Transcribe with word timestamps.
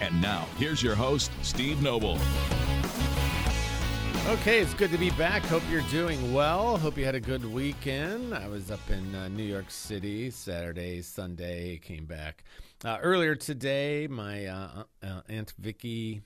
And 0.00 0.20
now, 0.20 0.46
here's 0.58 0.82
your 0.82 0.94
host, 0.94 1.30
Steve 1.42 1.82
Noble. 1.82 2.18
Okay, 4.26 4.58
it's 4.58 4.74
good 4.74 4.90
to 4.90 4.98
be 4.98 5.10
back. 5.10 5.42
Hope 5.44 5.62
you're 5.70 5.82
doing 5.82 6.34
well. 6.34 6.76
Hope 6.76 6.98
you 6.98 7.04
had 7.04 7.14
a 7.14 7.20
good 7.20 7.44
weekend. 7.44 8.34
I 8.34 8.48
was 8.48 8.70
up 8.70 8.80
in 8.90 9.14
uh, 9.14 9.28
New 9.28 9.44
York 9.44 9.70
City 9.70 10.30
Saturday, 10.30 11.00
Sunday, 11.00 11.78
came 11.78 12.04
back. 12.04 12.44
Uh, 12.84 12.98
earlier 13.00 13.34
today, 13.34 14.06
my 14.06 14.46
uh, 14.46 14.82
uh 15.02 15.20
Aunt 15.28 15.54
Vicky 15.58 16.22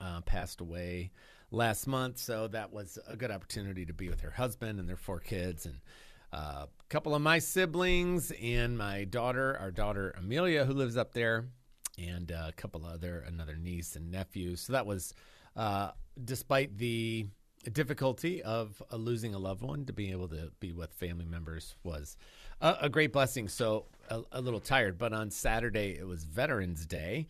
uh, 0.00 0.20
passed 0.22 0.60
away 0.60 1.10
last 1.50 1.86
month, 1.86 2.18
so 2.18 2.48
that 2.48 2.72
was 2.72 2.98
a 3.06 3.16
good 3.16 3.30
opportunity 3.30 3.84
to 3.84 3.92
be 3.92 4.08
with 4.08 4.20
her 4.20 4.30
husband 4.30 4.78
and 4.78 4.88
their 4.88 4.96
four 4.96 5.18
kids 5.18 5.66
and 5.66 5.80
uh, 6.32 6.66
a 6.66 6.68
couple 6.88 7.14
of 7.14 7.20
my 7.20 7.38
siblings 7.40 8.32
and 8.40 8.78
my 8.78 9.04
daughter, 9.04 9.58
our 9.60 9.70
daughter 9.70 10.14
Amelia, 10.16 10.64
who 10.64 10.72
lives 10.72 10.96
up 10.96 11.12
there, 11.12 11.46
and 12.08 12.30
a 12.30 12.52
couple 12.56 12.84
other, 12.84 13.24
another 13.26 13.56
niece 13.56 13.96
and 13.96 14.10
nephew. 14.10 14.56
So 14.56 14.72
that 14.72 14.86
was, 14.86 15.14
despite 16.24 16.78
the 16.78 17.26
difficulty 17.68 18.42
of 18.42 18.82
uh, 18.90 18.96
losing 18.96 19.34
a 19.34 19.38
loved 19.38 19.62
one 19.62 19.84
to 19.84 19.92
be 19.92 20.10
able 20.10 20.28
to 20.28 20.50
be 20.60 20.72
with 20.72 20.92
family 20.92 21.26
members 21.26 21.74
was 21.84 22.16
a, 22.60 22.76
a 22.82 22.88
great 22.88 23.12
blessing. 23.12 23.48
So 23.48 23.86
a, 24.08 24.22
a, 24.32 24.40
little 24.40 24.60
tired, 24.60 24.96
but 24.96 25.12
on 25.12 25.30
Saturday 25.30 25.96
it 25.98 26.06
was 26.06 26.24
Veterans 26.24 26.86
Day, 26.86 27.28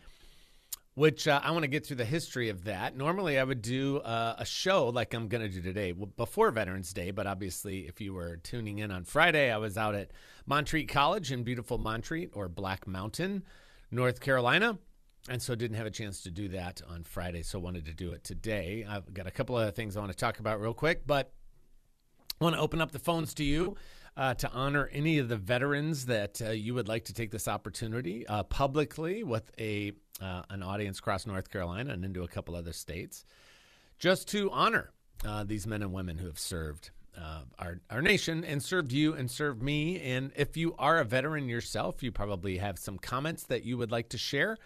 which 0.94 1.26
uh, 1.26 1.40
I 1.42 1.50
want 1.50 1.64
to 1.64 1.68
get 1.68 1.84
through 1.84 1.96
the 1.96 2.04
history 2.04 2.48
of 2.48 2.64
that. 2.64 2.96
Normally 2.96 3.38
I 3.38 3.44
would 3.44 3.62
do 3.62 3.98
uh, 3.98 4.36
a 4.38 4.44
show 4.44 4.88
like 4.88 5.14
I'm 5.14 5.26
going 5.26 5.42
to 5.42 5.48
do 5.48 5.60
today 5.60 5.92
before 5.92 6.50
Veterans 6.52 6.92
Day, 6.92 7.10
but 7.10 7.26
obviously 7.26 7.88
if 7.88 8.00
you 8.00 8.14
were 8.14 8.36
tuning 8.36 8.78
in 8.78 8.92
on 8.92 9.04
Friday, 9.04 9.50
I 9.50 9.56
was 9.56 9.76
out 9.76 9.96
at 9.96 10.12
Montreat 10.46 10.88
College 10.88 11.32
in 11.32 11.42
beautiful 11.42 11.78
Montreat 11.78 12.30
or 12.34 12.48
Black 12.48 12.86
Mountain, 12.86 13.42
North 13.90 14.20
Carolina 14.20 14.78
and 15.28 15.40
so 15.40 15.54
didn't 15.54 15.76
have 15.76 15.86
a 15.86 15.90
chance 15.90 16.22
to 16.22 16.30
do 16.30 16.48
that 16.48 16.80
on 16.88 17.04
Friday, 17.04 17.42
so 17.42 17.58
wanted 17.58 17.84
to 17.86 17.92
do 17.92 18.12
it 18.12 18.24
today. 18.24 18.86
I've 18.88 19.12
got 19.12 19.26
a 19.26 19.30
couple 19.30 19.58
of 19.58 19.74
things 19.74 19.96
I 19.96 20.00
want 20.00 20.12
to 20.12 20.18
talk 20.18 20.38
about 20.38 20.60
real 20.60 20.72
quick, 20.72 21.06
but 21.06 21.32
I 22.40 22.44
want 22.44 22.56
to 22.56 22.60
open 22.60 22.80
up 22.80 22.90
the 22.90 22.98
phones 22.98 23.34
to 23.34 23.44
you 23.44 23.76
uh, 24.16 24.34
to 24.34 24.50
honor 24.50 24.88
any 24.92 25.18
of 25.18 25.28
the 25.28 25.36
veterans 25.36 26.06
that 26.06 26.40
uh, 26.40 26.50
you 26.50 26.74
would 26.74 26.88
like 26.88 27.04
to 27.06 27.12
take 27.12 27.30
this 27.30 27.48
opportunity 27.48 28.26
uh, 28.26 28.44
publicly 28.44 29.22
with 29.22 29.50
a 29.58 29.92
uh, 30.20 30.42
an 30.50 30.62
audience 30.62 30.98
across 30.98 31.26
North 31.26 31.50
Carolina 31.50 31.92
and 31.92 32.04
into 32.04 32.22
a 32.22 32.28
couple 32.28 32.54
other 32.54 32.72
states, 32.72 33.24
just 33.98 34.28
to 34.28 34.50
honor 34.50 34.90
uh, 35.24 35.44
these 35.44 35.66
men 35.66 35.82
and 35.82 35.92
women 35.92 36.18
who 36.18 36.26
have 36.26 36.38
served. 36.38 36.90
Uh, 37.18 37.42
our, 37.58 37.80
our 37.90 38.00
nation 38.00 38.44
and 38.44 38.62
served 38.62 38.92
you 38.92 39.14
and 39.14 39.30
served 39.30 39.62
me. 39.62 40.00
And 40.00 40.30
if 40.36 40.56
you 40.56 40.74
are 40.78 41.00
a 41.00 41.04
veteran 41.04 41.48
yourself, 41.48 42.02
you 42.02 42.12
probably 42.12 42.58
have 42.58 42.78
some 42.78 42.98
comments 42.98 43.42
that 43.44 43.64
you 43.64 43.76
would 43.76 43.90
like 43.90 44.10
to 44.10 44.18
share 44.18 44.56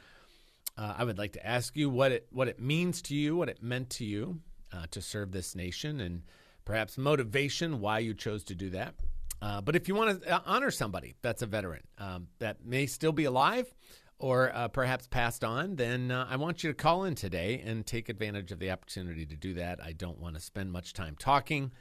uh, 0.76 0.94
I 0.98 1.04
would 1.04 1.18
like 1.18 1.32
to 1.32 1.46
ask 1.46 1.76
you 1.76 1.88
what 1.88 2.12
it 2.12 2.26
what 2.30 2.48
it 2.48 2.60
means 2.60 3.02
to 3.02 3.14
you, 3.14 3.36
what 3.36 3.48
it 3.48 3.62
meant 3.62 3.90
to 3.90 4.04
you 4.04 4.40
uh, 4.72 4.86
to 4.90 5.00
serve 5.00 5.30
this 5.30 5.54
nation, 5.54 6.00
and 6.00 6.22
perhaps 6.64 6.98
motivation 6.98 7.80
why 7.80 8.00
you 8.00 8.14
chose 8.14 8.44
to 8.44 8.54
do 8.54 8.70
that. 8.70 8.94
Uh, 9.40 9.60
but 9.60 9.76
if 9.76 9.88
you 9.88 9.94
want 9.94 10.22
to 10.22 10.34
uh, 10.34 10.40
honor 10.46 10.70
somebody 10.70 11.14
that's 11.22 11.42
a 11.42 11.46
veteran 11.46 11.82
um, 11.98 12.28
that 12.38 12.64
may 12.64 12.86
still 12.86 13.12
be 13.12 13.24
alive 13.24 13.72
or 14.18 14.52
uh, 14.54 14.68
perhaps 14.68 15.06
passed 15.06 15.44
on, 15.44 15.76
then 15.76 16.10
I 16.10 16.36
want 16.36 16.64
you 16.64 16.70
to 16.70 16.74
call 16.74 17.04
in 17.04 17.14
today 17.14 17.62
and 17.64 17.84
take 17.84 18.08
advantage 18.08 18.52
of 18.52 18.58
the 18.58 18.70
opportunity 18.70 19.26
to 19.26 19.36
do 19.36 19.54
that. 19.54 19.82
I 19.84 19.92
don't 19.92 20.18
want 20.18 20.36
to 20.36 20.40
spend 20.40 20.72
much 20.72 20.92
time 20.92 21.16
talking. 21.18 21.72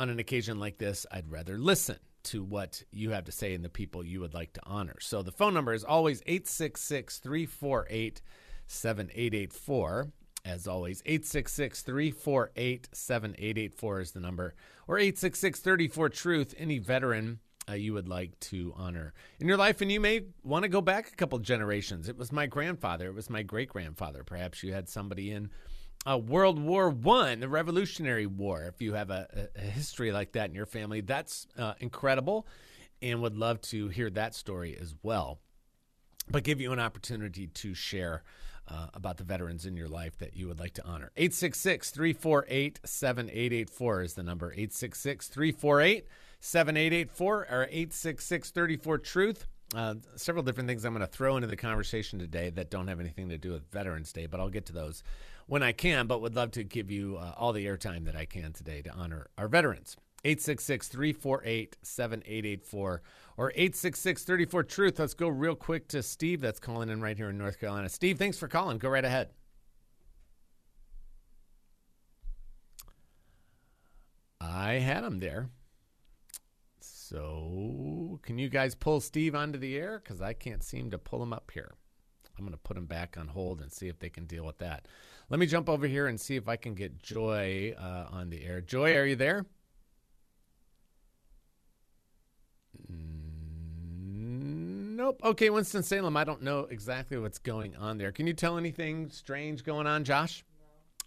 On 0.00 0.08
an 0.08 0.18
occasion 0.18 0.58
like 0.58 0.78
this, 0.78 1.04
I'd 1.12 1.30
rather 1.30 1.58
listen 1.58 1.98
to 2.22 2.42
what 2.42 2.82
you 2.90 3.10
have 3.10 3.26
to 3.26 3.32
say 3.32 3.52
and 3.52 3.62
the 3.62 3.68
people 3.68 4.02
you 4.02 4.20
would 4.20 4.32
like 4.32 4.54
to 4.54 4.62
honor. 4.64 4.96
So 4.98 5.22
the 5.22 5.30
phone 5.30 5.52
number 5.52 5.74
is 5.74 5.84
always 5.84 6.22
866 6.24 7.18
348 7.18 8.22
7884. 8.66 10.08
As 10.46 10.66
always, 10.66 11.02
866 11.04 11.82
348 11.82 12.88
7884 12.90 14.00
is 14.00 14.12
the 14.12 14.20
number, 14.20 14.54
or 14.88 14.96
866 14.96 15.60
34 15.60 16.08
Truth, 16.08 16.54
any 16.56 16.78
veteran 16.78 17.40
uh, 17.68 17.74
you 17.74 17.92
would 17.92 18.08
like 18.08 18.40
to 18.40 18.72
honor 18.78 19.12
in 19.38 19.48
your 19.48 19.58
life. 19.58 19.82
And 19.82 19.92
you 19.92 20.00
may 20.00 20.22
want 20.42 20.62
to 20.62 20.70
go 20.70 20.80
back 20.80 21.12
a 21.12 21.16
couple 21.16 21.38
generations. 21.40 22.08
It 22.08 22.16
was 22.16 22.32
my 22.32 22.46
grandfather, 22.46 23.08
it 23.08 23.14
was 23.14 23.28
my 23.28 23.42
great 23.42 23.68
grandfather. 23.68 24.24
Perhaps 24.24 24.62
you 24.62 24.72
had 24.72 24.88
somebody 24.88 25.30
in 25.30 25.50
uh, 26.08 26.18
World 26.18 26.58
War 26.58 26.88
One, 26.88 27.40
the 27.40 27.48
Revolutionary 27.48 28.26
War. 28.26 28.64
If 28.64 28.80
you 28.80 28.94
have 28.94 29.10
a, 29.10 29.48
a, 29.54 29.60
history 29.60 30.12
like 30.12 30.32
that 30.32 30.48
in 30.48 30.54
your 30.54 30.66
family, 30.66 31.00
that's 31.00 31.46
uh, 31.58 31.74
incredible, 31.80 32.46
and 33.02 33.20
would 33.22 33.36
love 33.36 33.60
to 33.62 33.88
hear 33.88 34.10
that 34.10 34.34
story 34.34 34.76
as 34.80 34.94
well. 35.02 35.38
But 36.30 36.44
give 36.44 36.60
you 36.60 36.72
an 36.72 36.80
opportunity 36.80 37.48
to 37.48 37.74
share 37.74 38.22
uh, 38.68 38.86
about 38.94 39.16
the 39.16 39.24
veterans 39.24 39.66
in 39.66 39.76
your 39.76 39.88
life 39.88 40.16
that 40.18 40.36
you 40.36 40.46
would 40.48 40.60
like 40.60 40.74
to 40.74 40.84
honor. 40.84 41.10
866 41.16 41.90
348 41.90 42.80
7884 42.84 44.02
is 44.02 44.14
the 44.14 44.22
number. 44.22 44.52
866 44.52 45.28
348 45.28 46.06
7884 46.40 47.34
or 47.50 47.62
866 47.64 48.50
34 48.50 48.98
Truth. 48.98 49.46
Uh, 49.74 49.94
several 50.16 50.42
different 50.42 50.68
things 50.68 50.84
I'm 50.84 50.94
going 50.94 51.06
to 51.06 51.12
throw 51.12 51.36
into 51.36 51.46
the 51.46 51.56
conversation 51.56 52.18
today 52.18 52.50
that 52.50 52.70
don't 52.70 52.88
have 52.88 52.98
anything 52.98 53.28
to 53.28 53.38
do 53.38 53.52
with 53.52 53.70
Veterans 53.70 54.12
Day, 54.12 54.26
but 54.26 54.40
I'll 54.40 54.48
get 54.48 54.66
to 54.66 54.72
those 54.72 55.04
when 55.50 55.64
I 55.64 55.72
can, 55.72 56.06
but 56.06 56.20
would 56.20 56.36
love 56.36 56.52
to 56.52 56.62
give 56.62 56.92
you 56.92 57.16
uh, 57.16 57.34
all 57.36 57.52
the 57.52 57.66
airtime 57.66 58.04
that 58.04 58.14
I 58.14 58.24
can 58.24 58.52
today 58.52 58.82
to 58.82 58.90
honor 58.92 59.26
our 59.36 59.48
veterans. 59.48 59.96
866 60.24 60.86
348 60.86 61.76
7884 61.82 63.02
or 63.36 63.50
866 63.50 64.22
34 64.22 64.62
Truth. 64.62 64.98
Let's 65.00 65.14
go 65.14 65.26
real 65.26 65.56
quick 65.56 65.88
to 65.88 66.04
Steve 66.04 66.40
that's 66.40 66.60
calling 66.60 66.88
in 66.88 67.00
right 67.00 67.16
here 67.16 67.30
in 67.30 67.36
North 67.36 67.58
Carolina. 67.58 67.88
Steve, 67.88 68.16
thanks 68.16 68.38
for 68.38 68.46
calling. 68.46 68.78
Go 68.78 68.90
right 68.90 69.04
ahead. 69.04 69.30
I 74.40 74.74
had 74.74 75.02
him 75.02 75.18
there. 75.18 75.50
So, 76.80 78.20
can 78.22 78.38
you 78.38 78.48
guys 78.48 78.76
pull 78.76 79.00
Steve 79.00 79.34
onto 79.34 79.58
the 79.58 79.76
air? 79.76 80.00
Because 80.00 80.20
I 80.20 80.32
can't 80.32 80.62
seem 80.62 80.92
to 80.92 80.98
pull 80.98 81.20
him 81.20 81.32
up 81.32 81.50
here. 81.52 81.72
I'm 82.40 82.46
going 82.46 82.56
to 82.56 82.58
put 82.58 82.74
them 82.74 82.86
back 82.86 83.18
on 83.18 83.28
hold 83.28 83.60
and 83.60 83.70
see 83.70 83.88
if 83.88 83.98
they 83.98 84.08
can 84.08 84.24
deal 84.24 84.46
with 84.46 84.56
that. 84.58 84.88
Let 85.28 85.38
me 85.38 85.44
jump 85.44 85.68
over 85.68 85.86
here 85.86 86.06
and 86.06 86.18
see 86.18 86.36
if 86.36 86.48
I 86.48 86.56
can 86.56 86.74
get 86.74 87.02
Joy 87.02 87.74
uh, 87.78 88.06
on 88.10 88.30
the 88.30 88.42
air. 88.42 88.62
Joy, 88.62 88.96
are 88.96 89.04
you 89.04 89.14
there? 89.14 89.44
Nope. 92.88 95.20
Okay, 95.22 95.50
Winston 95.50 95.82
Salem. 95.82 96.16
I 96.16 96.24
don't 96.24 96.40
know 96.40 96.60
exactly 96.60 97.18
what's 97.18 97.38
going 97.38 97.76
on 97.76 97.98
there. 97.98 98.10
Can 98.10 98.26
you 98.26 98.32
tell 98.32 98.56
anything 98.56 99.10
strange 99.10 99.62
going 99.62 99.86
on, 99.86 100.04
Josh, 100.04 100.42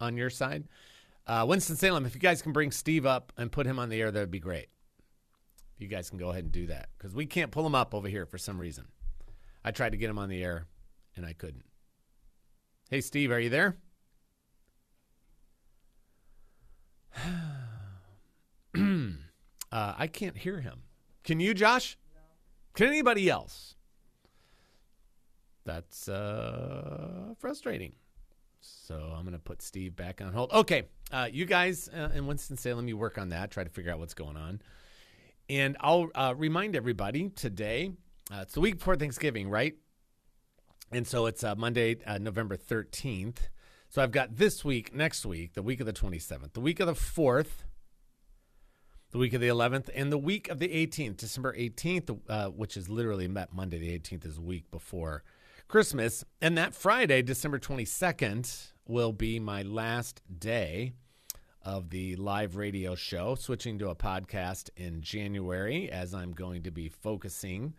no. 0.00 0.06
on 0.06 0.16
your 0.16 0.30
side? 0.30 0.68
Uh, 1.26 1.44
Winston 1.48 1.74
Salem, 1.74 2.06
if 2.06 2.14
you 2.14 2.20
guys 2.20 2.42
can 2.42 2.52
bring 2.52 2.70
Steve 2.70 3.06
up 3.06 3.32
and 3.36 3.50
put 3.50 3.66
him 3.66 3.80
on 3.80 3.88
the 3.88 4.00
air, 4.00 4.12
that 4.12 4.20
would 4.20 4.30
be 4.30 4.38
great. 4.38 4.68
You 5.78 5.88
guys 5.88 6.10
can 6.10 6.18
go 6.18 6.30
ahead 6.30 6.44
and 6.44 6.52
do 6.52 6.68
that 6.68 6.90
because 6.96 7.12
we 7.12 7.26
can't 7.26 7.50
pull 7.50 7.66
him 7.66 7.74
up 7.74 7.92
over 7.92 8.06
here 8.06 8.24
for 8.24 8.38
some 8.38 8.60
reason. 8.60 8.86
I 9.64 9.72
tried 9.72 9.90
to 9.90 9.98
get 9.98 10.10
him 10.10 10.18
on 10.18 10.28
the 10.28 10.44
air 10.44 10.68
and 11.16 11.24
I 11.26 11.32
couldn't. 11.32 11.64
Hey, 12.90 13.00
Steve, 13.00 13.30
are 13.30 13.40
you 13.40 13.50
there? 13.50 13.76
uh, 18.76 19.14
I 19.72 20.06
can't 20.06 20.36
hear 20.36 20.60
him. 20.60 20.82
Can 21.22 21.40
you, 21.40 21.54
Josh? 21.54 21.96
No. 22.14 22.20
Can 22.74 22.88
anybody 22.88 23.30
else? 23.30 23.76
That's 25.64 26.08
uh, 26.08 27.34
frustrating. 27.38 27.94
So 28.60 28.94
I'm 29.14 29.22
going 29.22 29.32
to 29.32 29.38
put 29.38 29.62
Steve 29.62 29.96
back 29.96 30.20
on 30.20 30.32
hold. 30.32 30.52
Okay, 30.52 30.84
uh, 31.12 31.28
you 31.30 31.44
guys 31.46 31.88
uh, 31.88 32.10
in 32.14 32.26
Winston-Salem, 32.26 32.88
you 32.88 32.96
work 32.96 33.18
on 33.18 33.30
that. 33.30 33.50
Try 33.50 33.64
to 33.64 33.70
figure 33.70 33.92
out 33.92 33.98
what's 33.98 34.14
going 34.14 34.36
on. 34.36 34.60
And 35.48 35.76
I'll 35.80 36.08
uh, 36.14 36.34
remind 36.36 36.74
everybody 36.74 37.28
today, 37.30 37.92
uh, 38.32 38.40
it's 38.42 38.54
the 38.54 38.60
week 38.60 38.78
before 38.78 38.96
Thanksgiving, 38.96 39.48
right? 39.48 39.74
And 40.94 41.08
so 41.08 41.26
it's 41.26 41.42
uh, 41.42 41.56
Monday, 41.56 41.96
uh, 42.06 42.18
November 42.18 42.56
13th. 42.56 43.48
So 43.88 44.00
I've 44.00 44.12
got 44.12 44.36
this 44.36 44.64
week, 44.64 44.94
next 44.94 45.26
week, 45.26 45.54
the 45.54 45.62
week 45.62 45.80
of 45.80 45.86
the 45.86 45.92
27th, 45.92 46.52
the 46.52 46.60
week 46.60 46.78
of 46.78 46.86
the 46.86 46.92
4th, 46.92 47.64
the 49.10 49.18
week 49.18 49.32
of 49.32 49.40
the 49.40 49.48
11th, 49.48 49.90
and 49.92 50.12
the 50.12 50.18
week 50.18 50.48
of 50.48 50.60
the 50.60 50.68
18th, 50.68 51.16
December 51.16 51.52
18th, 51.56 52.20
uh, 52.28 52.46
which 52.50 52.76
is 52.76 52.88
literally 52.88 53.26
met 53.26 53.52
Monday, 53.52 53.78
the 53.78 53.98
18th 53.98 54.24
is 54.24 54.38
a 54.38 54.40
week 54.40 54.70
before 54.70 55.24
Christmas. 55.66 56.24
And 56.40 56.56
that 56.58 56.76
Friday, 56.76 57.22
December 57.22 57.58
22nd, 57.58 58.70
will 58.86 59.12
be 59.12 59.40
my 59.40 59.62
last 59.62 60.22
day 60.38 60.92
of 61.60 61.90
the 61.90 62.14
live 62.14 62.54
radio 62.54 62.94
show, 62.94 63.34
switching 63.34 63.80
to 63.80 63.88
a 63.88 63.96
podcast 63.96 64.70
in 64.76 65.00
January 65.00 65.90
as 65.90 66.14
I'm 66.14 66.30
going 66.30 66.62
to 66.62 66.70
be 66.70 66.88
focusing 66.88 67.74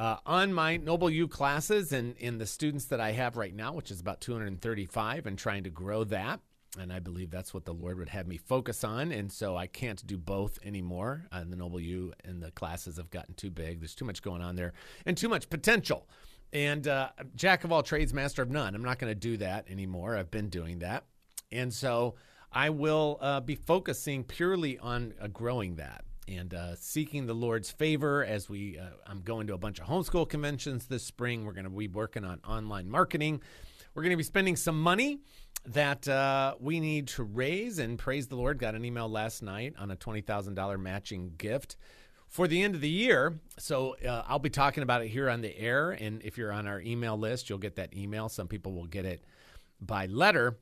uh, 0.00 0.16
on 0.24 0.50
my 0.50 0.78
Noble 0.78 1.10
U 1.10 1.28
classes 1.28 1.92
and 1.92 2.16
in 2.16 2.38
the 2.38 2.46
students 2.46 2.86
that 2.86 3.00
I 3.00 3.12
have 3.12 3.36
right 3.36 3.54
now, 3.54 3.74
which 3.74 3.90
is 3.90 4.00
about 4.00 4.22
235, 4.22 5.26
and 5.26 5.38
trying 5.38 5.64
to 5.64 5.70
grow 5.70 6.04
that. 6.04 6.40
And 6.78 6.90
I 6.90 7.00
believe 7.00 7.30
that's 7.30 7.52
what 7.52 7.66
the 7.66 7.74
Lord 7.74 7.98
would 7.98 8.08
have 8.08 8.26
me 8.26 8.38
focus 8.38 8.82
on. 8.82 9.12
And 9.12 9.30
so 9.30 9.58
I 9.58 9.66
can't 9.66 10.04
do 10.06 10.16
both 10.16 10.58
anymore. 10.64 11.26
Uh, 11.30 11.44
the 11.46 11.56
Noble 11.56 11.80
U 11.80 12.14
and 12.24 12.42
the 12.42 12.50
classes 12.52 12.96
have 12.96 13.10
gotten 13.10 13.34
too 13.34 13.50
big. 13.50 13.80
There's 13.80 13.94
too 13.94 14.06
much 14.06 14.22
going 14.22 14.40
on 14.40 14.56
there 14.56 14.72
and 15.04 15.18
too 15.18 15.28
much 15.28 15.50
potential. 15.50 16.08
And 16.50 16.88
uh, 16.88 17.10
jack 17.34 17.64
of 17.64 17.72
all 17.72 17.82
trades, 17.82 18.14
master 18.14 18.40
of 18.40 18.48
none. 18.48 18.74
I'm 18.74 18.82
not 18.82 18.98
going 18.98 19.10
to 19.10 19.18
do 19.18 19.36
that 19.36 19.68
anymore. 19.68 20.16
I've 20.16 20.30
been 20.30 20.48
doing 20.48 20.78
that. 20.78 21.04
And 21.52 21.74
so 21.74 22.14
I 22.50 22.70
will 22.70 23.18
uh, 23.20 23.40
be 23.40 23.54
focusing 23.54 24.24
purely 24.24 24.78
on 24.78 25.12
uh, 25.20 25.26
growing 25.26 25.76
that 25.76 26.04
and 26.30 26.54
uh, 26.54 26.76
seeking 26.76 27.26
the 27.26 27.34
Lord's 27.34 27.70
favor 27.70 28.24
as 28.24 28.48
we. 28.48 28.78
Uh, 28.78 28.86
I'm 29.06 29.22
going 29.22 29.46
to 29.48 29.54
a 29.54 29.58
bunch 29.58 29.80
of 29.80 29.86
homeschool 29.86 30.28
conventions 30.28 30.86
this 30.86 31.02
spring. 31.02 31.44
We're 31.44 31.52
going 31.52 31.64
to 31.64 31.70
be 31.70 31.88
working 31.88 32.24
on 32.24 32.40
online 32.46 32.88
marketing. 32.88 33.42
We're 33.94 34.02
going 34.02 34.12
to 34.12 34.16
be 34.16 34.22
spending 34.22 34.56
some 34.56 34.80
money 34.80 35.18
that 35.66 36.06
uh, 36.08 36.54
we 36.60 36.80
need 36.80 37.08
to 37.08 37.22
raise. 37.22 37.78
And 37.78 37.98
praise 37.98 38.28
the 38.28 38.36
Lord, 38.36 38.58
got 38.58 38.74
an 38.74 38.84
email 38.84 39.08
last 39.08 39.42
night 39.42 39.74
on 39.78 39.90
a 39.90 39.96
twenty 39.96 40.20
thousand 40.20 40.54
dollar 40.54 40.78
matching 40.78 41.32
gift 41.36 41.76
for 42.28 42.46
the 42.46 42.62
end 42.62 42.74
of 42.74 42.80
the 42.80 42.88
year. 42.88 43.40
So 43.58 43.96
uh, 44.06 44.22
I'll 44.26 44.38
be 44.38 44.50
talking 44.50 44.82
about 44.82 45.02
it 45.02 45.08
here 45.08 45.28
on 45.28 45.40
the 45.40 45.58
air. 45.58 45.90
And 45.90 46.22
if 46.22 46.38
you're 46.38 46.52
on 46.52 46.66
our 46.66 46.80
email 46.80 47.18
list, 47.18 47.50
you'll 47.50 47.58
get 47.58 47.76
that 47.76 47.96
email. 47.96 48.28
Some 48.28 48.46
people 48.46 48.72
will 48.72 48.86
get 48.86 49.04
it 49.04 49.24
by 49.80 50.06
letter 50.06 50.58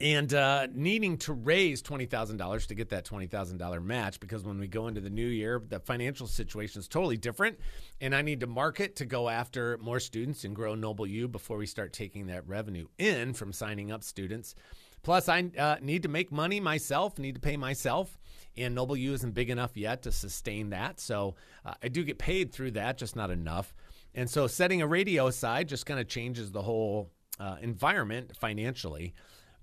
and 0.00 0.34
uh, 0.34 0.66
needing 0.74 1.16
to 1.18 1.32
raise 1.32 1.82
$20,000 1.82 2.66
to 2.66 2.74
get 2.74 2.90
that 2.90 3.06
$20,000 3.06 3.82
match 3.82 4.20
because 4.20 4.44
when 4.44 4.58
we 4.58 4.68
go 4.68 4.88
into 4.88 5.00
the 5.00 5.10
new 5.10 5.26
year, 5.26 5.62
the 5.66 5.80
financial 5.80 6.26
situation 6.26 6.80
is 6.80 6.88
totally 6.88 7.16
different. 7.16 7.58
And 8.00 8.14
I 8.14 8.22
need 8.22 8.40
to 8.40 8.46
market 8.46 8.96
to 8.96 9.06
go 9.06 9.28
after 9.28 9.78
more 9.78 10.00
students 10.00 10.44
and 10.44 10.54
grow 10.54 10.74
Noble 10.74 11.06
U 11.06 11.28
before 11.28 11.56
we 11.56 11.66
start 11.66 11.92
taking 11.92 12.26
that 12.26 12.46
revenue 12.46 12.88
in 12.98 13.32
from 13.32 13.52
signing 13.52 13.90
up 13.90 14.04
students. 14.04 14.54
Plus, 15.02 15.28
I 15.28 15.50
uh, 15.56 15.76
need 15.80 16.02
to 16.02 16.08
make 16.08 16.30
money 16.30 16.60
myself, 16.60 17.18
need 17.18 17.36
to 17.36 17.40
pay 17.40 17.56
myself. 17.56 18.18
And 18.56 18.74
Noble 18.74 18.96
U 18.96 19.12
isn't 19.12 19.34
big 19.34 19.50
enough 19.50 19.76
yet 19.76 20.02
to 20.02 20.12
sustain 20.12 20.70
that. 20.70 21.00
So 21.00 21.36
uh, 21.64 21.74
I 21.82 21.88
do 21.88 22.04
get 22.04 22.18
paid 22.18 22.52
through 22.52 22.72
that, 22.72 22.98
just 22.98 23.16
not 23.16 23.30
enough. 23.30 23.74
And 24.14 24.28
so 24.28 24.46
setting 24.46 24.82
a 24.82 24.86
radio 24.86 25.26
aside 25.26 25.68
just 25.68 25.86
kind 25.86 26.00
of 26.00 26.08
changes 26.08 26.50
the 26.50 26.62
whole 26.62 27.12
uh, 27.38 27.56
environment 27.60 28.36
financially. 28.36 29.14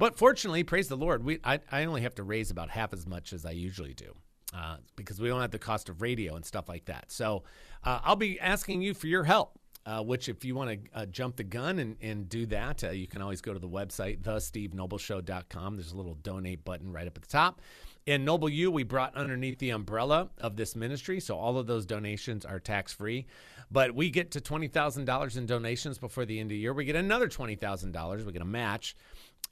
But 0.03 0.17
fortunately, 0.17 0.65
praise 0.65 0.89
the 0.89 0.97
Lord, 0.97 1.23
we 1.23 1.39
I, 1.45 1.61
I 1.71 1.85
only 1.85 2.01
have 2.01 2.13
to 2.15 2.23
raise 2.23 2.51
about 2.51 2.69
half 2.69 2.91
as 2.91 3.07
much 3.07 3.31
as 3.31 3.45
I 3.45 3.51
usually 3.51 3.93
do. 3.93 4.13
Uh, 4.53 4.75
because 4.97 5.21
we 5.21 5.29
don't 5.29 5.39
have 5.39 5.51
the 5.51 5.57
cost 5.57 5.87
of 5.87 6.01
radio 6.01 6.35
and 6.35 6.43
stuff 6.43 6.67
like 6.67 6.83
that. 6.87 7.09
So 7.09 7.43
uh, 7.85 8.01
I'll 8.03 8.17
be 8.17 8.37
asking 8.37 8.81
you 8.81 8.93
for 8.93 9.07
your 9.07 9.23
help. 9.23 9.57
Uh, 9.85 10.01
which, 10.01 10.27
if 10.27 10.43
you 10.43 10.55
want 10.55 10.71
to 10.71 10.89
uh, 10.93 11.05
jump 11.05 11.37
the 11.37 11.43
gun 11.43 11.79
and, 11.79 11.95
and 12.01 12.27
do 12.27 12.45
that, 12.45 12.83
uh, 12.83 12.89
you 12.89 13.07
can 13.07 13.21
always 13.21 13.39
go 13.39 13.53
to 13.53 13.59
the 13.59 13.67
website, 13.67 14.21
thestevenobleshow.com. 14.21 15.75
There's 15.77 15.91
a 15.91 15.97
little 15.97 16.15
donate 16.15 16.65
button 16.65 16.91
right 16.91 17.07
up 17.07 17.15
at 17.15 17.21
the 17.21 17.29
top. 17.29 17.61
In 18.05 18.25
Noble 18.25 18.49
U, 18.49 18.71
we 18.71 18.83
brought 18.83 19.15
underneath 19.15 19.59
the 19.59 19.69
umbrella 19.69 20.29
of 20.37 20.57
this 20.57 20.75
ministry, 20.75 21.21
so 21.21 21.37
all 21.37 21.57
of 21.57 21.67
those 21.67 21.85
donations 21.85 22.45
are 22.45 22.59
tax 22.59 22.91
free. 22.93 23.25
But 23.71 23.95
we 23.95 24.09
get 24.09 24.31
to 24.31 24.41
$20,000 24.41 25.37
in 25.37 25.45
donations 25.45 25.97
before 25.97 26.25
the 26.25 26.39
end 26.39 26.47
of 26.47 26.55
the 26.55 26.57
year. 26.57 26.73
We 26.73 26.85
get 26.85 26.97
another 26.97 27.27
$20,000. 27.27 28.25
We 28.25 28.31
get 28.31 28.41
a 28.41 28.45
match 28.45 28.95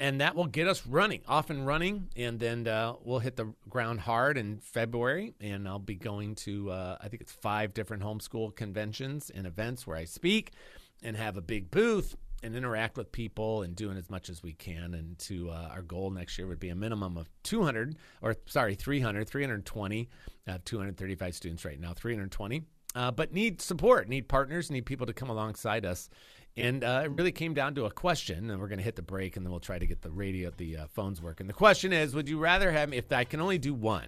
and 0.01 0.19
that 0.19 0.35
will 0.35 0.47
get 0.47 0.67
us 0.67 0.87
running, 0.87 1.21
off 1.27 1.51
and 1.51 1.67
running, 1.67 2.09
and 2.15 2.39
then 2.39 2.67
uh, 2.67 2.93
we'll 3.03 3.19
hit 3.19 3.35
the 3.35 3.53
ground 3.69 3.99
hard 3.99 4.35
in 4.35 4.57
February. 4.57 5.35
And 5.39 5.67
I'll 5.67 5.77
be 5.77 5.93
going 5.93 6.33
to, 6.37 6.71
uh, 6.71 6.97
I 6.99 7.07
think 7.07 7.21
it's 7.21 7.31
five 7.31 7.75
different 7.75 8.01
homeschool 8.01 8.55
conventions 8.55 9.29
and 9.29 9.45
events 9.45 9.85
where 9.85 9.95
I 9.95 10.05
speak 10.05 10.53
and 11.03 11.15
have 11.15 11.37
a 11.37 11.41
big 11.41 11.69
booth 11.69 12.17
and 12.41 12.55
interact 12.55 12.97
with 12.97 13.11
people 13.11 13.61
and 13.61 13.75
doing 13.75 13.95
as 13.95 14.09
much 14.09 14.31
as 14.31 14.41
we 14.41 14.53
can. 14.53 14.95
And 14.95 15.19
to 15.19 15.51
uh, 15.51 15.69
our 15.71 15.83
goal 15.83 16.09
next 16.09 16.35
year 16.39 16.47
would 16.47 16.59
be 16.59 16.69
a 16.69 16.75
minimum 16.75 17.15
of 17.15 17.29
200, 17.43 17.95
or 18.23 18.35
sorry, 18.47 18.73
300, 18.73 19.29
320. 19.29 20.09
I 20.47 20.51
have 20.51 20.65
235 20.65 21.35
students 21.35 21.63
right 21.63 21.79
now, 21.79 21.93
320. 21.93 22.63
Uh, 22.93 23.11
but 23.11 23.33
need 23.33 23.61
support, 23.61 24.09
need 24.09 24.27
partners, 24.27 24.71
need 24.71 24.85
people 24.85 25.05
to 25.05 25.13
come 25.13 25.29
alongside 25.29 25.85
us 25.85 26.09
and 26.57 26.83
uh, 26.83 27.03
it 27.05 27.11
really 27.11 27.31
came 27.31 27.53
down 27.53 27.75
to 27.75 27.85
a 27.85 27.91
question, 27.91 28.49
and 28.49 28.59
we're 28.59 28.67
going 28.67 28.79
to 28.79 28.83
hit 28.83 28.95
the 28.95 29.01
break, 29.01 29.37
and 29.37 29.45
then 29.45 29.51
we'll 29.51 29.61
try 29.61 29.79
to 29.79 29.85
get 29.85 30.01
the 30.01 30.11
radio, 30.11 30.51
the 30.57 30.77
uh, 30.77 30.85
phones 30.87 31.21
working. 31.21 31.47
The 31.47 31.53
question 31.53 31.93
is: 31.93 32.13
Would 32.13 32.27
you 32.27 32.39
rather 32.39 32.71
have, 32.71 32.89
me 32.89 32.97
if 32.97 33.11
I 33.11 33.23
can 33.23 33.39
only 33.39 33.57
do 33.57 33.73
one, 33.73 34.07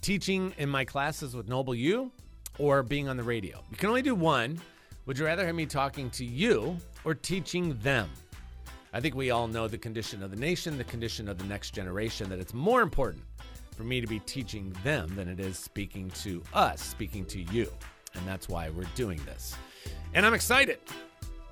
teaching 0.00 0.52
in 0.58 0.68
my 0.68 0.84
classes 0.84 1.34
with 1.34 1.48
Noble 1.48 1.74
U, 1.74 2.12
or 2.58 2.82
being 2.82 3.08
on 3.08 3.16
the 3.16 3.22
radio? 3.22 3.62
You 3.70 3.76
can 3.76 3.88
only 3.88 4.02
do 4.02 4.14
one. 4.14 4.60
Would 5.06 5.18
you 5.18 5.24
rather 5.24 5.44
have 5.46 5.54
me 5.54 5.66
talking 5.66 6.10
to 6.10 6.24
you 6.24 6.76
or 7.04 7.14
teaching 7.14 7.76
them? 7.78 8.08
I 8.92 9.00
think 9.00 9.14
we 9.14 9.30
all 9.30 9.48
know 9.48 9.66
the 9.66 9.78
condition 9.78 10.22
of 10.22 10.30
the 10.30 10.36
nation, 10.36 10.76
the 10.76 10.84
condition 10.84 11.26
of 11.26 11.38
the 11.38 11.44
next 11.44 11.70
generation. 11.70 12.28
That 12.28 12.38
it's 12.38 12.54
more 12.54 12.82
important 12.82 13.24
for 13.74 13.84
me 13.84 14.02
to 14.02 14.06
be 14.06 14.18
teaching 14.20 14.76
them 14.84 15.10
than 15.16 15.26
it 15.26 15.40
is 15.40 15.58
speaking 15.58 16.10
to 16.22 16.42
us, 16.52 16.82
speaking 16.82 17.24
to 17.24 17.40
you, 17.40 17.72
and 18.14 18.26
that's 18.26 18.50
why 18.50 18.68
we're 18.68 18.84
doing 18.94 19.20
this. 19.24 19.56
And 20.12 20.26
I'm 20.26 20.34
excited 20.34 20.78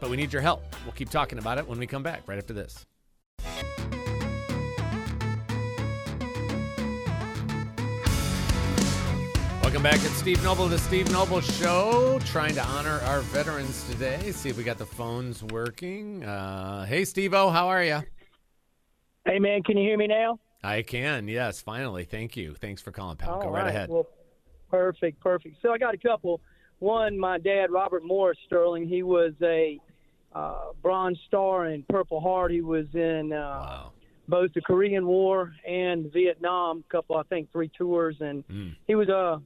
but 0.00 0.10
we 0.10 0.16
need 0.16 0.32
your 0.32 0.42
help. 0.42 0.64
We'll 0.84 0.92
keep 0.92 1.10
talking 1.10 1.38
about 1.38 1.58
it 1.58 1.68
when 1.68 1.78
we 1.78 1.86
come 1.86 2.02
back 2.02 2.22
right 2.26 2.38
after 2.38 2.54
this. 2.54 2.86
Welcome 9.62 9.82
back. 9.84 10.04
It's 10.04 10.16
Steve 10.16 10.42
Noble, 10.42 10.66
the 10.66 10.78
Steve 10.78 11.12
Noble 11.12 11.40
Show, 11.40 12.18
trying 12.24 12.54
to 12.54 12.64
honor 12.64 12.98
our 13.04 13.20
veterans 13.20 13.88
today. 13.88 14.32
See 14.32 14.48
if 14.48 14.56
we 14.56 14.64
got 14.64 14.78
the 14.78 14.86
phones 14.86 15.44
working. 15.44 16.24
Uh, 16.24 16.84
hey, 16.86 17.04
Steve 17.04 17.34
O, 17.34 17.50
how 17.50 17.68
are 17.68 17.84
you? 17.84 18.00
Hey, 19.24 19.38
man, 19.38 19.62
can 19.62 19.76
you 19.76 19.84
hear 19.84 19.96
me 19.96 20.08
now? 20.08 20.40
I 20.64 20.82
can, 20.82 21.28
yes, 21.28 21.62
finally. 21.62 22.02
Thank 22.02 22.36
you. 22.36 22.54
Thanks 22.54 22.82
for 22.82 22.90
calling, 22.90 23.16
pal. 23.16 23.34
All 23.34 23.42
Go 23.42 23.50
right, 23.50 23.62
right 23.62 23.68
ahead. 23.68 23.90
Well, 23.90 24.08
perfect, 24.70 25.20
perfect. 25.20 25.58
So 25.62 25.72
I 25.72 25.78
got 25.78 25.94
a 25.94 25.98
couple. 25.98 26.40
One, 26.80 27.16
my 27.16 27.38
dad, 27.38 27.70
Robert 27.70 28.04
Morris 28.04 28.38
Sterling, 28.46 28.88
he 28.88 29.04
was 29.04 29.34
a 29.40 29.78
uh, 30.32 30.72
Bronze 30.82 31.18
Star 31.26 31.66
and 31.66 31.86
Purple 31.88 32.20
Heart. 32.20 32.52
He 32.52 32.60
was 32.60 32.86
in 32.94 33.32
uh, 33.32 33.36
wow. 33.36 33.92
both 34.28 34.52
the 34.54 34.60
Korean 34.60 35.06
War 35.06 35.52
and 35.66 36.12
Vietnam. 36.12 36.84
A 36.88 36.92
couple, 36.92 37.16
I 37.16 37.22
think, 37.24 37.50
three 37.52 37.68
tours, 37.68 38.16
and 38.20 38.46
mm. 38.48 38.74
he 38.86 38.94
was 38.94 39.08
uh, 39.08 39.38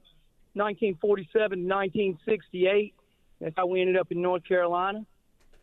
1947 0.55 1.67
1968. 1.67 2.95
That's 3.41 3.55
how 3.57 3.67
we 3.67 3.81
ended 3.81 3.97
up 3.97 4.13
in 4.13 4.23
North 4.23 4.47
Carolina. 4.47 5.05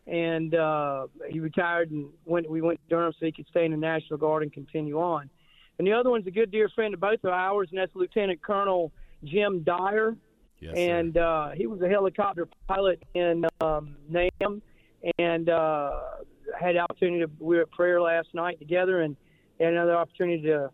And 0.06 0.54
uh, 0.54 1.06
he 1.30 1.38
retired 1.38 1.92
and 1.92 2.08
went. 2.24 2.50
We 2.50 2.60
went 2.60 2.80
to 2.82 2.88
Durham 2.88 3.12
so 3.18 3.26
he 3.26 3.32
could 3.32 3.46
stay 3.48 3.64
in 3.64 3.70
the 3.70 3.76
National 3.76 4.18
Guard 4.18 4.42
and 4.42 4.52
continue 4.52 5.00
on. 5.00 5.30
And 5.78 5.86
the 5.86 5.92
other 5.92 6.10
one's 6.10 6.26
a 6.26 6.30
good 6.32 6.50
dear 6.50 6.68
friend 6.68 6.92
of 6.92 7.00
both 7.00 7.24
of 7.24 7.30
ours, 7.30 7.68
and 7.70 7.78
that's 7.78 7.94
Lieutenant 7.94 8.42
Colonel 8.42 8.92
Jim 9.24 9.62
Dyer. 9.62 10.16
Yes, 10.58 10.74
and 10.76 11.16
uh, 11.16 11.50
he 11.50 11.66
was 11.66 11.80
a 11.82 11.88
helicopter 11.88 12.48
pilot 12.68 13.02
in 13.14 13.44
um, 13.60 13.96
NAM 14.08 14.62
and 15.18 15.48
uh, 15.48 15.90
had 16.58 16.76
the 16.76 16.80
opportunity 16.80 17.24
to 17.24 17.30
we 17.38 17.56
were 17.56 17.62
at 17.62 17.70
prayer 17.70 18.00
last 18.00 18.28
night 18.34 18.58
together 18.58 19.02
and 19.02 19.16
had 19.60 19.72
another 19.72 19.96
opportunity 19.96 20.42
to 20.42 20.70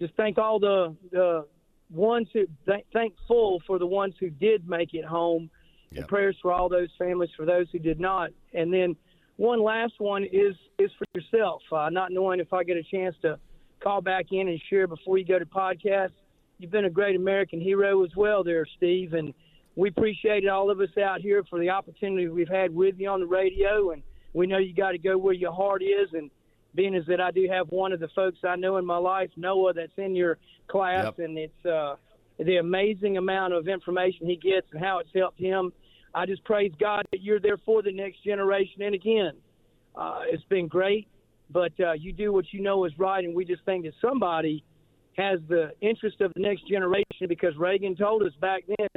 just 0.00 0.14
thank 0.14 0.38
all 0.38 0.58
the 0.58 0.94
the 1.10 1.46
ones 1.90 2.28
who 2.32 2.46
th- 2.66 2.84
thankful 2.92 3.62
for 3.66 3.78
the 3.78 3.86
ones 3.86 4.14
who 4.18 4.30
did 4.30 4.68
make 4.68 4.94
it 4.94 5.04
home. 5.04 5.50
Yep. 5.90 6.00
and 6.00 6.08
prayers 6.08 6.36
for 6.42 6.50
all 6.50 6.68
those 6.68 6.88
families 6.98 7.30
for 7.36 7.46
those 7.46 7.68
who 7.70 7.78
did 7.78 8.00
not. 8.00 8.30
And 8.52 8.72
then 8.72 8.96
one 9.36 9.62
last 9.62 9.94
one 9.98 10.24
is 10.24 10.54
is 10.78 10.90
for 10.98 11.04
yourself 11.14 11.62
uh, 11.72 11.88
not 11.90 12.12
knowing 12.12 12.40
if 12.40 12.52
i 12.52 12.62
get 12.62 12.76
a 12.76 12.82
chance 12.82 13.16
to 13.22 13.38
call 13.82 14.00
back 14.00 14.26
in 14.30 14.48
and 14.48 14.60
share 14.70 14.86
before 14.86 15.18
you 15.18 15.24
go 15.24 15.38
to 15.38 15.46
podcast. 15.46 16.10
You've 16.58 16.70
been 16.70 16.84
a 16.84 16.90
great 16.90 17.16
american 17.16 17.60
hero 17.60 18.04
as 18.04 18.10
well 18.16 18.44
there 18.44 18.66
steve 18.76 19.12
and 19.12 19.34
we 19.76 19.88
appreciate 19.88 20.48
all 20.48 20.70
of 20.70 20.80
us 20.80 20.96
out 21.02 21.20
here 21.20 21.42
for 21.48 21.58
the 21.58 21.70
opportunity 21.70 22.28
we've 22.28 22.48
had 22.48 22.74
with 22.74 22.94
you 22.98 23.08
on 23.08 23.20
the 23.20 23.26
radio, 23.26 23.90
and 23.90 24.02
we 24.32 24.46
know 24.46 24.58
you 24.58 24.74
got 24.74 24.92
to 24.92 24.98
go 24.98 25.18
where 25.18 25.34
your 25.34 25.52
heart 25.52 25.82
is. 25.82 26.08
And 26.12 26.30
being 26.74 26.94
as 26.94 27.04
that 27.06 27.20
I 27.20 27.30
do 27.30 27.48
have 27.50 27.68
one 27.70 27.92
of 27.92 28.00
the 28.00 28.08
folks 28.08 28.38
I 28.44 28.56
know 28.56 28.76
in 28.76 28.84
my 28.84 28.96
life, 28.96 29.30
Noah, 29.36 29.72
that's 29.74 29.92
in 29.96 30.14
your 30.14 30.38
class, 30.68 31.04
yep. 31.04 31.18
and 31.18 31.38
it's 31.38 31.66
uh, 31.66 31.96
the 32.38 32.56
amazing 32.56 33.16
amount 33.16 33.52
of 33.52 33.68
information 33.68 34.26
he 34.26 34.36
gets 34.36 34.66
and 34.72 34.82
how 34.82 34.98
it's 34.98 35.10
helped 35.14 35.38
him. 35.38 35.72
I 36.14 36.26
just 36.26 36.44
praise 36.44 36.72
God 36.78 37.04
that 37.10 37.22
you're 37.22 37.40
there 37.40 37.58
for 37.64 37.82
the 37.82 37.92
next 37.92 38.22
generation. 38.24 38.82
And 38.82 38.94
again, 38.94 39.32
uh, 39.96 40.20
it's 40.26 40.44
been 40.44 40.68
great, 40.68 41.08
but 41.50 41.72
uh, 41.80 41.92
you 41.92 42.12
do 42.12 42.32
what 42.32 42.44
you 42.52 42.62
know 42.62 42.84
is 42.84 42.92
right, 42.98 43.24
and 43.24 43.34
we 43.34 43.44
just 43.44 43.64
think 43.64 43.84
that 43.84 43.94
somebody 44.00 44.64
has 45.16 45.40
the 45.48 45.72
interest 45.80 46.20
of 46.20 46.32
the 46.34 46.42
next 46.42 46.68
generation 46.68 47.28
because 47.28 47.56
Reagan 47.56 47.96
told 47.96 48.22
us 48.22 48.32
back 48.40 48.64
then 48.66 48.88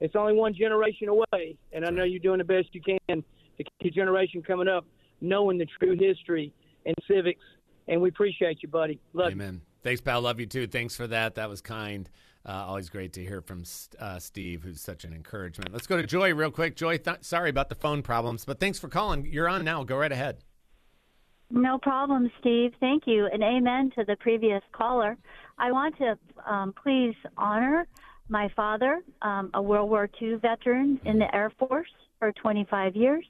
it's 0.00 0.14
only 0.16 0.34
one 0.34 0.54
generation 0.54 1.08
away, 1.08 1.56
and 1.72 1.84
I 1.84 1.90
know 1.90 2.04
you're 2.04 2.20
doing 2.20 2.38
the 2.38 2.44
best 2.44 2.68
you 2.72 2.80
can 2.80 2.98
to 3.08 3.64
keep 3.64 3.72
your 3.80 3.92
generation 3.92 4.42
coming 4.42 4.68
up 4.68 4.86
knowing 5.20 5.58
the 5.58 5.66
true 5.80 5.96
history 5.98 6.52
and 6.84 6.94
civics. 7.08 7.44
And 7.88 8.00
we 8.00 8.08
appreciate 8.08 8.62
you, 8.62 8.68
buddy. 8.68 9.00
Love 9.12 9.32
Amen. 9.32 9.54
You. 9.54 9.60
Thanks, 9.82 10.00
pal. 10.00 10.20
Love 10.20 10.40
you 10.40 10.46
too. 10.46 10.66
Thanks 10.66 10.96
for 10.96 11.06
that. 11.06 11.36
That 11.36 11.48
was 11.48 11.60
kind. 11.60 12.08
Uh, 12.44 12.64
always 12.66 12.88
great 12.88 13.12
to 13.12 13.22
hear 13.24 13.40
from 13.40 13.64
uh, 13.98 14.18
Steve, 14.18 14.62
who's 14.62 14.80
such 14.80 15.04
an 15.04 15.12
encouragement. 15.12 15.72
Let's 15.72 15.86
go 15.86 15.96
to 15.96 16.06
Joy 16.06 16.32
real 16.32 16.50
quick. 16.50 16.76
Joy, 16.76 16.96
th- 16.98 17.18
sorry 17.22 17.50
about 17.50 17.68
the 17.68 17.74
phone 17.74 18.02
problems, 18.02 18.44
but 18.44 18.60
thanks 18.60 18.78
for 18.78 18.88
calling. 18.88 19.26
You're 19.26 19.48
on 19.48 19.64
now. 19.64 19.82
Go 19.82 19.96
right 19.96 20.12
ahead. 20.12 20.38
No 21.50 21.78
problem, 21.78 22.30
Steve. 22.40 22.72
Thank 22.78 23.04
you. 23.06 23.26
And 23.32 23.42
amen 23.42 23.90
to 23.96 24.04
the 24.04 24.16
previous 24.16 24.62
caller. 24.72 25.16
I 25.58 25.72
want 25.72 25.96
to 25.98 26.18
um, 26.48 26.72
please 26.80 27.14
honor 27.36 27.86
my 28.28 28.48
father, 28.56 29.02
um, 29.22 29.50
a 29.54 29.62
World 29.62 29.90
War 29.90 30.08
II 30.20 30.34
veteran 30.36 31.00
in 31.04 31.18
the 31.18 31.34
Air 31.34 31.50
Force 31.58 31.90
for 32.18 32.32
25 32.32 32.96
years. 32.96 33.24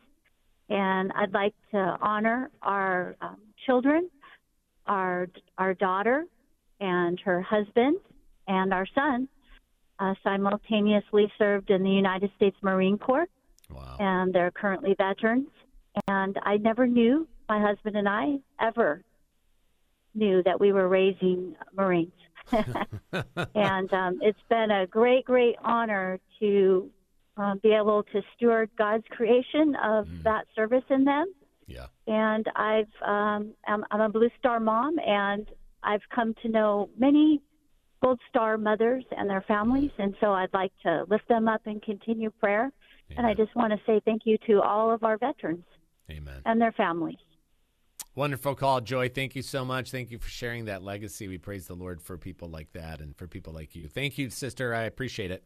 And 0.68 1.12
I'd 1.12 1.32
like 1.32 1.54
to 1.72 1.96
honor 2.00 2.50
our 2.62 3.16
um, 3.20 3.36
children, 3.66 4.10
our, 4.86 5.28
our 5.58 5.74
daughter, 5.74 6.24
and 6.80 7.20
her 7.20 7.40
husband, 7.42 7.98
and 8.48 8.72
our 8.72 8.86
son. 8.94 9.28
Uh, 9.98 10.12
simultaneously 10.22 11.32
served 11.38 11.70
in 11.70 11.82
the 11.82 11.90
United 11.90 12.30
States 12.36 12.56
Marine 12.60 12.98
Corps. 12.98 13.28
Wow. 13.70 13.96
And 13.98 14.30
they're 14.34 14.50
currently 14.50 14.94
veterans. 14.98 15.48
And 16.06 16.38
I 16.42 16.58
never 16.58 16.86
knew 16.86 17.26
my 17.48 17.60
husband 17.60 17.96
and 17.96 18.06
I 18.06 18.36
ever 18.60 19.02
knew 20.14 20.42
that 20.42 20.60
we 20.60 20.72
were 20.72 20.88
raising 20.88 21.54
Marines. 21.74 22.12
and 23.54 23.92
um, 23.92 24.18
it's 24.22 24.38
been 24.48 24.70
a 24.70 24.86
great, 24.86 25.24
great 25.24 25.56
honor 25.64 26.20
to 26.40 26.90
um, 27.36 27.60
be 27.62 27.72
able 27.72 28.02
to 28.04 28.22
steward 28.34 28.70
God's 28.78 29.04
creation 29.10 29.76
of 29.82 30.06
mm. 30.06 30.22
that 30.22 30.46
service 30.54 30.84
in 30.90 31.04
them. 31.04 31.32
Yeah. 31.66 31.86
And 32.06 32.46
I've 32.54 32.86
um, 33.04 33.52
I'm, 33.66 33.84
I'm 33.90 34.00
a 34.00 34.08
Blue 34.08 34.30
Star 34.38 34.60
mom, 34.60 34.98
and 35.04 35.48
I've 35.82 36.02
come 36.14 36.34
to 36.42 36.48
know 36.48 36.88
many 36.96 37.42
Gold 38.02 38.20
Star 38.28 38.56
mothers 38.56 39.04
and 39.10 39.28
their 39.28 39.44
families, 39.48 39.90
and 39.98 40.14
so 40.20 40.32
I'd 40.32 40.54
like 40.54 40.72
to 40.84 41.04
lift 41.08 41.28
them 41.28 41.48
up 41.48 41.62
and 41.66 41.82
continue 41.82 42.30
prayer. 42.30 42.70
Amen. 43.10 43.18
And 43.18 43.26
I 43.26 43.34
just 43.34 43.54
want 43.56 43.72
to 43.72 43.80
say 43.86 44.00
thank 44.04 44.22
you 44.24 44.38
to 44.46 44.62
all 44.62 44.92
of 44.92 45.02
our 45.02 45.18
veterans. 45.18 45.64
Amen. 46.10 46.40
And 46.44 46.60
their 46.60 46.72
families. 46.72 47.16
Wonderful 48.16 48.54
call, 48.54 48.80
Joy. 48.80 49.10
Thank 49.10 49.36
you 49.36 49.42
so 49.42 49.62
much. 49.62 49.90
Thank 49.90 50.10
you 50.10 50.18
for 50.18 50.30
sharing 50.30 50.64
that 50.64 50.82
legacy. 50.82 51.28
We 51.28 51.36
praise 51.36 51.66
the 51.66 51.74
Lord 51.74 52.00
for 52.00 52.16
people 52.16 52.48
like 52.48 52.72
that 52.72 53.00
and 53.00 53.14
for 53.14 53.26
people 53.26 53.52
like 53.52 53.76
you. 53.76 53.88
Thank 53.88 54.16
you, 54.16 54.30
sister. 54.30 54.74
I 54.74 54.84
appreciate 54.84 55.30
it. 55.30 55.44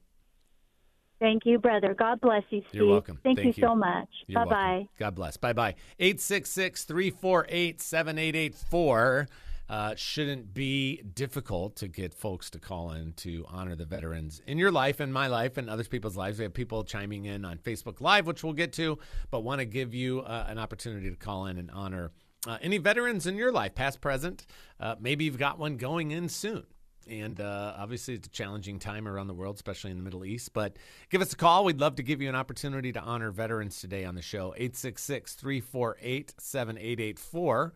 Thank 1.18 1.44
you, 1.44 1.58
brother. 1.58 1.94
God 1.94 2.20
bless 2.20 2.44
you, 2.50 2.62
Steve. 2.68 2.74
You're 2.80 2.90
welcome. 2.90 3.18
Thank, 3.24 3.38
Thank 3.38 3.56
you, 3.56 3.62
you, 3.62 3.68
so 3.68 3.74
much. 3.74 4.08
Bye 4.32 4.44
bye. 4.44 4.88
God 4.98 5.16
bless. 5.16 5.36
Bye 5.36 5.52
bye. 5.52 5.74
866 5.98 6.84
348 6.84 7.80
7884. 7.80 9.28
Uh, 9.68 9.94
shouldn't 9.96 10.54
be 10.54 11.02
difficult 11.14 11.76
to 11.76 11.88
get 11.88 12.14
folks 12.14 12.50
to 12.50 12.60
call 12.60 12.92
in 12.92 13.12
to 13.14 13.44
honor 13.48 13.74
the 13.74 13.84
veterans 13.84 14.42
in 14.46 14.58
your 14.58 14.70
life 14.70 15.00
and 15.00 15.12
my 15.12 15.26
life 15.26 15.56
and 15.56 15.68
other 15.68 15.84
people's 15.84 16.16
lives. 16.16 16.38
We 16.38 16.44
have 16.44 16.54
people 16.54 16.84
chiming 16.84 17.24
in 17.24 17.44
on 17.44 17.58
Facebook 17.58 18.00
Live, 18.00 18.26
which 18.26 18.44
we'll 18.44 18.52
get 18.52 18.72
to, 18.74 18.98
but 19.30 19.40
want 19.40 19.58
to 19.58 19.64
give 19.64 19.92
you 19.92 20.20
uh, 20.20 20.46
an 20.48 20.58
opportunity 20.58 21.10
to 21.10 21.16
call 21.16 21.46
in 21.46 21.58
and 21.58 21.70
honor 21.72 22.12
uh, 22.46 22.58
any 22.62 22.78
veterans 22.78 23.26
in 23.26 23.36
your 23.36 23.52
life, 23.52 23.74
past, 23.74 24.00
present. 24.00 24.46
Uh, 24.78 24.96
maybe 25.00 25.24
you've 25.24 25.38
got 25.38 25.58
one 25.58 25.76
going 25.76 26.10
in 26.10 26.28
soon. 26.28 26.64
And 27.08 27.40
uh, 27.40 27.74
obviously, 27.76 28.14
it's 28.14 28.28
a 28.28 28.30
challenging 28.30 28.78
time 28.78 29.08
around 29.08 29.26
the 29.26 29.34
world, 29.34 29.56
especially 29.56 29.90
in 29.90 29.96
the 29.96 30.02
Middle 30.02 30.24
East. 30.24 30.52
But 30.52 30.76
give 31.10 31.20
us 31.20 31.32
a 31.32 31.36
call. 31.36 31.64
We'd 31.64 31.80
love 31.80 31.96
to 31.96 32.02
give 32.02 32.22
you 32.22 32.28
an 32.28 32.34
opportunity 32.34 32.92
to 32.92 33.00
honor 33.00 33.30
veterans 33.30 33.80
today 33.80 34.04
on 34.04 34.14
the 34.14 34.22
show. 34.22 34.54
866 34.56 35.34
348 35.34 36.34
7884 36.38 37.74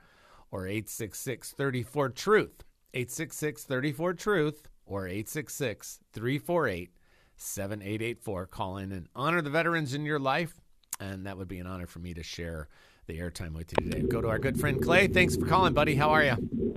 or 0.50 0.66
866 0.66 1.50
34 1.52 2.08
Truth. 2.10 2.64
866 2.92 3.64
34 3.64 4.14
Truth 4.14 4.68
or 4.86 5.08
866 5.08 6.00
348 6.12 6.90
7884. 7.36 8.46
Call 8.46 8.76
in 8.76 8.92
and 8.92 9.08
honor 9.16 9.42
the 9.42 9.50
veterans 9.50 9.94
in 9.94 10.04
your 10.04 10.20
life. 10.20 10.60
And 11.00 11.26
that 11.26 11.36
would 11.36 11.48
be 11.48 11.58
an 11.58 11.66
honor 11.66 11.86
for 11.86 11.98
me 11.98 12.14
to 12.14 12.22
share 12.22 12.68
the 13.06 13.18
airtime 13.18 13.52
with 13.52 13.72
you 13.72 13.90
today. 13.90 14.02
Go 14.06 14.20
to 14.20 14.28
our 14.28 14.38
good 14.38 14.58
friend 14.58 14.82
Clay. 14.82 15.06
Thanks 15.06 15.36
for 15.36 15.46
calling, 15.46 15.74
buddy. 15.74 15.94
How 15.94 16.10
are 16.10 16.24
you? 16.24 16.76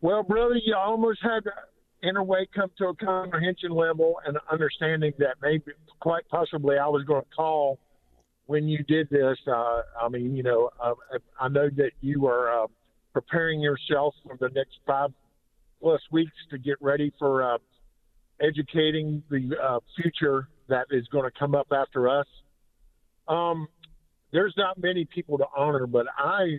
Well, 0.00 0.22
brother, 0.22 0.56
you 0.56 0.74
almost 0.76 1.20
had 1.22 1.44
in 2.02 2.16
a 2.16 2.22
way 2.22 2.46
come 2.54 2.70
to 2.78 2.88
a 2.88 2.94
comprehension 2.94 3.70
level 3.70 4.16
and 4.26 4.36
understanding 4.52 5.12
that 5.18 5.36
maybe 5.40 5.72
quite 6.00 6.28
possibly 6.28 6.76
I 6.78 6.86
was 6.86 7.02
going 7.04 7.22
to 7.22 7.30
call 7.34 7.78
when 8.46 8.68
you 8.68 8.84
did 8.84 9.08
this. 9.08 9.38
Uh, 9.46 9.80
I 10.00 10.08
mean, 10.10 10.36
you 10.36 10.42
know, 10.42 10.70
uh, 10.82 10.94
I 11.40 11.48
know 11.48 11.70
that 11.76 11.92
you 12.02 12.26
are 12.26 12.64
uh, 12.64 12.66
preparing 13.14 13.60
yourself 13.60 14.14
for 14.22 14.36
the 14.38 14.50
next 14.54 14.78
five 14.86 15.10
plus 15.80 16.00
weeks 16.12 16.36
to 16.50 16.58
get 16.58 16.76
ready 16.80 17.12
for 17.18 17.54
uh, 17.54 17.58
educating 18.40 19.22
the 19.30 19.56
uh, 19.62 19.80
future 19.96 20.48
that 20.68 20.86
is 20.90 21.06
going 21.08 21.24
to 21.24 21.38
come 21.38 21.54
up 21.54 21.68
after 21.72 22.08
us. 22.08 22.26
Um, 23.28 23.68
there's 24.34 24.54
not 24.56 24.76
many 24.76 25.04
people 25.04 25.38
to 25.38 25.46
honor, 25.56 25.86
but 25.86 26.06
I, 26.18 26.58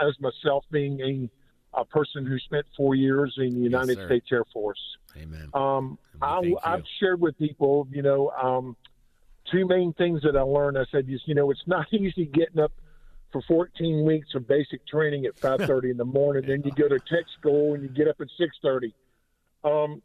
as 0.00 0.14
myself 0.20 0.64
being 0.70 1.00
a 1.00 1.30
a 1.74 1.84
person 1.86 2.26
who 2.26 2.38
spent 2.38 2.66
four 2.76 2.94
years 2.94 3.34
in 3.38 3.54
the 3.54 3.60
United 3.60 3.96
yes, 3.96 4.06
States 4.06 4.26
Air 4.30 4.44
Force. 4.52 4.78
Amen. 5.16 5.48
Um, 5.54 5.98
I, 6.20 6.52
have 6.64 6.82
shared 7.00 7.18
with 7.18 7.36
people, 7.38 7.88
you 7.90 8.02
know, 8.02 8.28
um, 8.30 8.76
two 9.50 9.66
main 9.66 9.94
things 9.94 10.20
that 10.22 10.36
I 10.36 10.42
learned. 10.42 10.76
I 10.76 10.84
said, 10.92 11.06
you 11.08 11.34
know, 11.34 11.50
it's 11.50 11.66
not 11.66 11.86
easy 11.92 12.26
getting 12.26 12.60
up 12.60 12.72
for 13.32 13.40
14 13.48 14.04
weeks 14.04 14.28
of 14.34 14.46
basic 14.46 14.86
training 14.86 15.24
at 15.24 15.34
5:30 15.36 15.92
in 15.92 15.96
the 15.96 16.04
morning. 16.04 16.44
Then 16.46 16.62
you 16.62 16.70
go 16.76 16.88
to 16.88 16.98
tech 16.98 17.24
school 17.38 17.74
and 17.74 17.82
you 17.82 17.88
get 17.88 18.06
up 18.06 18.20
at 18.20 18.28
6:30. 18.38 18.92
Um, 19.64 20.02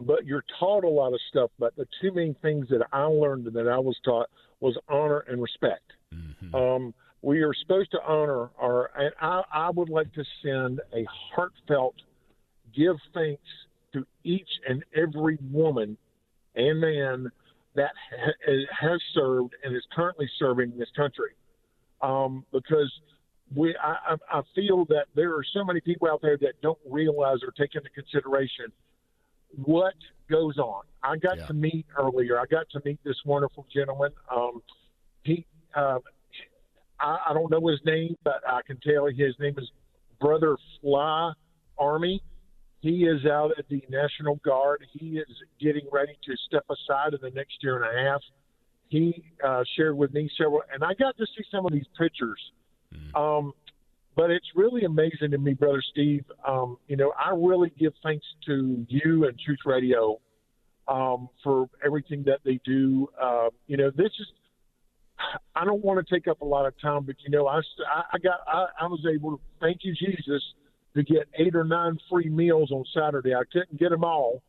but 0.00 0.24
you're 0.24 0.44
taught 0.58 0.84
a 0.84 0.88
lot 0.88 1.12
of 1.12 1.20
stuff. 1.28 1.50
But 1.58 1.76
the 1.76 1.86
two 2.00 2.12
main 2.12 2.34
things 2.40 2.68
that 2.70 2.86
I 2.90 3.02
learned 3.02 3.46
and 3.46 3.54
that 3.56 3.68
I 3.68 3.78
was 3.78 3.98
taught 4.02 4.30
was 4.60 4.78
honor 4.88 5.18
and 5.28 5.42
respect. 5.42 5.92
Mm-hmm. 6.12 6.54
Um, 6.54 6.94
we 7.22 7.42
are 7.42 7.54
supposed 7.54 7.90
to 7.92 8.02
honor 8.02 8.50
our, 8.60 8.90
and 8.96 9.12
I, 9.20 9.42
I 9.52 9.70
would 9.70 9.88
like 9.88 10.12
to 10.14 10.24
send 10.42 10.80
a 10.92 11.06
heartfelt 11.34 11.94
give 12.74 12.96
thanks 13.14 13.42
to 13.92 14.04
each 14.24 14.48
and 14.68 14.84
every 14.94 15.38
woman 15.50 15.96
and 16.54 16.80
man 16.80 17.30
that 17.74 17.92
ha- 18.10 18.52
has 18.80 19.00
served 19.14 19.54
and 19.64 19.74
is 19.74 19.84
currently 19.94 20.28
serving 20.38 20.76
this 20.76 20.88
country. 20.96 21.30
Um, 22.00 22.44
because 22.52 22.90
we, 23.54 23.76
I, 23.80 24.16
I 24.30 24.42
feel 24.54 24.84
that 24.86 25.06
there 25.14 25.34
are 25.34 25.44
so 25.54 25.64
many 25.64 25.80
people 25.80 26.08
out 26.08 26.20
there 26.20 26.36
that 26.38 26.60
don't 26.62 26.78
realize 26.88 27.38
or 27.44 27.52
take 27.52 27.74
into 27.74 27.90
consideration 27.90 28.72
what 29.64 29.94
goes 30.30 30.58
on. 30.58 30.82
I 31.02 31.16
got 31.16 31.38
yeah. 31.38 31.46
to 31.46 31.52
meet 31.52 31.86
earlier. 31.96 32.40
I 32.40 32.46
got 32.50 32.68
to 32.70 32.80
meet 32.84 32.98
this 33.04 33.16
wonderful 33.24 33.66
gentleman. 33.72 34.10
Um, 34.34 34.62
he 35.22 35.46
uh, 35.74 35.98
I, 37.00 37.18
I 37.30 37.34
don't 37.34 37.50
know 37.50 37.66
his 37.66 37.80
name, 37.84 38.16
but 38.24 38.42
I 38.46 38.60
can 38.66 38.78
tell 38.80 39.10
you 39.10 39.26
his 39.26 39.34
name 39.38 39.54
is 39.58 39.70
Brother 40.20 40.56
Fly 40.80 41.32
Army. 41.78 42.22
He 42.80 43.04
is 43.04 43.24
out 43.26 43.52
at 43.58 43.68
the 43.68 43.82
National 43.88 44.36
Guard. 44.36 44.84
He 44.92 45.18
is 45.18 45.28
getting 45.60 45.86
ready 45.92 46.16
to 46.24 46.34
step 46.46 46.64
aside 46.68 47.14
in 47.14 47.20
the 47.22 47.30
next 47.30 47.54
year 47.62 47.82
and 47.82 47.84
a 47.84 48.10
half. 48.10 48.20
He 48.88 49.22
uh, 49.42 49.62
shared 49.76 49.96
with 49.96 50.12
me 50.12 50.28
several, 50.36 50.62
and 50.72 50.82
I 50.84 50.94
got 50.94 51.16
to 51.16 51.26
see 51.36 51.44
some 51.50 51.64
of 51.64 51.72
these 51.72 51.86
pictures. 51.96 52.40
Mm. 52.92 53.38
Um, 53.38 53.52
but 54.14 54.30
it's 54.30 54.46
really 54.54 54.84
amazing 54.84 55.30
to 55.30 55.38
me, 55.38 55.54
Brother 55.54 55.82
Steve. 55.92 56.24
Um, 56.46 56.76
you 56.88 56.96
know, 56.96 57.12
I 57.18 57.30
really 57.30 57.72
give 57.78 57.94
thanks 58.02 58.26
to 58.46 58.84
you 58.88 59.26
and 59.26 59.38
Truth 59.38 59.60
Radio 59.64 60.20
um, 60.88 61.28
for 61.42 61.70
everything 61.84 62.22
that 62.24 62.40
they 62.44 62.60
do. 62.64 63.08
Uh, 63.20 63.48
you 63.66 63.76
know, 63.76 63.90
this 63.90 64.10
is 64.20 64.26
I 65.54 65.64
don't 65.64 65.84
want 65.84 66.06
to 66.06 66.14
take 66.14 66.28
up 66.28 66.40
a 66.40 66.44
lot 66.44 66.66
of 66.66 66.78
time, 66.80 67.04
but 67.04 67.16
you 67.24 67.30
know, 67.30 67.46
I 67.46 67.60
I 68.12 68.18
got 68.18 68.40
I, 68.46 68.66
I 68.80 68.86
was 68.86 69.04
able 69.12 69.36
to 69.36 69.40
thank 69.60 69.78
you 69.82 69.94
Jesus 69.94 70.42
to 70.94 71.02
get 71.02 71.28
eight 71.38 71.54
or 71.54 71.64
nine 71.64 71.98
free 72.10 72.28
meals 72.28 72.70
on 72.70 72.84
Saturday. 72.94 73.34
I 73.34 73.42
couldn't 73.50 73.78
get 73.78 73.90
them 73.90 74.04
all, 74.04 74.42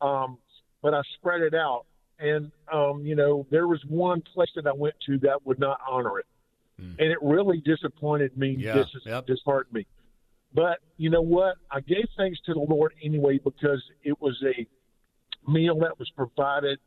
um, 0.00 0.38
but 0.82 0.94
I 0.94 1.02
spread 1.18 1.42
it 1.42 1.54
out. 1.54 1.84
And 2.18 2.52
um, 2.72 3.04
you 3.04 3.16
know, 3.16 3.46
there 3.50 3.66
was 3.66 3.80
one 3.88 4.22
place 4.34 4.50
that 4.56 4.66
I 4.66 4.72
went 4.72 4.94
to 5.06 5.18
that 5.18 5.44
would 5.44 5.58
not 5.58 5.80
honor 5.88 6.18
it, 6.18 6.26
mm. 6.80 6.94
and 6.98 7.10
it 7.10 7.18
really 7.20 7.58
disappointed 7.58 8.36
me. 8.36 8.56
Yeah, 8.58 8.74
dis- 8.74 9.02
yep. 9.04 9.26
disheartened 9.26 9.74
me. 9.74 9.86
But 10.54 10.78
you 10.98 11.10
know 11.10 11.22
what? 11.22 11.56
I 11.70 11.80
gave 11.80 12.04
thanks 12.16 12.38
to 12.46 12.54
the 12.54 12.60
Lord 12.60 12.92
anyway 13.02 13.40
because 13.42 13.82
it 14.04 14.20
was 14.20 14.40
a 14.44 14.66
meal 15.50 15.78
that 15.80 15.98
was 15.98 16.10
provided 16.10 16.78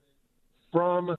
from 0.72 1.16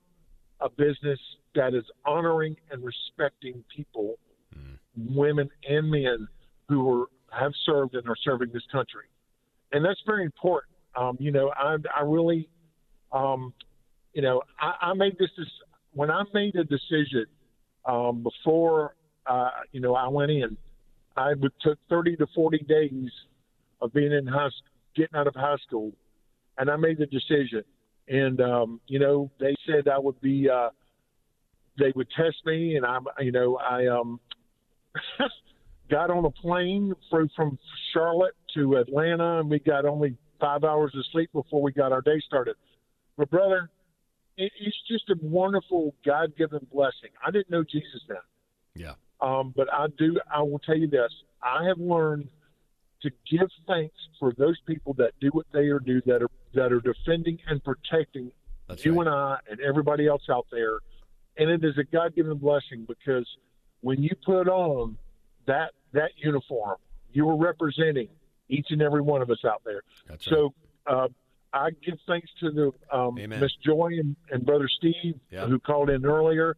a 0.60 0.68
business 0.68 1.18
that 1.54 1.75
is 1.75 1.84
honoring 2.04 2.56
and 2.70 2.82
respecting 2.82 3.64
people, 3.75 4.18
mm. 4.56 4.76
women 5.14 5.48
and 5.68 5.90
men 5.90 6.28
who 6.68 6.88
are, 6.90 7.06
have 7.30 7.52
served 7.64 7.94
and 7.94 8.08
are 8.08 8.16
serving 8.25 8.50
this 8.52 8.64
country, 8.72 9.06
and 9.72 9.84
that's 9.84 10.00
very 10.06 10.25
important. 10.25 10.72
Um, 10.96 11.16
you 11.20 11.30
know, 11.30 11.52
I, 11.54 11.76
I 11.94 12.02
really, 12.02 12.48
um, 13.12 13.52
you 14.14 14.22
know, 14.22 14.42
I, 14.58 14.90
I 14.90 14.94
made 14.94 15.18
this, 15.18 15.30
this 15.36 15.46
when 15.92 16.10
I 16.10 16.22
made 16.32 16.56
a 16.56 16.64
decision 16.64 17.26
um, 17.84 18.22
before, 18.22 18.96
uh, 19.26 19.50
you 19.72 19.80
know, 19.80 19.94
I 19.94 20.08
went 20.08 20.30
in. 20.30 20.56
I 21.16 21.34
would 21.34 21.52
took 21.60 21.78
30 21.88 22.16
to 22.16 22.26
40 22.34 22.58
days 22.68 23.10
of 23.80 23.92
being 23.92 24.12
in 24.12 24.26
high, 24.26 24.48
school, 24.48 24.70
getting 24.94 25.16
out 25.16 25.26
of 25.26 25.34
high 25.34 25.56
school, 25.66 25.92
and 26.58 26.70
I 26.70 26.76
made 26.76 26.98
the 26.98 27.06
decision. 27.06 27.64
And 28.08 28.40
um, 28.40 28.80
you 28.86 28.98
know, 28.98 29.30
they 29.40 29.54
said 29.66 29.88
I 29.88 29.98
would 29.98 30.20
be. 30.20 30.48
Uh, 30.48 30.70
they 31.78 31.92
would 31.94 32.08
test 32.16 32.36
me, 32.44 32.76
and 32.76 32.86
I'm. 32.86 33.04
You 33.18 33.32
know, 33.32 33.56
I 33.56 33.86
um, 33.86 34.20
got 35.90 36.10
on 36.10 36.25
a 36.25 36.30
plane 36.30 36.94
flew 37.10 37.28
from 37.34 37.58
Charlotte 37.92 38.34
to 38.54 38.76
Atlanta, 38.76 39.40
and 39.40 39.50
we 39.50 39.58
got 39.58 39.84
only 39.84 40.16
five 40.40 40.64
hours 40.64 40.92
of 40.96 41.04
sleep 41.12 41.30
before 41.32 41.62
we 41.62 41.72
got 41.72 41.92
our 41.92 42.00
day 42.00 42.20
started. 42.26 42.56
But 43.16 43.30
brother, 43.30 43.70
it, 44.36 44.52
it's 44.60 44.76
just 44.88 45.10
a 45.10 45.16
wonderful 45.20 45.94
God-given 46.04 46.66
blessing. 46.72 47.10
I 47.26 47.30
didn't 47.30 47.50
know 47.50 47.64
Jesus 47.64 48.02
then. 48.08 48.18
Yeah. 48.75 48.94
Um, 49.20 49.52
but 49.56 49.72
I 49.72 49.86
do. 49.98 50.16
I 50.32 50.42
will 50.42 50.58
tell 50.58 50.76
you 50.76 50.88
this: 50.88 51.10
I 51.42 51.64
have 51.66 51.78
learned 51.78 52.28
to 53.08 53.36
give 53.38 53.48
thanks 53.66 53.96
for 54.18 54.32
those 54.36 54.58
people 54.66 54.92
that 54.94 55.12
do 55.20 55.28
what 55.28 55.46
they 55.52 55.68
are 55.68 55.78
do 55.80 56.00
that 56.06 56.22
are 56.22 56.30
that 56.54 56.72
are 56.72 56.80
defending 56.80 57.38
and 57.48 57.62
protecting 57.62 58.30
That's 58.68 58.84
you 58.84 58.92
right. 58.94 59.06
and 59.06 59.08
I 59.14 59.38
and 59.50 59.60
everybody 59.60 60.06
else 60.06 60.22
out 60.30 60.46
there. 60.50 60.78
And 61.38 61.50
it 61.50 61.64
is 61.64 61.76
a 61.78 61.84
God 61.84 62.14
given 62.14 62.36
blessing 62.38 62.86
because 62.88 63.26
when 63.82 64.02
you 64.02 64.10
put 64.25 64.48
on 64.48 64.96
that 65.46 65.72
that 65.92 66.10
uniform, 66.16 66.76
you 67.12 67.28
are 67.28 67.36
representing 67.36 68.08
each 68.48 68.66
and 68.70 68.80
every 68.82 69.00
one 69.02 69.22
of 69.22 69.30
us 69.30 69.44
out 69.44 69.62
there. 69.64 69.82
That's 70.08 70.26
right. 70.30 70.36
So 70.36 70.54
uh, 70.86 71.08
I 71.52 71.70
give 71.84 71.98
thanks 72.06 72.28
to 72.40 72.50
the 72.50 72.96
um, 72.96 73.14
Miss 73.14 73.52
Joy 73.64 73.92
and, 73.98 74.16
and 74.30 74.44
Brother 74.46 74.68
Steve 74.68 75.14
Yeah. 75.30 75.46
who 75.46 75.58
called 75.58 75.90
in 75.90 76.04
earlier. 76.06 76.56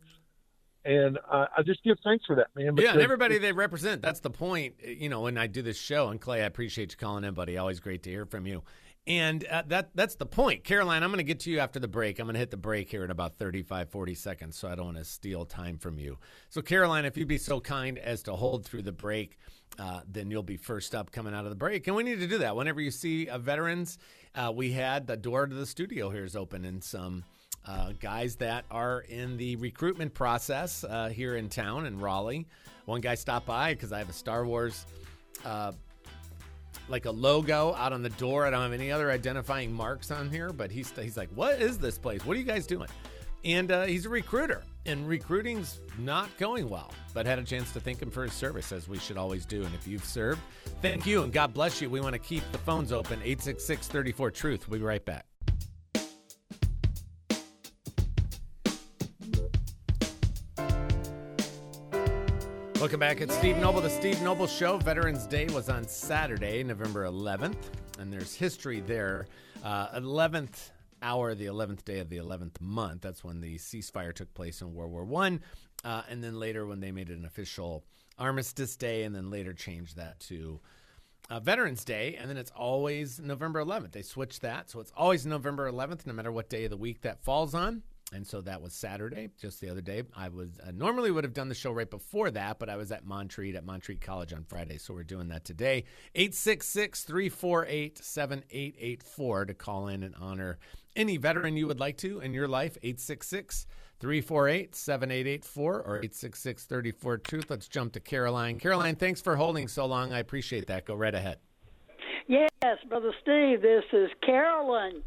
And 0.88 1.18
uh, 1.30 1.44
I 1.54 1.62
just 1.62 1.84
give 1.84 1.98
thanks 2.02 2.24
for 2.24 2.34
that, 2.36 2.46
man. 2.56 2.74
Yeah, 2.78 2.92
and 2.92 3.02
everybody 3.02 3.36
they 3.36 3.52
represent. 3.52 4.00
That's 4.00 4.20
the 4.20 4.30
point. 4.30 4.76
You 4.82 5.10
know, 5.10 5.20
when 5.20 5.36
I 5.36 5.46
do 5.46 5.60
this 5.60 5.76
show, 5.76 6.08
and 6.08 6.18
Clay, 6.18 6.40
I 6.40 6.46
appreciate 6.46 6.92
you 6.92 6.96
calling 6.96 7.24
in, 7.24 7.34
buddy. 7.34 7.58
Always 7.58 7.78
great 7.78 8.02
to 8.04 8.10
hear 8.10 8.24
from 8.24 8.46
you. 8.46 8.62
And 9.06 9.44
uh, 9.44 9.64
that 9.66 9.90
that's 9.94 10.14
the 10.14 10.24
point. 10.24 10.64
Caroline, 10.64 11.02
I'm 11.02 11.10
going 11.10 11.18
to 11.18 11.24
get 11.24 11.40
to 11.40 11.50
you 11.50 11.58
after 11.58 11.78
the 11.78 11.88
break. 11.88 12.18
I'm 12.18 12.24
going 12.24 12.36
to 12.36 12.40
hit 12.40 12.50
the 12.50 12.56
break 12.56 12.90
here 12.90 13.04
in 13.04 13.10
about 13.10 13.36
35, 13.36 13.90
40 13.90 14.14
seconds, 14.14 14.58
so 14.58 14.66
I 14.66 14.76
don't 14.76 14.86
want 14.86 14.96
to 14.96 15.04
steal 15.04 15.44
time 15.44 15.76
from 15.76 15.98
you. 15.98 16.16
So, 16.48 16.62
Caroline, 16.62 17.04
if 17.04 17.18
you'd 17.18 17.28
be 17.28 17.36
so 17.36 17.60
kind 17.60 17.98
as 17.98 18.22
to 18.22 18.32
hold 18.32 18.64
through 18.64 18.82
the 18.82 18.92
break, 18.92 19.38
uh, 19.78 20.00
then 20.10 20.30
you'll 20.30 20.42
be 20.42 20.56
first 20.56 20.94
up 20.94 21.10
coming 21.10 21.34
out 21.34 21.44
of 21.44 21.50
the 21.50 21.56
break. 21.56 21.86
And 21.86 21.96
we 21.96 22.02
need 22.02 22.20
to 22.20 22.26
do 22.26 22.38
that. 22.38 22.56
Whenever 22.56 22.80
you 22.80 22.90
see 22.90 23.28
uh, 23.28 23.36
veterans, 23.36 23.98
uh, 24.34 24.52
we 24.54 24.72
had 24.72 25.06
the 25.06 25.18
door 25.18 25.46
to 25.46 25.54
the 25.54 25.66
studio 25.66 26.08
here 26.08 26.24
is 26.24 26.34
open 26.34 26.64
and 26.64 26.82
some 26.82 27.24
uh, 27.68 27.92
guys 28.00 28.36
that 28.36 28.64
are 28.70 29.00
in 29.08 29.36
the 29.36 29.56
recruitment 29.56 30.14
process 30.14 30.84
uh, 30.84 31.08
here 31.08 31.36
in 31.36 31.48
town 31.48 31.84
in 31.84 31.98
Raleigh. 31.98 32.46
One 32.86 33.02
guy 33.02 33.14
stopped 33.14 33.46
by 33.46 33.74
because 33.74 33.92
I 33.92 33.98
have 33.98 34.08
a 34.08 34.14
Star 34.14 34.46
Wars, 34.46 34.86
uh, 35.44 35.72
like 36.88 37.04
a 37.04 37.10
logo 37.10 37.74
out 37.74 37.92
on 37.92 38.02
the 38.02 38.08
door. 38.10 38.46
I 38.46 38.50
don't 38.50 38.62
have 38.62 38.72
any 38.72 38.90
other 38.90 39.10
identifying 39.10 39.70
marks 39.70 40.10
on 40.10 40.30
here, 40.30 40.50
but 40.50 40.70
he's 40.70 40.90
he's 40.92 41.18
like, 41.18 41.28
"What 41.34 41.60
is 41.60 41.78
this 41.78 41.98
place? 41.98 42.24
What 42.24 42.36
are 42.36 42.40
you 42.40 42.46
guys 42.46 42.66
doing?" 42.66 42.88
And 43.44 43.70
uh, 43.70 43.84
he's 43.84 44.06
a 44.06 44.08
recruiter, 44.08 44.62
and 44.86 45.06
recruiting's 45.06 45.80
not 45.98 46.34
going 46.38 46.68
well. 46.70 46.90
But 47.12 47.26
had 47.26 47.38
a 47.38 47.44
chance 47.44 47.72
to 47.72 47.80
thank 47.80 48.00
him 48.00 48.10
for 48.10 48.24
his 48.24 48.32
service, 48.32 48.72
as 48.72 48.88
we 48.88 48.98
should 48.98 49.18
always 49.18 49.44
do. 49.44 49.62
And 49.62 49.74
if 49.74 49.86
you've 49.86 50.04
served, 50.04 50.40
thank 50.80 51.06
you 51.06 51.22
and 51.22 51.32
God 51.32 51.52
bless 51.52 51.82
you. 51.82 51.90
We 51.90 52.00
want 52.00 52.14
to 52.14 52.18
keep 52.18 52.42
the 52.50 52.58
phones 52.58 52.92
open 52.92 53.20
866 53.22 53.88
34 53.88 54.30
Truth. 54.30 54.68
We'll 54.68 54.80
be 54.80 54.84
right 54.86 55.04
back. 55.04 55.26
Welcome 62.88 63.00
back. 63.00 63.20
It's 63.20 63.36
Steve 63.36 63.58
Noble, 63.58 63.82
the 63.82 63.90
Steve 63.90 64.22
Noble 64.22 64.46
Show. 64.46 64.78
Veterans 64.78 65.26
Day 65.26 65.46
was 65.48 65.68
on 65.68 65.86
Saturday, 65.86 66.64
November 66.64 67.04
11th, 67.04 67.58
and 67.98 68.10
there's 68.10 68.34
history 68.34 68.80
there. 68.80 69.26
Uh, 69.62 70.00
11th 70.00 70.70
hour, 71.02 71.34
the 71.34 71.44
11th 71.44 71.84
day 71.84 71.98
of 71.98 72.08
the 72.08 72.16
11th 72.16 72.58
month. 72.62 73.02
That's 73.02 73.22
when 73.22 73.42
the 73.42 73.56
ceasefire 73.56 74.14
took 74.14 74.32
place 74.32 74.62
in 74.62 74.72
World 74.72 74.90
War 74.90 75.04
One, 75.04 75.42
uh, 75.84 76.04
and 76.08 76.24
then 76.24 76.40
later 76.40 76.64
when 76.64 76.80
they 76.80 76.90
made 76.90 77.10
it 77.10 77.18
an 77.18 77.26
official 77.26 77.84
Armistice 78.18 78.74
Day, 78.74 79.02
and 79.02 79.14
then 79.14 79.28
later 79.28 79.52
changed 79.52 79.96
that 79.96 80.18
to 80.20 80.58
uh, 81.28 81.40
Veterans 81.40 81.84
Day, 81.84 82.16
and 82.18 82.30
then 82.30 82.38
it's 82.38 82.52
always 82.52 83.20
November 83.20 83.62
11th. 83.62 83.92
They 83.92 84.00
switched 84.00 84.40
that, 84.40 84.70
so 84.70 84.80
it's 84.80 84.94
always 84.96 85.26
November 85.26 85.70
11th, 85.70 86.06
no 86.06 86.14
matter 86.14 86.32
what 86.32 86.48
day 86.48 86.64
of 86.64 86.70
the 86.70 86.78
week 86.78 87.02
that 87.02 87.22
falls 87.22 87.52
on. 87.52 87.82
And 88.12 88.26
so 88.26 88.40
that 88.40 88.62
was 88.62 88.72
Saturday, 88.72 89.28
just 89.38 89.60
the 89.60 89.68
other 89.68 89.82
day. 89.82 90.02
I 90.16 90.30
was 90.30 90.58
uh, 90.66 90.70
normally 90.70 91.10
would 91.10 91.24
have 91.24 91.34
done 91.34 91.50
the 91.50 91.54
show 91.54 91.72
right 91.72 91.88
before 91.88 92.30
that, 92.30 92.58
but 92.58 92.70
I 92.70 92.76
was 92.76 92.90
at 92.90 93.04
Montreat 93.04 93.54
at 93.54 93.66
Montreat 93.66 94.00
College 94.00 94.32
on 94.32 94.44
Friday, 94.44 94.78
so 94.78 94.94
we're 94.94 95.02
doing 95.02 95.28
that 95.28 95.44
today. 95.44 95.84
866 96.14 97.04
348 97.04 97.98
7884 97.98 99.44
to 99.44 99.54
call 99.54 99.88
in 99.88 100.02
and 100.02 100.14
honor 100.18 100.58
any 100.96 101.18
veteran 101.18 101.56
you 101.56 101.66
would 101.66 101.80
like 101.80 101.98
to 101.98 102.20
in 102.20 102.32
your 102.32 102.48
life. 102.48 102.78
866 102.82 103.66
348 104.00 104.74
7884 104.74 105.74
or 105.74 105.96
866 105.96 106.64
34 106.64 107.18
Truth. 107.18 107.50
Let's 107.50 107.68
jump 107.68 107.92
to 107.92 108.00
Caroline. 108.00 108.58
Caroline, 108.58 108.96
thanks 108.96 109.20
for 109.20 109.36
holding 109.36 109.68
so 109.68 109.84
long. 109.84 110.14
I 110.14 110.20
appreciate 110.20 110.66
that. 110.68 110.86
Go 110.86 110.94
right 110.94 111.14
ahead. 111.14 111.38
Yes, 112.26 112.50
Brother 112.88 113.12
Steve, 113.22 113.62
this 113.62 113.84
is 113.92 114.10
Carolyn. 114.24 115.02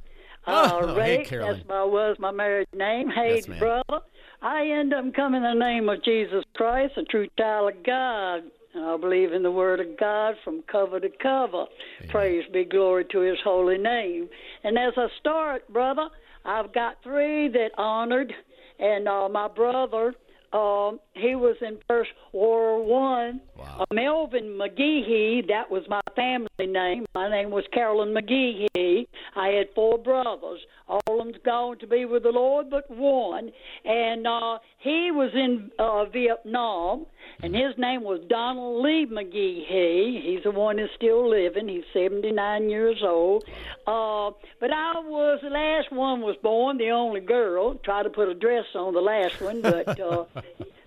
Oh, 0.47 0.80
uh, 0.80 0.95
hey, 1.01 1.17
Rick, 1.17 1.27
Carolyn. 1.27 1.58
that's 1.58 1.67
my 1.69 1.84
was 1.84 2.17
my 2.19 2.32
married 2.32 2.67
name. 2.73 3.10
Hey, 3.10 3.41
Yes, 3.47 3.60
brother. 3.60 4.04
I 4.41 4.65
end 4.65 4.93
up 4.93 5.13
coming 5.13 5.43
in 5.43 5.60
the 5.60 5.65
name 5.65 5.88
of 5.88 6.04
Jesus 6.04 6.43
Christ, 6.56 6.93
a 6.97 7.04
true 7.04 7.27
child 7.38 7.75
of 7.75 7.84
God. 7.84 8.41
And 8.73 8.86
I 8.86 8.97
believe 8.97 9.34
in 9.34 9.43
the 9.43 9.51
Word 9.51 9.80
of 9.80 9.99
God 9.99 10.36
from 10.43 10.63
cover 10.71 10.99
to 10.99 11.10
cover. 11.21 11.65
Praise 12.10 12.43
be 12.51 12.63
glory 12.63 13.06
to 13.12 13.19
His 13.19 13.38
holy 13.43 13.77
name. 13.77 14.30
And 14.63 14.77
as 14.80 14.93
I 14.97 15.08
start, 15.19 15.71
brother, 15.71 16.08
I've 16.45 16.73
got 16.73 16.95
three 17.04 17.49
that 17.49 17.71
honored, 17.77 18.34
and 18.80 19.08
uh, 19.08 19.30
my 19.30 19.47
brother, 19.47 20.15
um, 20.54 21.00
he 21.14 21.36
was 21.36 21.56
in 21.62 21.78
First 21.88 22.12
World 22.34 22.62
War 22.62 22.84
One. 22.84 23.42
Wow. 23.58 23.78
Uh, 23.80 23.94
Melvin 23.94 24.58
McGehee, 24.60 25.48
that 25.48 25.70
was 25.70 25.84
my 25.88 26.02
family 26.16 26.48
name. 26.60 27.06
My 27.14 27.30
name 27.30 27.52
was 27.52 27.64
Carolyn 27.74 28.14
McGehee. 28.14 29.08
I 29.36 29.48
had 29.48 29.68
four 29.76 29.98
brothers. 29.98 30.60
All 30.88 31.02
of 31.08 31.18
them's 31.20 31.38
gone 31.46 31.78
to 31.80 31.88
be 31.88 32.06
with 32.06 32.24
the 32.24 32.30
Lord, 32.30 32.70
but 32.70 32.90
one. 32.90 33.52
And 33.86 34.28
uh, 34.28 34.60
he 34.80 35.12
was 35.12 35.32
in 35.34 35.72
uh, 35.80 36.06
Vietnam, 36.06 37.06
and 37.42 37.56
his 37.56 37.78
name 37.78 38.04
was 38.04 38.20
Donald 38.28 38.84
Lee 38.84 39.06
McGehee. 39.06 40.22
He's 40.22 40.44
the 40.44 40.52
one 40.52 40.78
that's 40.78 40.92
still 40.96 41.30
living. 41.30 41.68
He's 41.68 41.84
79 41.94 42.70
years 42.70 43.02
old. 43.04 43.46
Uh, 43.88 44.32
but 44.60 44.72
I 44.72 44.94
was 45.00 45.40
the 45.42 45.50
last 45.50 45.92
one 45.92 46.22
was 46.22 46.36
born, 46.44 46.78
the 46.78 46.90
only 46.90 47.22
girl. 47.22 47.76
Tried 47.76 48.04
to 48.04 48.10
put 48.10 48.28
a 48.28 48.34
dress 48.34 48.66
on 48.76 48.94
the 48.94 49.02
last 49.02 49.42
one, 49.42 49.62
but. 49.62 50.00
Uh, 50.12 50.26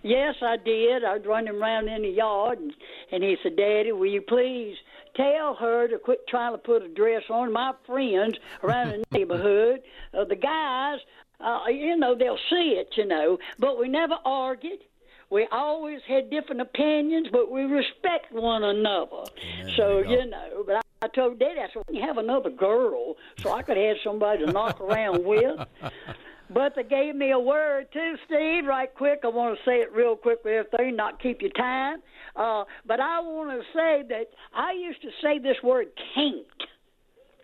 Yes, 0.04 0.34
I 0.42 0.58
did. 0.58 1.02
I 1.02 1.16
was 1.16 1.26
running 1.26 1.54
around 1.54 1.88
in 1.88 2.02
the 2.02 2.10
yard, 2.10 2.58
and, 2.58 2.74
and 3.10 3.24
he 3.24 3.36
said, 3.42 3.56
"Daddy, 3.56 3.90
will 3.90 4.06
you 4.06 4.20
please 4.20 4.76
tell 5.16 5.54
her 5.54 5.88
to 5.88 5.98
quit 5.98 6.26
trying 6.28 6.52
to 6.52 6.58
put 6.58 6.82
a 6.82 6.88
dress 6.88 7.22
on?" 7.30 7.52
My 7.52 7.72
friends 7.86 8.36
around 8.62 8.90
the 8.90 9.04
neighborhood, 9.18 9.80
uh, 10.12 10.24
the 10.24 10.36
guys, 10.36 10.98
uh, 11.40 11.60
you 11.68 11.96
know, 11.96 12.14
they'll 12.14 12.38
see 12.50 12.76
it, 12.78 12.90
you 12.96 13.06
know. 13.06 13.38
But 13.58 13.78
we 13.78 13.88
never 13.88 14.16
argued. 14.26 14.80
We 15.30 15.48
always 15.50 16.00
had 16.06 16.28
different 16.28 16.60
opinions, 16.60 17.28
but 17.32 17.50
we 17.50 17.62
respect 17.62 18.30
one 18.30 18.62
another. 18.62 19.24
so 19.74 20.00
you 20.00 20.18
you 20.18 20.26
know, 20.26 20.64
but 20.66 20.76
I, 20.76 20.80
I 21.02 21.08
told 21.08 21.38
Daddy, 21.38 21.60
I 21.60 21.68
said, 21.72 21.82
"We 21.88 21.98
can 21.98 22.06
have 22.06 22.18
another 22.18 22.50
girl, 22.50 23.16
so 23.38 23.52
I 23.52 23.62
could 23.62 23.78
have 23.78 23.96
somebody 24.04 24.44
to 24.44 24.52
knock 24.52 24.80
around 24.82 25.24
with." 25.24 25.66
But 26.54 26.76
they 26.76 26.84
gave 26.84 27.16
me 27.16 27.32
a 27.32 27.38
word 27.38 27.88
too, 27.92 28.14
Steve, 28.26 28.64
right 28.66 28.88
quick. 28.94 29.20
I 29.24 29.28
want 29.28 29.58
to 29.58 29.64
say 29.64 29.80
it 29.80 29.92
real 29.92 30.14
quick 30.14 30.38
with 30.44 30.66
everything, 30.72 30.94
not 30.94 31.20
keep 31.20 31.42
your 31.42 31.50
time. 31.50 31.98
Uh, 32.36 32.62
but 32.86 33.00
I 33.00 33.18
want 33.20 33.50
to 33.50 33.66
say 33.76 34.04
that 34.08 34.28
I 34.54 34.72
used 34.72 35.02
to 35.02 35.08
say 35.20 35.40
this 35.40 35.56
word 35.64 35.88
can't. 36.14 36.46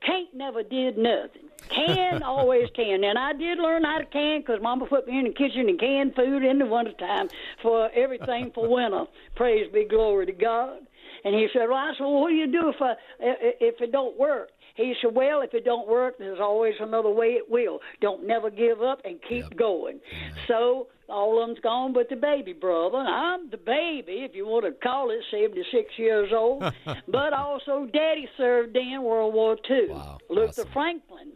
Can't 0.07 0.33
never 0.33 0.63
did 0.63 0.97
nothing. 0.97 1.49
Can 1.69 2.23
always 2.23 2.69
can. 2.75 3.03
And 3.03 3.19
I 3.19 3.33
did 3.33 3.59
learn 3.59 3.83
how 3.83 3.99
to 3.99 4.07
can 4.07 4.41
because 4.41 4.63
Mama 4.63 4.87
put 4.87 5.09
me 5.09 5.19
in 5.19 5.25
the 5.25 5.33
kitchen 5.33 5.69
and 5.69 5.79
canned 5.79 6.15
food 6.15 6.45
in 6.45 6.59
the 6.59 6.67
wintertime 6.67 7.29
for 7.63 7.91
everything 7.93 8.53
for 8.55 8.69
winter. 8.73 9.07
Praise 9.35 9.71
be 9.73 9.87
glory 9.87 10.27
to 10.27 10.33
God. 10.33 10.79
And 11.25 11.35
he 11.35 11.49
said, 11.53 11.69
well, 11.69 11.77
I 11.77 11.93
said, 11.99 12.05
well, 12.05 12.23
what 12.23 12.29
do 12.31 12.37
you 12.37 12.47
do 12.47 12.71
if, 12.71 12.81
I, 12.81 12.95
if 13.19 13.81
it 13.81 13.93
don't 13.93 14.19
work? 14.19 14.51
He 14.81 14.95
said, 15.03 15.15
well, 15.15 15.43
if 15.43 15.53
it 15.53 15.65
don't 15.65 15.87
work, 15.89 16.15
there's 16.19 16.41
always 16.41 16.75
another 16.81 17.11
way 17.11 17.29
it 17.29 17.51
will. 17.51 17.81
Don't 18.01 18.27
never 18.27 18.51
give 18.51 18.81
up 18.81 19.01
and 19.05 19.19
keep 19.29 19.57
going. 19.57 20.01
So 20.49 20.89
all 21.09 21.43
of 21.43 21.49
them's 21.49 21.61
gone 21.61 21.93
but 21.93 22.09
the 22.09 22.17
baby 22.17 22.53
brother. 22.53 22.99
I'm 22.99 23.51
the 23.51 23.59
baby, 23.59 24.25
if 24.29 24.35
you 24.35 24.47
want 24.47 24.65
to 24.65 24.73
call 24.73 25.11
it, 25.11 25.19
76 25.31 25.91
years 25.99 26.31
old. 26.35 26.63
but 27.09 27.33
also 27.33 27.87
Daddy 27.93 28.29
served 28.37 28.77
in 28.77 29.03
World 29.03 29.35
War 29.35 29.57
II. 29.69 29.89
Wow, 29.91 30.19
Luther 30.31 30.63
awesome. 30.63 30.69
Franklin. 30.73 31.33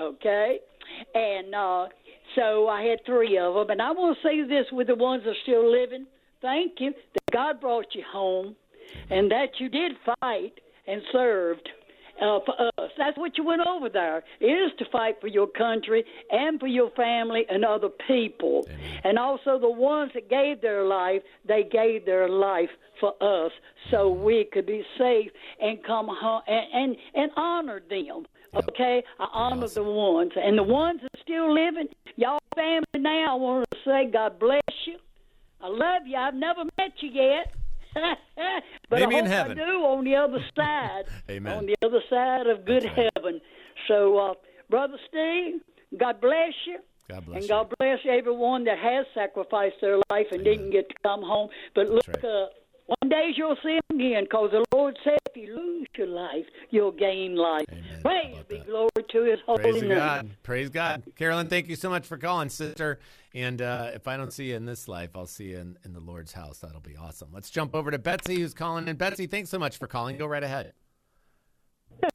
Okay? 0.00 0.58
And 1.14 1.54
uh, 1.54 1.86
so 2.34 2.68
I 2.68 2.82
had 2.82 2.98
three 3.06 3.38
of 3.38 3.54
them. 3.54 3.70
And 3.70 3.80
I 3.80 3.92
want 3.92 4.16
to 4.20 4.28
say 4.28 4.42
this 4.42 4.66
with 4.72 4.88
the 4.88 4.96
ones 4.96 5.22
that 5.24 5.30
are 5.30 5.42
still 5.42 5.70
living. 5.70 6.06
Thank 6.42 6.74
you 6.78 6.92
that 6.92 7.32
God 7.32 7.60
brought 7.60 7.86
you 7.94 8.02
home. 8.10 8.56
and 9.10 9.30
that 9.30 9.48
you 9.58 9.68
did 9.68 9.92
fight 10.20 10.52
and 10.86 11.02
served 11.12 11.68
uh, 12.20 12.40
for 12.44 12.54
us. 12.78 12.90
That's 12.96 13.16
what 13.16 13.36
you 13.36 13.44
went 13.44 13.62
over 13.66 13.88
there 13.88 14.18
is 14.40 14.72
to 14.78 14.84
fight 14.90 15.16
for 15.20 15.26
your 15.28 15.46
country 15.46 16.04
and 16.30 16.58
for 16.58 16.66
your 16.66 16.90
family 16.90 17.44
and 17.48 17.64
other 17.64 17.88
people, 18.06 18.66
Amen. 18.68 19.00
and 19.04 19.18
also 19.18 19.58
the 19.58 19.70
ones 19.70 20.12
that 20.14 20.28
gave 20.28 20.60
their 20.60 20.84
life. 20.84 21.22
They 21.46 21.64
gave 21.70 22.04
their 22.04 22.28
life 22.28 22.70
for 23.00 23.14
us 23.20 23.52
so 23.90 24.10
mm-hmm. 24.10 24.24
we 24.24 24.48
could 24.52 24.66
be 24.66 24.84
safe 24.98 25.30
and 25.60 25.82
come 25.84 26.08
home 26.08 26.42
and 26.46 26.66
and, 26.72 26.96
and 27.14 27.30
honor 27.36 27.80
them. 27.88 28.26
Yep. 28.54 28.64
Okay, 28.70 29.02
I 29.18 29.26
honor 29.32 29.64
awesome. 29.64 29.84
the 29.84 29.90
ones 29.90 30.32
and 30.36 30.56
the 30.56 30.62
ones 30.62 31.00
that 31.02 31.20
still 31.22 31.52
living. 31.52 31.88
Y'all 32.16 32.38
family 32.54 32.84
now. 32.96 33.32
I 33.32 33.34
want 33.34 33.66
to 33.70 33.78
say 33.84 34.10
God 34.10 34.38
bless 34.38 34.60
you. 34.86 34.96
I 35.60 35.68
love 35.68 36.06
you. 36.06 36.16
I've 36.16 36.34
never 36.34 36.64
met 36.78 36.92
you 37.00 37.10
yet. 37.10 37.52
But 37.94 39.00
Maybe 39.00 39.16
I 39.16 39.18
in 39.18 39.26
heaven. 39.26 39.58
I 39.58 39.64
do 39.64 39.78
on 39.84 40.04
the 40.04 40.16
other 40.16 40.44
side. 40.56 41.04
Amen. 41.30 41.58
On 41.58 41.66
the 41.66 41.76
other 41.84 42.00
side 42.08 42.46
of 42.46 42.64
good 42.64 42.84
right. 42.84 43.10
heaven. 43.14 43.40
So, 43.86 44.18
uh, 44.18 44.34
Brother 44.70 44.98
Steve, 45.08 45.60
God 45.98 46.20
bless 46.20 46.52
you. 46.66 46.78
God 47.08 47.24
bless 47.24 47.36
and 47.36 47.42
you. 47.44 47.48
God 47.48 47.72
bless 47.78 47.98
everyone 48.08 48.64
that 48.64 48.78
has 48.78 49.06
sacrificed 49.14 49.76
their 49.80 49.96
life 50.10 50.26
and 50.30 50.42
Amen. 50.42 50.44
didn't 50.44 50.70
get 50.70 50.88
to 50.88 50.94
come 51.02 51.22
home. 51.22 51.48
But 51.74 51.88
look, 51.88 52.06
right. 52.06 52.24
uh, 52.24 52.46
one 52.88 53.10
day 53.10 53.30
you'll 53.36 53.56
see 53.62 53.74
him 53.74 54.00
again 54.00 54.24
because 54.24 54.50
the 54.50 54.64
Lord 54.74 54.98
said 55.04 55.18
if 55.30 55.36
you 55.36 55.54
lose 55.54 55.86
your 55.96 56.06
life, 56.06 56.46
you'll 56.70 56.92
gain 56.92 57.36
life. 57.36 57.66
Amen. 57.70 58.00
Praise 58.02 58.36
be 58.48 58.58
glory 58.60 58.88
to 59.10 59.22
his 59.24 59.38
holy 59.44 59.62
Praise 59.62 59.82
name. 59.82 59.90
God. 59.90 60.30
Praise 60.42 60.70
God. 60.70 61.02
Carolyn, 61.14 61.48
thank 61.48 61.68
you 61.68 61.76
so 61.76 61.90
much 61.90 62.06
for 62.06 62.16
calling, 62.16 62.48
sister. 62.48 62.98
And 63.34 63.60
uh, 63.60 63.90
if 63.92 64.08
I 64.08 64.16
don't 64.16 64.32
see 64.32 64.46
you 64.46 64.56
in 64.56 64.64
this 64.64 64.88
life, 64.88 65.10
I'll 65.14 65.26
see 65.26 65.50
you 65.50 65.58
in, 65.58 65.76
in 65.84 65.92
the 65.92 66.00
Lord's 66.00 66.32
house. 66.32 66.60
That'll 66.60 66.80
be 66.80 66.96
awesome. 66.96 67.28
Let's 67.30 67.50
jump 67.50 67.74
over 67.74 67.90
to 67.90 67.98
Betsy, 67.98 68.40
who's 68.40 68.54
calling. 68.54 68.88
And 68.88 68.96
Betsy, 68.96 69.26
thanks 69.26 69.50
so 69.50 69.58
much 69.58 69.76
for 69.76 69.86
calling. 69.86 70.16
Go 70.16 70.26
right 70.26 70.42
ahead. 70.42 70.72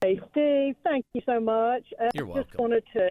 Hey, 0.01 0.19
Steve. 0.31 0.75
Thank 0.83 1.05
you 1.13 1.21
so 1.25 1.39
much. 1.39 1.83
You're 2.15 2.25
I 2.25 2.29
welcome. 2.29 2.43
Just 2.45 2.59
wanted 2.59 2.83
to, 2.93 3.09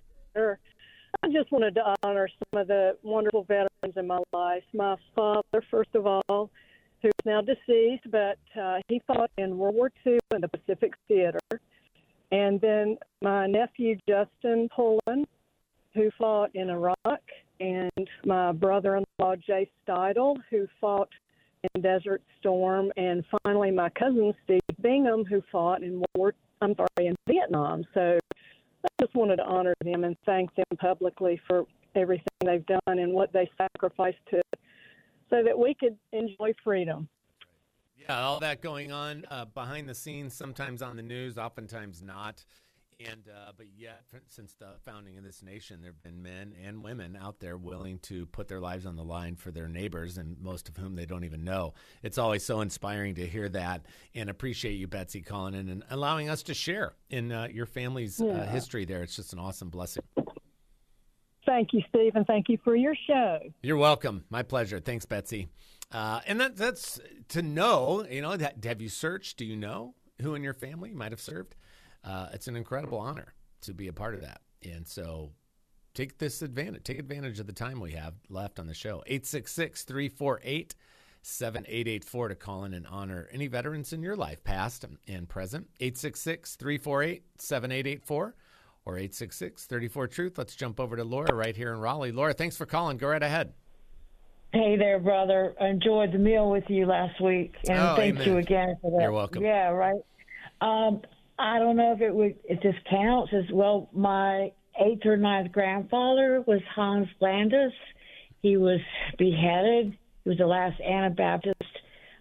I 1.22 1.29
just 1.29 1.53
wanted 1.53 1.77
to 1.77 1.94
honor 2.03 2.29
some 2.29 2.61
of 2.61 2.66
the 2.66 2.96
wonderful 3.05 3.44
veterans 3.44 3.94
in 3.96 4.07
my 4.09 4.20
life. 4.33 4.64
My 4.75 4.96
father, 5.14 5.62
first 5.70 5.94
of 5.94 6.07
all, 6.07 6.51
who's 7.03 7.12
now 7.25 7.41
deceased, 7.41 8.11
but 8.11 8.38
uh, 8.61 8.79
he 8.88 9.01
fought 9.07 9.31
in 9.37 9.59
World 9.59 9.75
War 9.75 9.91
II 10.07 10.19
in 10.35 10.41
the 10.41 10.49
Pacific 10.49 10.93
Theater. 11.09 11.41
And 12.31 12.61
then 12.61 12.97
my 13.21 13.47
nephew, 13.47 13.97
Justin 14.09 14.69
Pullen, 14.75 15.27
who 15.95 16.11
fought 16.19 16.51
in 16.55 16.71
Iraq, 16.71 17.21
and 17.61 18.09
my 18.25 18.53
brother 18.53 18.97
in 18.97 19.05
law, 19.19 19.37
Jay 19.37 19.71
Steidel, 19.87 20.37
who 20.51 20.67
fought 20.81 21.11
in 21.75 21.83
Desert 21.83 22.23
Storm, 22.41 22.91
and 22.97 23.25
finally 23.45 23.71
my 23.71 23.91
cousin, 23.91 24.33
Steve 24.45 24.61
Bingham, 24.81 25.25
who 25.25 25.43
fought 25.53 25.83
in 25.83 26.03
War, 26.15 26.33
I'm 26.61 26.75
sorry, 26.75 27.09
in 27.09 27.15
Vietnam. 27.29 27.85
So 27.95 28.19
I 28.85 28.88
just 29.01 29.15
wanted 29.15 29.37
to 29.37 29.45
honor 29.45 29.75
them 29.85 30.05
and 30.05 30.17
thank 30.25 30.55
them 30.55 30.77
publicly 30.79 31.41
for 31.47 31.65
everything 31.95 32.27
they've 32.45 32.67
done 32.67 32.81
and 32.99 33.12
what 33.12 33.33
they 33.33 33.49
sacrificed 33.59 34.19
to 34.31 34.41
so 35.33 35.42
that 35.42 35.59
we 35.59 35.75
could 35.75 35.97
enjoy 36.12 36.53
freedom. 36.62 37.09
Yeah, 37.97 38.21
all 38.21 38.40
that 38.40 38.61
going 38.61 38.92
on 38.92 39.25
uh, 39.31 39.47
behind 39.47 39.88
the 39.88 39.95
scenes, 39.95 40.35
sometimes 40.35 40.83
on 40.83 40.97
the 40.97 41.03
news, 41.03 41.38
oftentimes 41.38 42.03
not. 42.03 42.45
And 43.01 43.29
uh, 43.29 43.53
but 43.57 43.66
yet, 43.77 44.03
since 44.29 44.55
the 44.55 44.75
founding 44.85 45.16
of 45.18 45.25
this 45.25 45.42
nation, 45.42 45.81
there 45.81 45.90
have 45.90 46.03
been 46.03 46.23
men 46.23 46.53
and 46.64 46.85
women 46.85 47.18
out 47.21 47.40
there 47.40 47.57
willing 47.57 47.99
to 48.01 48.27
put 48.27 48.47
their 48.47 48.61
lives 48.61 48.87
on 48.87 48.95
the 48.95 49.03
line 49.03 49.35
for 49.35 49.51
their 49.51 49.66
neighbors, 49.66 50.18
and 50.18 50.38
most 50.40 50.68
of 50.68 50.77
whom 50.77 50.95
they 50.95 51.07
don't 51.07 51.25
even 51.25 51.42
know. 51.42 51.75
It's 52.03 52.18
always 52.18 52.45
so 52.45 52.61
inspiring 52.61 53.14
to 53.16 53.27
hear 53.27 53.49
that, 53.49 53.87
and 54.14 54.31
appreciate 54.31 54.75
you, 54.75 54.87
Betsy, 54.87 55.21
calling 55.21 55.55
in 55.55 55.68
and 55.68 55.83
allowing 55.90 56.29
us 56.29 56.45
to 56.45 56.55
share 56.55 56.95
in 57.11 57.33
uh, 57.33 57.49
your 57.51 57.66
family's 57.66 58.21
uh, 58.21 58.27
yeah. 58.27 58.47
history. 58.47 58.85
There, 58.85 59.03
it's 59.03 59.16
just 59.16 59.33
an 59.33 59.38
awesome 59.40 59.71
blessing. 59.71 60.05
Thank 61.53 61.75
you, 61.75 61.83
Steve, 61.91 62.17
and 62.17 62.27
thank 62.27 62.49
you 62.49 62.57
for 62.65 62.75
your 62.75 62.95
show. 63.07 63.38
You're 63.62 63.77
welcome. 63.77 64.25
My 64.31 64.43
pleasure. 64.43 64.81
Thanks, 64.81 65.05
Betsy. 65.05 65.49
Uh, 65.93 66.21
and 66.27 66.41
that, 66.41 66.57
that's 66.57 66.99
to 67.29 67.43
know, 67.43 68.07
you 68.11 68.23
know, 68.23 68.38
that, 68.38 68.65
have 68.65 68.81
you 68.81 68.88
searched? 68.88 69.37
Do 69.37 69.45
you 69.45 69.55
know 69.55 69.95
who 70.23 70.35
in 70.35 70.43
your 70.43 70.55
family 70.55 70.95
might 70.95 71.12
have 71.12 71.21
served? 71.21 71.55
Uh, 72.03 72.29
it's 72.33 72.49
an 72.49 72.57
incredible 72.57 72.97
honor 72.97 73.35
to 73.61 73.75
be 73.75 73.87
a 73.88 73.93
part 73.93 74.15
of 74.15 74.23
that. 74.23 74.41
And 74.65 74.88
so 74.88 75.33
take 75.93 76.17
this 76.17 76.41
advantage, 76.41 76.85
take 76.85 76.99
advantage 76.99 77.38
of 77.38 77.47
the 77.47 77.53
time 77.53 77.81
we 77.81 77.93
have 77.93 78.15
left 78.31 78.59
on 78.59 78.67
the 78.67 78.73
show. 78.73 79.03
866 79.07 79.85
348 79.85 80.75
7884 81.21 82.29
to 82.29 82.35
call 82.35 82.65
in 82.65 82.73
and 82.73 82.87
honor 82.87 83.29
any 83.31 83.47
veterans 83.47 83.93
in 83.93 84.03
your 84.03 84.17
life, 84.17 84.43
past 84.43 84.87
and 85.07 85.29
present. 85.29 85.69
866 85.81 86.57
348 86.57 87.25
7884 87.37 88.35
or 88.85 88.97
866 88.97 89.66
34 89.66 90.09
Truth. 90.09 90.38
Let's 90.38 90.57
jump 90.57 90.81
over 90.81 90.97
to 90.97 91.05
Laura 91.05 91.35
right 91.35 91.57
here 91.57 91.73
in 91.73 91.81
Raleigh. 91.81 92.12
Laura, 92.12 92.33
thanks 92.33 92.57
for 92.57 92.66
calling. 92.66 92.97
Go 92.97 93.09
right 93.09 93.23
ahead. 93.23 93.53
Hey 94.53 94.77
there, 94.77 94.99
brother. 94.99 95.55
I 95.61 95.68
enjoyed 95.68 96.12
the 96.12 96.18
meal 96.18 96.51
with 96.51 96.64
you 96.68 96.85
last 96.87 97.21
week, 97.23 97.55
and 97.68 97.79
oh, 97.79 97.97
thank 97.97 98.16
amen. 98.16 98.29
you 98.29 98.37
again 98.38 98.77
for 98.83 98.90
that. 98.90 99.03
You're 99.03 99.12
welcome. 99.12 99.42
Yeah, 99.42 99.68
right. 99.68 100.03
Um, 100.61 101.01
I 101.38 101.59
don't 101.59 101.77
know 101.77 101.92
if 101.92 102.03
it 102.03 102.14
would 102.14 102.37
if 102.45 102.61
this 102.62 102.75
counts 102.90 103.33
as 103.33 103.51
well. 103.51 103.88
My 103.92 104.53
eighth 104.79 105.07
or 105.07 105.16
ninth 105.16 105.53
grandfather 105.53 106.45
was 106.47 106.61
Hans 106.75 107.09
Landis. 107.21 107.73
He 108.42 108.57
was 108.57 108.81
beheaded. 109.18 109.97
He 110.25 110.29
was 110.29 110.38
the 110.38 110.47
last 110.47 110.81
Anabaptist 110.81 111.57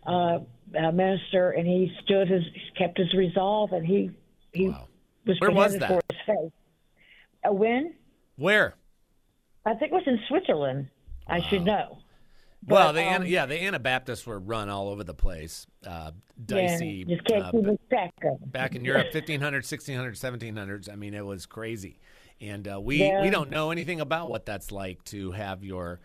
uh, 0.07 0.39
uh, 0.79 0.91
minister, 0.93 1.51
and 1.51 1.67
he 1.67 1.91
stood 2.03 2.29
his 2.29 2.43
kept 2.77 2.97
his 2.97 3.13
resolve, 3.13 3.73
and 3.73 3.85
he 3.85 4.11
he 4.53 4.69
wow. 4.69 4.87
Was 5.25 5.39
Where 5.39 5.51
was 5.51 5.77
that? 5.77 5.87
for 5.87 6.01
his 6.09 6.21
faith. 6.25 6.51
Uh, 7.47 7.53
when? 7.53 7.93
Where? 8.35 8.75
I 9.65 9.73
think 9.73 9.91
it 9.91 9.95
was 9.95 10.03
in 10.07 10.19
Switzerland. 10.27 10.87
Wow. 11.27 11.35
I 11.35 11.41
should 11.49 11.63
know. 11.63 11.99
But, 12.63 12.75
well, 12.75 12.93
the 12.93 13.03
um, 13.03 13.25
yeah, 13.25 13.47
the 13.47 13.59
Anabaptists 13.59 14.25
were 14.27 14.37
run 14.37 14.69
all 14.69 14.89
over 14.89 15.03
the 15.03 15.15
place. 15.15 15.65
Uh, 15.85 16.11
dicey. 16.45 17.05
Yeah, 17.07 17.15
just 17.15 17.27
can't 17.27 17.43
uh, 17.43 17.51
keep 17.51 17.89
track 17.89 18.13
Back 18.45 18.75
in 18.75 18.85
Europe, 18.85 19.07
1500s, 19.11 19.39
1600s, 19.39 20.53
1700s. 20.53 20.91
I 20.91 20.95
mean, 20.95 21.15
it 21.15 21.25
was 21.25 21.47
crazy. 21.47 21.99
And 22.39 22.67
uh, 22.67 22.79
we, 22.79 22.97
yeah. 22.97 23.21
we 23.21 23.29
don't 23.29 23.49
know 23.49 23.71
anything 23.71 24.01
about 24.01 24.29
what 24.29 24.45
that's 24.45 24.71
like 24.71 25.03
to 25.05 25.31
have 25.31 25.63
your 25.63 25.99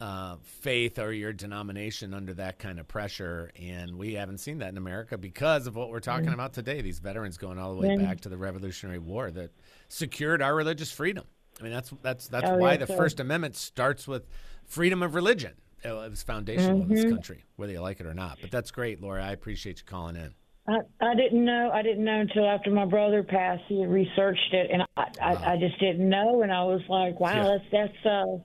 uh, 0.00 0.36
faith 0.42 0.98
or 0.98 1.12
your 1.12 1.32
denomination 1.32 2.14
under 2.14 2.32
that 2.34 2.58
kind 2.58 2.80
of 2.80 2.88
pressure. 2.88 3.50
And 3.60 3.96
we 3.96 4.14
haven't 4.14 4.38
seen 4.38 4.58
that 4.58 4.70
in 4.70 4.78
America 4.78 5.18
because 5.18 5.66
of 5.66 5.76
what 5.76 5.90
we're 5.90 6.00
talking 6.00 6.26
mm 6.26 6.34
about 6.34 6.52
today. 6.52 6.80
These 6.80 7.00
veterans 7.00 7.36
going 7.36 7.58
all 7.58 7.74
the 7.74 7.80
way 7.80 7.88
mm 7.88 8.02
back 8.02 8.20
to 8.22 8.28
the 8.28 8.38
Revolutionary 8.38 8.98
War 8.98 9.30
that 9.32 9.50
secured 9.88 10.40
our 10.40 10.54
religious 10.54 10.90
freedom. 10.90 11.24
I 11.58 11.62
mean, 11.62 11.72
that's 11.72 11.92
that's 12.02 12.28
that's 12.28 12.48
oh, 12.48 12.56
why 12.56 12.72
yeah, 12.72 12.78
the 12.78 12.86
sure. 12.86 12.96
First 12.96 13.20
Amendment 13.20 13.56
starts 13.56 14.08
with 14.08 14.26
freedom 14.64 15.02
of 15.02 15.14
religion. 15.14 15.52
It 15.84 15.92
was 15.92 16.22
foundational 16.22 16.80
mm-hmm. 16.80 16.92
in 16.92 16.96
this 16.96 17.10
country, 17.10 17.44
whether 17.56 17.72
you 17.72 17.80
like 17.80 18.00
it 18.00 18.06
or 18.06 18.14
not. 18.14 18.38
But 18.40 18.50
that's 18.50 18.70
great, 18.70 19.00
Laura. 19.00 19.24
I 19.24 19.32
appreciate 19.32 19.78
you 19.78 19.84
calling 19.84 20.16
in. 20.16 20.34
I, 20.68 20.78
I 21.00 21.14
didn't 21.14 21.44
know. 21.44 21.70
I 21.72 21.82
didn't 21.82 22.04
know 22.04 22.20
until 22.20 22.46
after 22.48 22.70
my 22.70 22.84
brother 22.84 23.22
passed. 23.22 23.62
He 23.68 23.84
researched 23.84 24.52
it, 24.52 24.70
and 24.70 24.82
I, 24.82 24.86
wow. 24.96 25.10
I, 25.20 25.52
I 25.52 25.56
just 25.58 25.78
didn't 25.80 26.08
know. 26.08 26.42
And 26.42 26.52
I 26.52 26.62
was 26.64 26.82
like, 26.88 27.18
"Wow, 27.18 27.34
yeah. 27.34 27.58
that's 27.58 27.64
that's 27.72 28.06
uh, 28.06 28.38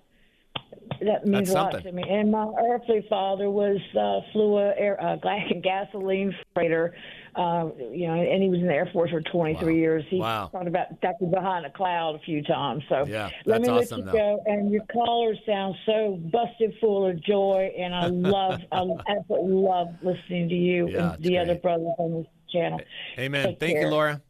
that 1.02 1.26
means 1.26 1.48
that's 1.48 1.52
a 1.52 1.54
lot 1.54 1.72
something. 1.74 1.96
to 1.96 2.02
me." 2.02 2.10
And 2.10 2.32
my 2.32 2.52
earthly 2.70 3.06
father 3.10 3.50
was 3.50 3.80
uh, 3.98 4.22
flew 4.32 4.58
a 4.58 4.74
air, 4.78 5.02
uh, 5.02 5.16
gasoline 5.64 6.36
freighter 6.54 6.94
uh, 7.36 7.70
you 7.92 8.08
know, 8.08 8.14
and 8.14 8.42
he 8.42 8.50
was 8.50 8.60
in 8.60 8.68
the 8.68 8.74
Air 8.74 8.90
Force 8.94 9.12
for 9.12 9.20
23 9.22 9.62
wow. 9.62 9.70
years. 9.78 10.06
He 10.10 10.20
wow. 10.20 10.50
thought 10.52 10.68
about 10.68 11.02
ducking 11.02 11.32
behind 11.32 11.66
a 11.66 11.70
cloud 11.70 12.16
a 12.16 12.20
few 12.20 12.42
times. 12.42 12.84
So 12.88 13.06
yeah, 13.06 13.30
let 13.46 13.62
me 13.62 13.68
awesome, 13.68 14.06
let 14.06 14.14
you 14.14 14.20
go. 14.20 14.42
And 14.46 14.72
your 14.72 14.84
callers 14.86 15.38
sound 15.46 15.76
so 15.86 16.20
busted 16.32 16.76
full 16.80 17.10
of 17.10 17.22
joy, 17.22 17.74
and 17.78 17.94
I 17.94 18.08
love, 18.08 18.62
I 18.72 18.86
absolutely 19.10 19.54
love 19.54 19.90
listening 20.02 20.48
to 20.50 20.56
you 20.56 20.88
yeah, 20.90 21.14
and 21.14 21.24
the 21.24 21.30
great. 21.30 21.38
other 21.40 21.56
brothers 21.56 21.94
on 21.98 22.14
this 22.14 22.28
channel. 22.52 22.80
Amen. 23.20 23.48
Take 23.48 23.60
Thank 23.60 23.74
care. 23.74 23.84
you, 23.84 23.90
Laura. 23.90 24.22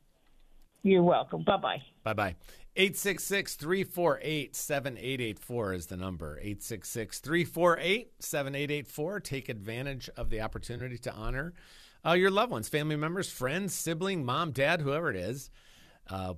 You're 0.82 1.04
welcome. 1.04 1.44
Bye 1.44 1.58
bye. 1.58 1.82
Bye 2.04 2.14
bye. 2.14 2.36
866 2.78 3.56
348 3.56 4.56
7884 4.56 5.74
is 5.74 5.86
the 5.86 5.96
number. 5.98 6.38
866 6.40 7.20
348 7.20 8.12
7884. 8.20 9.20
Take 9.22 9.50
advantage 9.50 10.10
of 10.18 10.30
the 10.30 10.42
opportunity 10.42 10.98
to 10.98 11.14
honor 11.14 11.54
uh, 12.06 12.14
your 12.14 12.30
loved 12.32 12.52
ones, 12.52 12.70
family 12.70 12.96
members, 12.96 13.30
friends, 13.30 13.74
sibling, 13.74 14.26
mom, 14.26 14.52
dad, 14.52 14.82
whoever 14.82 15.10
it 15.10 15.16
is. 15.16 15.50
Uh, 16.10 16.34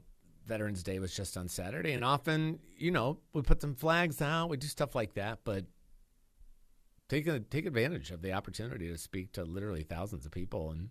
Veterans 0.45 0.82
Day 0.82 1.00
was 1.00 1.13
just 1.13 1.36
on 1.36 1.50
Saturday, 1.50 1.91
and 1.91 2.06
often, 2.06 2.60
you 2.78 2.89
know, 2.89 3.19
we 3.34 3.41
put 3.41 3.60
some 3.60 3.76
flags 3.76 4.21
out, 4.21 4.50
we 4.50 4.56
do 4.56 4.67
stuff 4.67 4.95
like 4.95 5.15
that, 5.15 5.39
but 5.43 5.65
take 7.10 7.28
a, 7.28 7.41
take 7.41 7.65
advantage 7.65 8.12
of 8.12 8.21
the 8.21 8.32
opportunity 8.32 8.88
to 8.88 8.97
speak 8.97 9.34
to 9.34 9.43
literally 9.43 9.84
thousands 9.84 10.26
of 10.26 10.32
people 10.32 10.71
and 10.71 10.89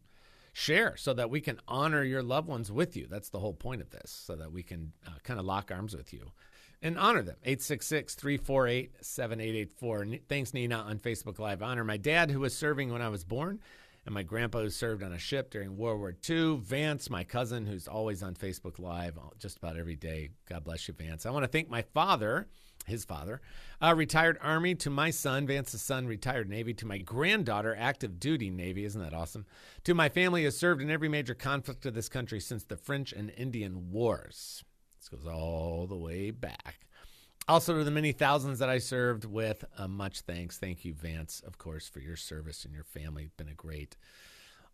share 0.57 0.97
so 0.97 1.13
that 1.13 1.29
we 1.29 1.39
can 1.39 1.61
honor 1.69 2.03
your 2.03 2.23
loved 2.23 2.49
ones 2.49 2.73
with 2.73 2.97
you. 2.97 3.07
That's 3.11 3.29
the 3.29 3.39
whole 3.39 3.53
point 3.53 3.83
of 3.83 3.91
this, 3.91 4.11
so 4.11 4.37
that 4.37 4.51
we 4.51 4.63
can 4.63 4.93
uh, 5.07 5.11
kind 5.23 5.39
of 5.39 5.45
lock 5.45 5.71
arms 5.71 5.95
with 5.95 6.15
you 6.15 6.33
and 6.81 6.99
honor 6.99 7.21
them. 7.21 7.37
866 7.45 8.15
348 8.15 8.93
7884. 9.03 10.07
Thanks, 10.31 10.55
Nina, 10.55 10.77
on 10.77 10.99
Facebook 10.99 11.39
Live. 11.39 11.63
Honor 11.63 11.85
my 11.85 11.99
dad, 11.99 12.31
who 12.31 12.41
was 12.41 12.57
serving 12.57 12.91
when 12.91 13.03
I 13.03 13.11
was 13.11 13.23
born 13.23 13.61
and 14.07 14.15
my 14.15 14.23
grandpa 14.23 14.61
who 14.61 14.71
served 14.71 15.03
on 15.03 15.13
a 15.13 15.19
ship 15.19 15.51
during 15.51 15.77
World 15.77 15.99
War 15.99 16.15
II. 16.27 16.57
Vance, 16.63 17.11
my 17.11 17.23
cousin, 17.23 17.67
who's 17.67 17.87
always 17.87 18.23
on 18.23 18.35
Facebook 18.35 18.79
Live 18.79 19.19
just 19.39 19.59
about 19.59 19.77
every 19.77 19.97
day. 19.97 20.31
God 20.49 20.65
bless 20.65 20.89
you, 20.89 20.95
Vance. 20.95 21.27
I 21.27 21.31
want 21.31 21.45
to 21.45 21.49
thank 21.49 21.69
my 21.69 21.83
father, 21.83 22.47
his 22.87 23.05
father, 23.05 23.41
retired 23.95 24.39
Army, 24.41 24.75
to 24.77 24.91
my 24.91 25.11
son, 25.11 25.47
Vance's 25.47 25.83
son, 25.83 26.07
retired 26.07 26.49
Navy, 26.49 26.75
to 26.75 26.87
my 26.87 26.99
granddaughter, 26.99 27.77
active 27.79 28.19
duty 28.19 28.51
Navy. 28.51 28.85
Isn't 28.85 29.03
that 29.03 29.15
awesome? 29.15 29.47
To 29.85 29.95
my 29.95 30.09
family, 30.09 30.45
has 30.45 30.57
served 30.57 30.83
in 30.83 30.91
every 30.91 31.09
major 31.09 31.35
conflict 31.35 31.87
of 31.87 31.95
this 31.95 32.09
country 32.09 32.41
since 32.41 32.65
the 32.65 32.77
French 32.77 33.13
and 33.13 33.31
Indian 33.37 33.91
Wars. 33.91 34.65
This 34.99 35.09
goes 35.09 35.33
all 35.33 35.87
the 35.87 35.97
way 35.97 36.31
back. 36.31 36.87
Also, 37.49 37.79
to 37.79 37.85
the 37.85 37.93
many 37.93 38.11
thousands 38.11 38.59
that 38.59 38.69
I 38.69 38.79
served 38.79 39.25
with, 39.25 39.65
uh, 39.79 39.87
much 39.87 40.23
thanks. 40.23 40.59
Thank 40.59 40.85
you, 40.85 40.95
Vance, 40.95 41.41
of 41.47 41.59
course, 41.59 41.89
for 41.89 42.01
your 42.01 42.17
service 42.17 42.65
and 42.65 42.75
your 42.75 42.83
family. 42.83 43.25
It's 43.25 43.35
been 43.37 43.49
a 43.49 43.55
great 43.55 43.97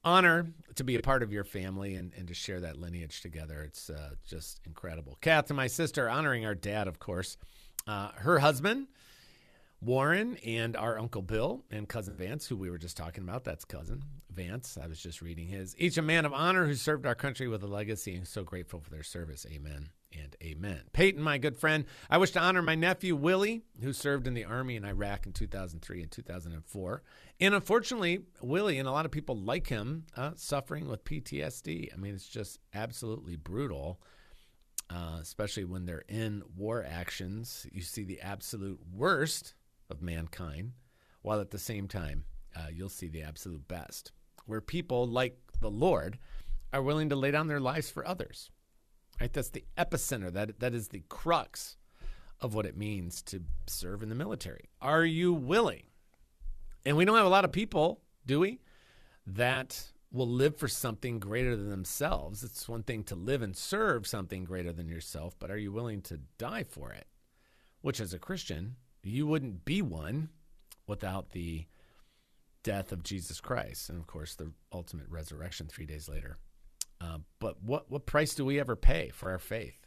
honor 0.05 0.47
to 0.75 0.83
be 0.83 0.97
a 0.97 1.01
part 1.01 1.23
of 1.23 1.33
your 1.33 1.45
family 1.45 1.95
and, 1.95 2.13
and 2.17 2.27
to 2.29 2.35
share 2.35 2.61
that 2.61 2.79
lineage 2.79 3.21
together. 3.21 3.63
It's 3.63 3.91
uh, 3.91 4.11
just 4.27 4.61
incredible. 4.65 5.19
Kath 5.21 5.51
and 5.51 5.57
my 5.57 5.67
sister 5.67 6.09
honoring 6.09 6.47
our 6.47 6.55
dad, 6.55 6.89
of 6.89 6.99
course. 6.99 7.37
Uh, 7.87 8.11
her 8.17 8.39
husband, 8.39 8.89
Warren, 9.81 10.37
and 10.47 10.77
our 10.77 10.99
Uncle 10.99 11.23
Bill 11.23 11.65
and 11.71 11.89
cousin 11.89 12.15
Vance, 12.15 12.47
who 12.47 12.57
we 12.57 12.71
were 12.71 12.79
just 12.79 12.97
talking 12.97 13.25
about. 13.25 13.45
That's 13.45 13.65
cousin 13.65 14.03
Vance. 14.31 14.79
I 14.83 14.87
was 14.87 15.01
just 15.01 15.23
reading 15.23 15.49
his. 15.49 15.75
Each 15.79 15.99
a 15.99 16.03
man 16.03 16.25
of 16.25 16.33
honor 16.33 16.67
who 16.67 16.75
served 16.75 17.07
our 17.07 17.15
country 17.15 17.49
with 17.49 17.63
a 17.63 17.67
legacy 17.67 18.15
and 18.15 18.27
so 18.27 18.45
grateful 18.45 18.81
for 18.81 18.91
their 18.91 19.03
service. 19.03 19.47
Amen 19.51 19.91
and 20.13 20.37
amen. 20.43 20.83
Peyton, 20.93 21.23
my 21.23 21.39
good 21.39 21.57
friend, 21.57 21.85
I 22.11 22.19
wish 22.19 22.31
to 22.33 22.41
honor 22.41 22.63
my 22.63 22.75
nephew 22.75 23.17
Willie, 23.17 23.63
who 23.83 23.93
served 23.93 24.27
in 24.27 24.35
the 24.35 24.45
Army 24.45 24.77
in 24.77 24.85
Iraq 24.85 25.27
in 25.27 25.33
2003 25.33 26.03
and 26.03 26.11
2004. 26.11 27.03
And 27.41 27.55
unfortunately, 27.55 28.21
Willie 28.41 28.79
and 28.79 28.89
a 28.89 28.93
lot 28.93 29.07
of 29.07 29.11
people 29.11 29.37
like 29.37 29.69
him 29.69 30.05
uh, 30.17 30.33
suffering 30.37 30.89
with 30.89 31.05
PTSD. 31.05 31.93
I 31.93 31.97
mean, 31.97 32.15
it's 32.15 32.29
just 32.29 32.59
absolutely 32.75 33.37
brutal, 33.37 34.01
uh, 34.91 35.19
especially 35.21 35.65
when 35.65 35.87
they're 35.87 36.05
in 36.09 36.43
war 36.57 36.85
actions. 36.89 37.67
You 37.73 37.83
see 37.83 38.05
the 38.05 38.21
absolute 38.21 38.81
worst 38.95 39.55
of 39.91 40.03
mankind, 40.03 40.73
while 41.23 41.41
at 41.41 41.51
the 41.51 41.59
same 41.59 41.89
time, 41.89 42.25
uh, 42.57 42.67
you'll 42.73 42.89
see 42.89 43.09
the 43.09 43.23
absolute 43.23 43.67
best, 43.69 44.13
where 44.47 44.61
people 44.61 45.07
like 45.07 45.39
the 45.61 45.71
Lord 45.71 46.19
are 46.73 46.83
willing 46.83 47.09
to 47.11 47.17
lay 47.17 47.31
down 47.31 47.47
their 47.47 47.61
lives 47.61 47.91
for 47.91 48.07
others. 48.07 48.51
Right? 49.21 49.33
That's 49.33 49.51
the 49.51 49.65
epicenter. 49.79 50.33
That 50.33 50.61
that 50.61 50.75
is 50.75 50.89
the 50.89 51.05
crux 51.09 51.77
of 52.41 52.55
what 52.55 52.67
it 52.67 52.77
means 52.77 53.23
to 53.23 53.43
serve 53.67 54.03
in 54.03 54.09
the 54.09 54.15
military. 54.15 54.69
Are 54.81 55.05
you 55.05 55.33
willing? 55.33 55.85
And 56.85 56.97
we 56.97 57.05
don't 57.05 57.17
have 57.17 57.27
a 57.27 57.31
lot 57.31 57.45
of 57.45 57.53
people, 57.53 58.01
do 58.27 58.41
we, 58.41 58.61
that 59.27 59.93
will 60.13 60.29
live 60.29 60.57
for 60.57 60.69
something 60.69 61.19
greater 61.19 61.57
than 61.57 61.71
themselves. 61.71 62.45
It's 62.45 62.69
one 62.69 62.83
thing 62.83 63.03
to 63.05 63.15
live 63.15 63.43
and 63.43 63.57
serve 63.57 64.07
something 64.07 64.45
greater 64.45 64.73
than 64.73 64.89
yourself, 64.89 65.35
but 65.39 65.51
are 65.51 65.59
you 65.59 65.73
willing 65.73 66.03
to 66.03 66.21
die 66.39 66.65
for 66.65 66.93
it? 66.93 67.07
Which, 67.81 67.99
as 67.99 68.13
a 68.13 68.19
Christian, 68.19 68.77
you 69.03 69.27
wouldn't 69.27 69.65
be 69.65 69.81
one 69.83 70.29
without 70.87 71.31
the 71.31 71.67
death 72.63 72.93
of 72.93 73.03
Jesus 73.03 73.41
Christ 73.41 73.89
and, 73.89 73.99
of 73.99 74.07
course, 74.07 74.35
the 74.35 74.53
ultimate 74.73 75.09
resurrection 75.09 75.67
three 75.67 75.87
days 75.87 76.09
later. 76.09 76.37
Uh, 77.01 77.19
but 77.41 77.63
what, 77.63 77.91
what 77.91 78.07
price 78.07 78.35
do 78.35 78.45
we 78.45 78.61
ever 78.61 78.77
pay 78.77 79.11
for 79.13 79.31
our 79.31 79.39
faith? 79.39 79.87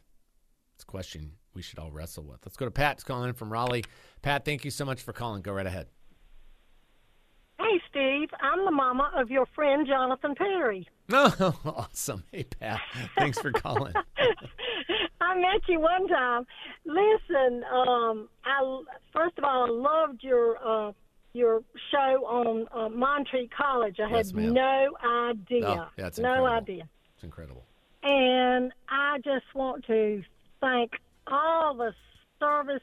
It's 0.75 0.83
a 0.83 0.87
question 0.87 1.33
we 1.53 1.61
should 1.61 1.79
all 1.79 1.91
wrestle 1.91 2.25
with. 2.25 2.39
Let's 2.45 2.57
go 2.57 2.65
to 2.65 2.71
Pat. 2.71 3.03
calling 3.05 3.29
in 3.29 3.35
from 3.35 3.53
Raleigh. 3.53 3.85
Pat, 4.21 4.43
thank 4.43 4.65
you 4.65 4.71
so 4.71 4.83
much 4.83 5.01
for 5.01 5.13
calling. 5.13 5.41
Go 5.41 5.53
right 5.53 5.65
ahead. 5.65 5.87
Hey, 7.75 7.81
Steve. 7.89 8.29
I'm 8.39 8.63
the 8.63 8.71
mama 8.71 9.11
of 9.17 9.29
your 9.29 9.45
friend 9.47 9.85
Jonathan 9.85 10.33
Perry. 10.35 10.87
Oh, 11.11 11.53
awesome. 11.65 12.23
Hey, 12.31 12.43
Pat. 12.43 12.79
Thanks 13.17 13.37
for 13.39 13.51
calling. 13.51 13.93
I 15.21 15.35
met 15.35 15.61
you 15.67 15.79
one 15.81 16.07
time. 16.07 16.47
Listen, 16.85 17.63
um, 17.71 18.29
I 18.43 18.81
first 19.13 19.37
of 19.37 19.43
all, 19.43 19.67
I 19.67 19.69
loved 19.69 20.23
your 20.23 20.57
uh, 20.65 20.93
your 21.33 21.61
show 21.91 22.25
on 22.25 22.67
uh, 22.73 22.89
Montreat 22.89 23.49
College. 23.51 23.97
I 23.99 24.09
yes, 24.09 24.29
had 24.29 24.35
ma'am. 24.35 24.53
no 24.53 24.97
idea. 25.05 25.65
Oh, 25.67 25.87
yeah, 25.97 26.03
no 26.03 26.07
incredible. 26.07 26.45
idea. 26.47 26.89
It's 27.13 27.23
incredible. 27.23 27.63
And 28.01 28.71
I 28.89 29.17
just 29.17 29.45
want 29.53 29.85
to 29.85 30.23
thank 30.59 30.93
all 31.27 31.75
the 31.75 31.93
service 32.39 32.81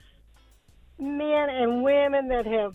men 0.99 1.49
and 1.51 1.83
women 1.83 2.29
that 2.29 2.47
have 2.47 2.75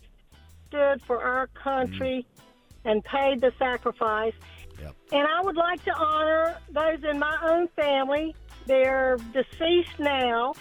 stood 0.67 1.01
for 1.03 1.21
our 1.23 1.47
country 1.47 2.25
mm-hmm. 2.37 2.89
and 2.89 3.03
paid 3.03 3.41
the 3.41 3.51
sacrifice. 3.57 4.33
Yep. 4.81 4.95
And 5.11 5.27
I 5.27 5.41
would 5.41 5.55
like 5.55 5.83
to 5.85 5.93
honor 5.93 6.57
those 6.71 7.03
in 7.03 7.19
my 7.19 7.35
own 7.43 7.67
family. 7.69 8.35
They're 8.65 9.17
deceased 9.33 9.99
now, 9.99 10.53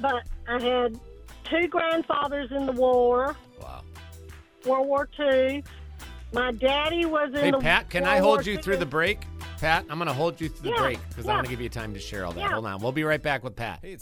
but 0.00 0.26
I 0.48 0.60
had 0.60 0.98
two 1.44 1.68
grandfathers 1.68 2.50
in 2.50 2.66
the 2.66 2.72
war. 2.72 3.36
Wow. 3.60 3.82
World 4.64 4.88
War 4.88 5.08
II. 5.18 5.62
My 6.32 6.50
daddy 6.52 7.04
was 7.04 7.30
in 7.34 7.38
hey, 7.38 7.50
the 7.50 7.58
Pat, 7.58 7.88
can 7.88 8.02
World 8.02 8.14
I 8.14 8.18
hold 8.18 8.36
War 8.38 8.42
you 8.42 8.52
II. 8.54 8.62
through 8.62 8.76
the 8.78 8.86
break? 8.86 9.20
Pat, 9.58 9.86
I'm 9.88 9.98
going 9.98 10.08
to 10.08 10.14
hold 10.14 10.40
you 10.40 10.48
through 10.48 10.70
the 10.70 10.76
break 10.76 10.98
because 11.08 11.26
I 11.26 11.30
yeah. 11.30 11.34
want 11.36 11.46
to 11.46 11.50
give 11.50 11.60
you 11.60 11.68
time 11.68 11.94
to 11.94 12.00
share 12.00 12.26
all 12.26 12.32
that. 12.32 12.40
Yeah. 12.40 12.52
Hold 12.52 12.66
on. 12.66 12.80
We'll 12.80 12.92
be 12.92 13.04
right 13.04 13.22
back 13.22 13.42
with 13.42 13.56
Pat. 13.56 13.78
Hey, 13.82 13.96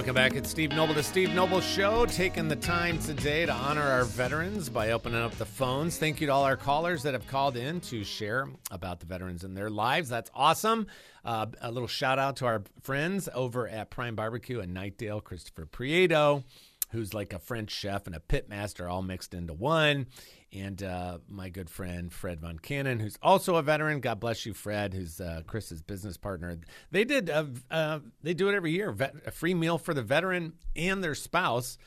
Welcome 0.00 0.14
back. 0.14 0.34
It's 0.34 0.48
Steve 0.48 0.70
Noble, 0.70 0.94
the 0.94 1.02
Steve 1.02 1.34
Noble 1.34 1.60
Show, 1.60 2.06
taking 2.06 2.48
the 2.48 2.56
time 2.56 2.98
today 3.00 3.44
to 3.44 3.52
honor 3.52 3.82
our 3.82 4.04
veterans 4.04 4.70
by 4.70 4.92
opening 4.92 5.20
up 5.20 5.32
the 5.32 5.44
phones. 5.44 5.98
Thank 5.98 6.22
you 6.22 6.26
to 6.28 6.32
all 6.32 6.44
our 6.44 6.56
callers 6.56 7.02
that 7.02 7.12
have 7.12 7.26
called 7.26 7.54
in 7.58 7.82
to 7.82 8.02
share 8.02 8.48
about 8.70 9.00
the 9.00 9.04
veterans 9.04 9.44
and 9.44 9.54
their 9.54 9.68
lives. 9.68 10.08
That's 10.08 10.30
awesome. 10.34 10.86
Uh, 11.22 11.48
a 11.60 11.70
little 11.70 11.86
shout 11.86 12.18
out 12.18 12.36
to 12.36 12.46
our 12.46 12.62
friends 12.80 13.28
over 13.34 13.68
at 13.68 13.90
Prime 13.90 14.14
Barbecue 14.14 14.60
in 14.60 14.72
Knightdale, 14.72 15.22
Christopher 15.22 15.66
Prieto, 15.66 16.44
who's 16.92 17.12
like 17.12 17.34
a 17.34 17.38
French 17.38 17.70
chef 17.70 18.06
and 18.06 18.16
a 18.16 18.20
pit 18.20 18.48
master 18.48 18.88
all 18.88 19.02
mixed 19.02 19.34
into 19.34 19.52
one. 19.52 20.06
And 20.52 20.82
uh, 20.82 21.18
my 21.28 21.48
good 21.48 21.70
friend 21.70 22.12
Fred 22.12 22.40
Von 22.40 22.58
Cannon, 22.58 22.98
who's 22.98 23.16
also 23.22 23.54
a 23.54 23.62
veteran. 23.62 24.00
God 24.00 24.18
bless 24.18 24.44
you, 24.44 24.52
Fred, 24.52 24.94
who's 24.94 25.20
uh, 25.20 25.42
Chris's 25.46 25.80
business 25.80 26.16
partner. 26.16 26.58
They 26.90 27.04
did. 27.04 27.28
A, 27.28 27.48
uh, 27.70 28.00
they 28.22 28.34
do 28.34 28.48
it 28.48 28.54
every 28.56 28.72
year. 28.72 28.90
Vet, 28.90 29.14
a 29.26 29.30
free 29.30 29.54
meal 29.54 29.78
for 29.78 29.94
the 29.94 30.02
veteran 30.02 30.54
and 30.74 31.04
their 31.04 31.14
spouse 31.14 31.78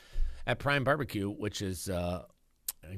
at 0.46 0.58
Prime 0.58 0.82
Barbecue, 0.82 1.28
which 1.28 1.60
is 1.60 1.90
uh, 1.90 2.22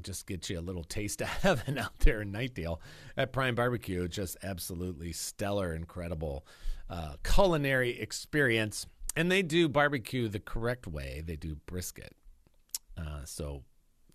just 0.02 0.26
gets 0.26 0.50
you 0.50 0.58
a 0.58 0.60
little 0.60 0.84
taste 0.84 1.20
of 1.22 1.28
heaven 1.28 1.78
out 1.78 1.98
there 2.00 2.22
in 2.22 2.32
Knightdale 2.32 2.78
at 3.16 3.32
Prime 3.32 3.54
Barbecue. 3.54 4.08
Just 4.08 4.36
absolutely 4.42 5.12
stellar, 5.12 5.74
incredible 5.74 6.46
uh, 6.88 7.14
culinary 7.24 7.98
experience. 7.98 8.86
And 9.16 9.32
they 9.32 9.42
do 9.42 9.68
barbecue 9.68 10.28
the 10.28 10.40
correct 10.40 10.86
way. 10.86 11.22
They 11.24 11.36
do 11.36 11.56
brisket. 11.66 12.14
Uh, 12.98 13.24
so 13.24 13.62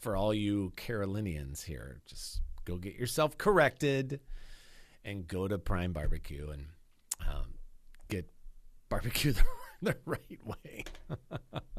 for 0.02 0.16
all 0.16 0.34
you 0.34 0.74
Carolinians 0.76 1.64
here, 1.64 2.02
just 2.06 2.42
go 2.66 2.78
get 2.78 2.96
yourself 2.96 3.38
corrected 3.38 4.20
and 5.06 5.28
go 5.28 5.48
to 5.48 5.58
Prime 5.58 5.94
Barbecue 5.94 6.50
and 6.50 6.66
um, 7.22 7.54
get 8.10 8.30
barbecue 8.90 9.32
the, 9.34 9.44
the 9.82 9.98
right 10.06 10.40
way. 10.46 10.84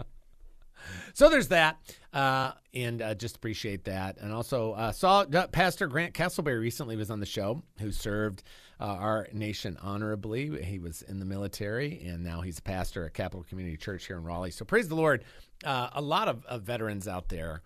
so 1.14 1.28
there's 1.28 1.48
that, 1.48 1.78
uh, 2.12 2.52
and 2.74 3.02
uh, 3.02 3.14
just 3.14 3.37
appreciate 3.37 3.85
that. 3.85 4.18
And 4.18 4.32
also 4.32 4.72
uh, 4.72 4.92
saw 4.92 5.20
uh, 5.22 5.46
Pastor 5.48 5.87
Grant 5.87 6.14
Castleberry 6.14 6.61
recently 6.61 6.96
was 6.96 7.11
on 7.11 7.20
the 7.20 7.26
show, 7.26 7.62
who 7.78 7.92
served 7.92 8.42
uh, 8.80 8.85
our 8.85 9.28
nation 9.32 9.76
honorably. 9.80 10.62
He 10.64 10.78
was 10.78 11.02
in 11.02 11.18
the 11.18 11.24
military, 11.24 12.02
and 12.04 12.24
now 12.24 12.40
he's 12.40 12.58
a 12.58 12.62
pastor 12.62 13.04
at 13.04 13.14
Capital 13.14 13.44
Community 13.44 13.76
Church 13.76 14.06
here 14.06 14.16
in 14.16 14.24
Raleigh. 14.24 14.50
So 14.50 14.64
praise 14.64 14.88
the 14.88 14.96
Lord. 14.96 15.24
Uh, 15.64 15.90
a 15.92 16.02
lot 16.02 16.28
of, 16.28 16.44
of 16.46 16.62
veterans 16.62 17.06
out 17.06 17.28
there, 17.28 17.62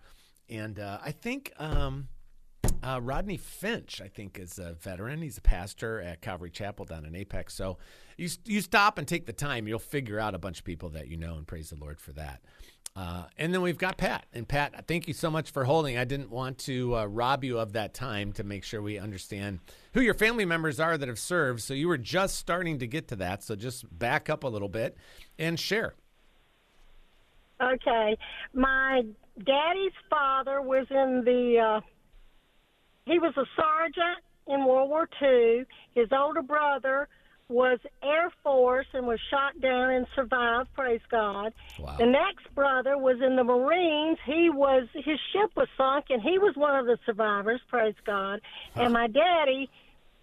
and 0.49 0.79
I 0.79 1.11
think. 1.11 1.53
Um, 1.57 2.09
uh, 2.83 2.99
Rodney 3.01 3.37
Finch, 3.37 4.01
I 4.01 4.07
think, 4.07 4.37
is 4.37 4.59
a 4.59 4.73
veteran. 4.73 5.21
He's 5.21 5.37
a 5.37 5.41
pastor 5.41 5.99
at 5.99 6.21
Calvary 6.21 6.51
Chapel 6.51 6.85
down 6.85 7.05
in 7.05 7.15
Apex. 7.15 7.53
So 7.53 7.77
you 8.17 8.29
you 8.45 8.61
stop 8.61 8.97
and 8.97 9.07
take 9.07 9.25
the 9.25 9.33
time, 9.33 9.67
you'll 9.67 9.79
figure 9.79 10.19
out 10.19 10.35
a 10.35 10.37
bunch 10.37 10.59
of 10.59 10.65
people 10.65 10.89
that 10.89 11.07
you 11.07 11.17
know, 11.17 11.35
and 11.35 11.47
praise 11.47 11.69
the 11.69 11.75
Lord 11.75 11.99
for 11.99 12.11
that. 12.13 12.41
Uh, 12.95 13.25
and 13.37 13.53
then 13.53 13.61
we've 13.61 13.77
got 13.77 13.95
Pat. 13.95 14.25
And 14.33 14.47
Pat, 14.47 14.87
thank 14.87 15.07
you 15.07 15.13
so 15.13 15.29
much 15.29 15.51
for 15.51 15.65
holding. 15.65 15.99
I 15.99 16.03
didn't 16.03 16.31
want 16.31 16.57
to 16.59 16.95
uh, 16.97 17.05
rob 17.05 17.43
you 17.43 17.59
of 17.59 17.73
that 17.73 17.93
time 17.93 18.31
to 18.33 18.43
make 18.43 18.63
sure 18.63 18.81
we 18.81 18.97
understand 18.97 19.59
who 19.93 20.01
your 20.01 20.15
family 20.15 20.45
members 20.45 20.79
are 20.79 20.97
that 20.97 21.07
have 21.07 21.19
served. 21.19 21.61
So 21.61 21.75
you 21.75 21.87
were 21.87 21.99
just 21.99 22.37
starting 22.37 22.79
to 22.79 22.87
get 22.87 23.07
to 23.09 23.15
that. 23.17 23.43
So 23.43 23.55
just 23.55 23.85
back 23.99 24.31
up 24.31 24.43
a 24.43 24.47
little 24.47 24.67
bit 24.67 24.97
and 25.37 25.59
share. 25.59 25.93
Okay. 27.61 28.17
My 28.53 29.01
daddy's 29.37 29.93
father 30.09 30.61
was 30.61 30.87
in 30.89 31.23
the, 31.25 31.59
uh, 31.59 31.81
he 33.05 33.19
was 33.19 33.33
a 33.37 33.45
sergeant 33.55 34.23
in 34.47 34.65
World 34.65 34.89
War 34.89 35.09
II. 35.21 35.65
His 35.93 36.09
older 36.11 36.41
brother 36.41 37.07
was 37.49 37.79
Air 38.03 38.29
Force 38.43 38.87
and 38.93 39.07
was 39.07 39.19
shot 39.29 39.59
down 39.61 39.91
and 39.91 40.05
survived. 40.15 40.73
Praise 40.73 41.01
God. 41.09 41.53
Wow. 41.79 41.95
The 41.97 42.05
next 42.05 42.53
brother 42.53 42.97
was 42.97 43.17
in 43.25 43.35
the 43.35 43.43
Marines. 43.43 44.17
He 44.25 44.49
was 44.49 44.87
his 44.93 45.19
ship 45.31 45.51
was 45.55 45.67
sunk, 45.77 46.05
and 46.09 46.21
he 46.21 46.37
was 46.39 46.55
one 46.55 46.75
of 46.75 46.85
the 46.85 46.97
survivors. 47.05 47.61
Praise 47.69 47.95
God. 48.05 48.41
Huh. 48.75 48.83
And 48.83 48.93
my 48.93 49.07
daddy 49.07 49.69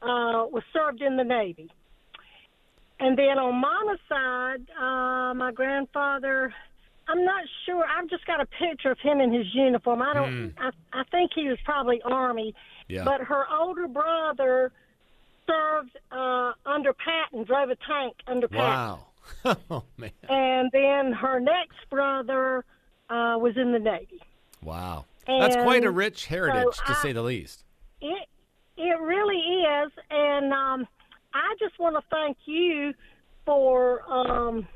uh, 0.02 0.44
was 0.50 0.62
served 0.72 1.00
in 1.00 1.16
the 1.16 1.24
Navy. 1.24 1.70
And 3.00 3.18
then 3.18 3.38
on 3.38 3.60
Mama's 3.60 4.00
side, 4.08 4.66
uh, 4.78 5.34
my 5.34 5.50
grandfather. 5.52 6.54
I'm 7.08 7.24
not 7.24 7.44
sure. 7.66 7.84
I've 7.84 8.08
just 8.08 8.26
got 8.26 8.40
a 8.40 8.46
picture 8.46 8.90
of 8.90 8.98
him 8.98 9.20
in 9.20 9.32
his 9.32 9.46
uniform. 9.54 10.02
I 10.02 10.14
don't. 10.14 10.32
Mm. 10.32 10.52
I, 10.58 10.70
I 11.00 11.04
think 11.10 11.32
he 11.34 11.48
was 11.48 11.58
probably 11.64 12.00
Army. 12.02 12.54
Yeah. 12.88 13.04
But 13.04 13.22
her 13.22 13.44
older 13.50 13.88
brother 13.88 14.72
served 15.46 15.96
uh, 16.10 16.52
under 16.66 16.92
Patton, 16.92 17.44
drove 17.44 17.70
a 17.70 17.76
tank 17.76 18.16
under 18.26 18.48
Patton. 18.48 18.64
Wow. 18.64 19.06
oh, 19.70 19.84
man. 19.96 20.10
And 20.28 20.70
then 20.72 21.12
her 21.12 21.40
next 21.40 21.78
brother 21.90 22.64
uh, 23.08 23.36
was 23.38 23.56
in 23.56 23.72
the 23.72 23.78
Navy. 23.78 24.20
Wow. 24.62 25.04
And 25.26 25.42
That's 25.42 25.56
quite 25.56 25.84
a 25.84 25.90
rich 25.90 26.26
heritage, 26.26 26.74
so 26.74 26.84
to 26.84 26.98
I, 26.98 27.02
say 27.02 27.12
the 27.12 27.22
least. 27.22 27.64
It, 28.00 28.28
it 28.76 29.00
really 29.00 29.36
is. 29.36 29.92
And 30.10 30.52
um, 30.52 30.86
I 31.32 31.54
just 31.58 31.78
want 31.78 31.96
to 31.96 32.02
thank 32.10 32.36
you 32.44 32.92
for 33.46 34.02
um, 34.10 34.66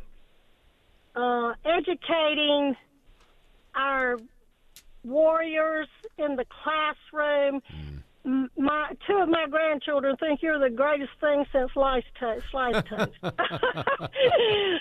uh, 1.19 1.55
educating 1.65 2.77
our 3.75 4.19
warriors 5.05 5.89
in 6.17 6.37
the 6.37 6.45
classroom. 6.63 7.61
Mm 7.75 8.03
my 8.57 8.93
two 9.07 9.17
of 9.17 9.29
my 9.29 9.47
grandchildren 9.49 10.17
think 10.17 10.43
you're 10.43 10.59
the 10.59 10.75
greatest 10.75 11.13
thing 11.21 11.45
since 11.53 11.73
sliced 11.73 12.07
toast. 12.21 12.45
Toast. 12.53 13.13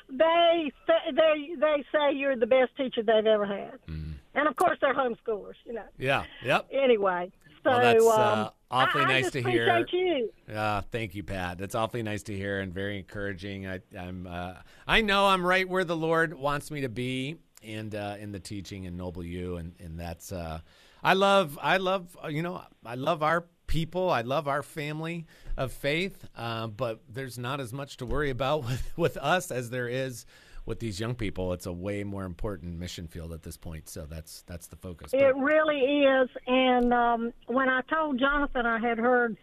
they 0.10 0.71
they 1.15 1.50
they 1.60 1.86
say 1.91 2.13
you're 2.13 2.36
the 2.36 2.47
best 2.47 2.76
teacher 2.76 3.04
they've 3.04 3.26
ever 3.26 3.45
had, 3.45 3.80
mm. 3.88 4.13
and 4.36 4.47
of 4.47 4.56
course 4.56 4.78
they're 4.82 4.93
homeschoolers. 4.93 5.56
You 5.65 5.73
know. 5.73 5.86
Yeah. 5.97 6.26
Yep. 6.43 6.67
Anyway, 6.71 7.32
so 7.63 7.69
well, 7.69 7.80
that's 7.80 8.04
um, 8.04 8.10
uh, 8.12 8.50
awfully 8.69 9.03
I, 9.03 9.08
nice 9.08 9.27
I 9.27 9.30
to 9.30 9.43
hear. 9.43 9.86
You. 9.91 10.30
Uh, 10.53 10.82
thank 10.91 11.15
you, 11.15 11.23
Pat. 11.23 11.58
That's 11.58 11.75
awfully 11.75 12.03
nice 12.03 12.23
to 12.23 12.36
hear 12.36 12.60
and 12.60 12.73
very 12.73 12.97
encouraging. 12.97 13.67
I, 13.67 13.80
I'm 13.97 14.27
uh, 14.27 14.53
I 14.88 15.01
know 15.01 15.27
I'm 15.27 15.45
right 15.45 15.67
where 15.67 15.84
the 15.84 15.97
Lord 15.97 16.34
wants 16.34 16.71
me 16.71 16.82
to 16.82 16.89
be, 16.89 17.38
and 17.63 17.93
uh, 17.93 18.15
in 18.19 18.32
the 18.32 18.39
teaching 18.39 18.88
and 18.88 18.97
Noble 18.97 19.23
U, 19.23 19.58
and 19.58 19.73
and 19.80 19.99
that's. 19.99 20.32
Uh, 20.32 20.60
I 21.03 21.13
love, 21.13 21.60
I 21.62 21.77
love, 21.77 22.17
uh, 22.23 22.27
you 22.27 22.41
know, 22.41 22.62
I 22.84 22.95
love 22.95 23.21
our 23.21 23.45
people. 23.67 24.10
I 24.10 24.21
love 24.21 24.47
our 24.47 24.63
family 24.63 25.25
of 25.56 25.71
faith, 25.71 26.25
uh, 26.36 26.67
but 26.67 27.01
there's 27.08 27.38
not 27.38 27.60
as 27.60 27.71
much 27.71 27.97
to 27.97 28.06
worry 28.06 28.30
about 28.30 28.63
with, 28.65 28.91
with 28.97 29.17
us 29.17 29.51
as 29.51 29.69
there 29.69 29.88
is 29.88 30.25
with 30.67 30.80
these 30.80 30.99
young 30.99 31.15
people. 31.15 31.53
It's 31.53 31.65
a 31.65 31.71
way 31.71 32.03
more 32.03 32.25
important 32.25 32.77
mission 32.77 33.08
field 33.08 33.32
at 33.32 33.41
this 33.41 33.58
point. 33.58 33.89
So 33.89 34.06
that's 34.06 34.43
that's 34.43 34.67
the 34.67 34.75
focus. 34.75 35.12
It 35.13 35.34
but, 35.34 35.41
really 35.41 35.80
is. 35.80 36.30
And 36.45 36.93
um, 36.93 37.34
when 37.47 37.69
I 37.69 37.82
told 37.89 38.19
Jonathan 38.19 38.67
I 38.67 38.77
had 38.77 38.99
heard 38.99 39.38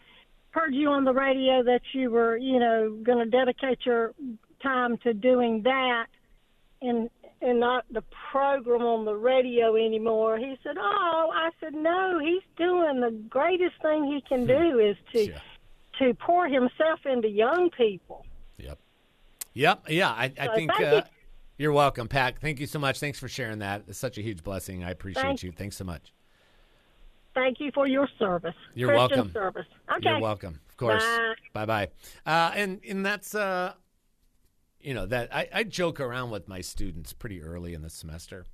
heard 0.50 0.72
you 0.74 0.90
on 0.90 1.04
the 1.04 1.12
radio 1.12 1.64
that 1.64 1.80
you 1.92 2.10
were, 2.10 2.36
you 2.36 2.60
know, 2.60 2.96
going 3.02 3.18
to 3.18 3.28
dedicate 3.28 3.78
your 3.84 4.14
time 4.62 4.98
to 4.98 5.12
doing 5.12 5.62
that, 5.62 6.06
and 6.80 7.10
and 7.40 7.58
not 7.58 7.84
the 7.90 8.04
program 8.30 8.82
on 8.82 9.04
the 9.04 9.14
radio 9.14 9.76
anymore. 9.76 10.36
He 10.36 10.56
said, 10.62 10.76
"Oh," 10.78 11.30
I 11.34 11.50
said, 11.58 11.72
"No, 11.72 12.20
he's 12.22 12.42
doing 12.56 13.00
the 13.00 13.10
greatest 13.30 13.80
thing 13.80 14.04
he 14.04 14.22
can 14.28 14.46
do 14.46 14.78
is 14.78 14.96
to 15.12 15.30
yeah. 15.30 15.38
to 16.00 16.12
pour 16.14 16.46
himself 16.48 17.00
into 17.06 17.28
young 17.28 17.70
people." 17.70 18.26
Yep. 18.58 18.78
Yep. 19.54 19.84
Yeah, 19.88 20.10
I, 20.10 20.32
I 20.38 20.46
so 20.46 20.54
think 20.54 20.70
uh, 20.78 20.82
you. 20.82 21.02
Are 21.60 21.72
welcome, 21.72 22.08
Pat. 22.08 22.38
Thank 22.40 22.60
you 22.60 22.66
so 22.66 22.78
much. 22.78 23.00
Thanks 23.00 23.18
for 23.18 23.28
sharing 23.28 23.60
that. 23.60 23.84
It's 23.88 23.98
such 23.98 24.18
a 24.18 24.22
huge 24.22 24.42
blessing. 24.42 24.84
I 24.84 24.90
appreciate 24.90 25.22
Thank, 25.22 25.42
you. 25.42 25.52
Thanks 25.52 25.76
so 25.76 25.84
much. 25.84 26.12
Thank 27.34 27.58
you 27.60 27.70
for 27.72 27.86
your 27.86 28.08
service. 28.18 28.54
You're 28.74 28.90
Christian 28.90 29.16
welcome. 29.16 29.32
Service. 29.32 29.66
Okay. 29.96 30.10
You're 30.10 30.20
welcome. 30.20 30.60
Of 30.68 30.76
course. 30.76 31.04
Bye 31.52 31.66
bye. 31.66 31.88
Uh, 32.24 32.52
and 32.54 32.80
and 32.88 33.04
that's 33.04 33.34
uh, 33.34 33.72
you 34.80 34.94
know 34.94 35.06
that 35.06 35.34
I, 35.34 35.48
I 35.52 35.64
joke 35.64 36.00
around 36.00 36.30
with 36.30 36.48
my 36.48 36.60
students 36.60 37.12
pretty 37.12 37.42
early 37.42 37.74
in 37.74 37.82
the 37.82 37.90
semester 37.90 38.46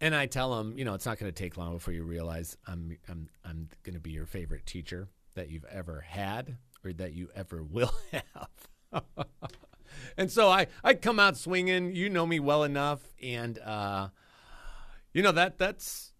and 0.00 0.14
I 0.14 0.26
tell 0.26 0.56
them, 0.56 0.78
you 0.78 0.84
know, 0.84 0.94
it's 0.94 1.06
not 1.06 1.18
going 1.18 1.32
to 1.32 1.36
take 1.36 1.56
long 1.56 1.74
before 1.74 1.92
you 1.92 2.04
realize 2.04 2.56
I'm 2.66 2.96
I'm 3.08 3.28
I'm 3.44 3.68
going 3.82 3.94
to 3.94 4.00
be 4.00 4.10
your 4.10 4.26
favorite 4.26 4.66
teacher 4.66 5.08
that 5.34 5.50
you've 5.50 5.64
ever 5.70 6.00
had 6.00 6.56
or 6.84 6.92
that 6.94 7.14
you 7.14 7.28
ever 7.34 7.62
will 7.62 7.92
have. 8.12 9.02
and 10.18 10.30
so 10.30 10.48
I 10.48 10.66
I 10.84 10.92
come 10.92 11.18
out 11.18 11.38
swinging. 11.38 11.94
You 11.94 12.10
know 12.10 12.26
me 12.26 12.40
well 12.40 12.64
enough, 12.64 13.00
and 13.22 13.58
uh, 13.60 14.08
you 15.14 15.22
know 15.22 15.32
that 15.32 15.56
that's 15.56 16.12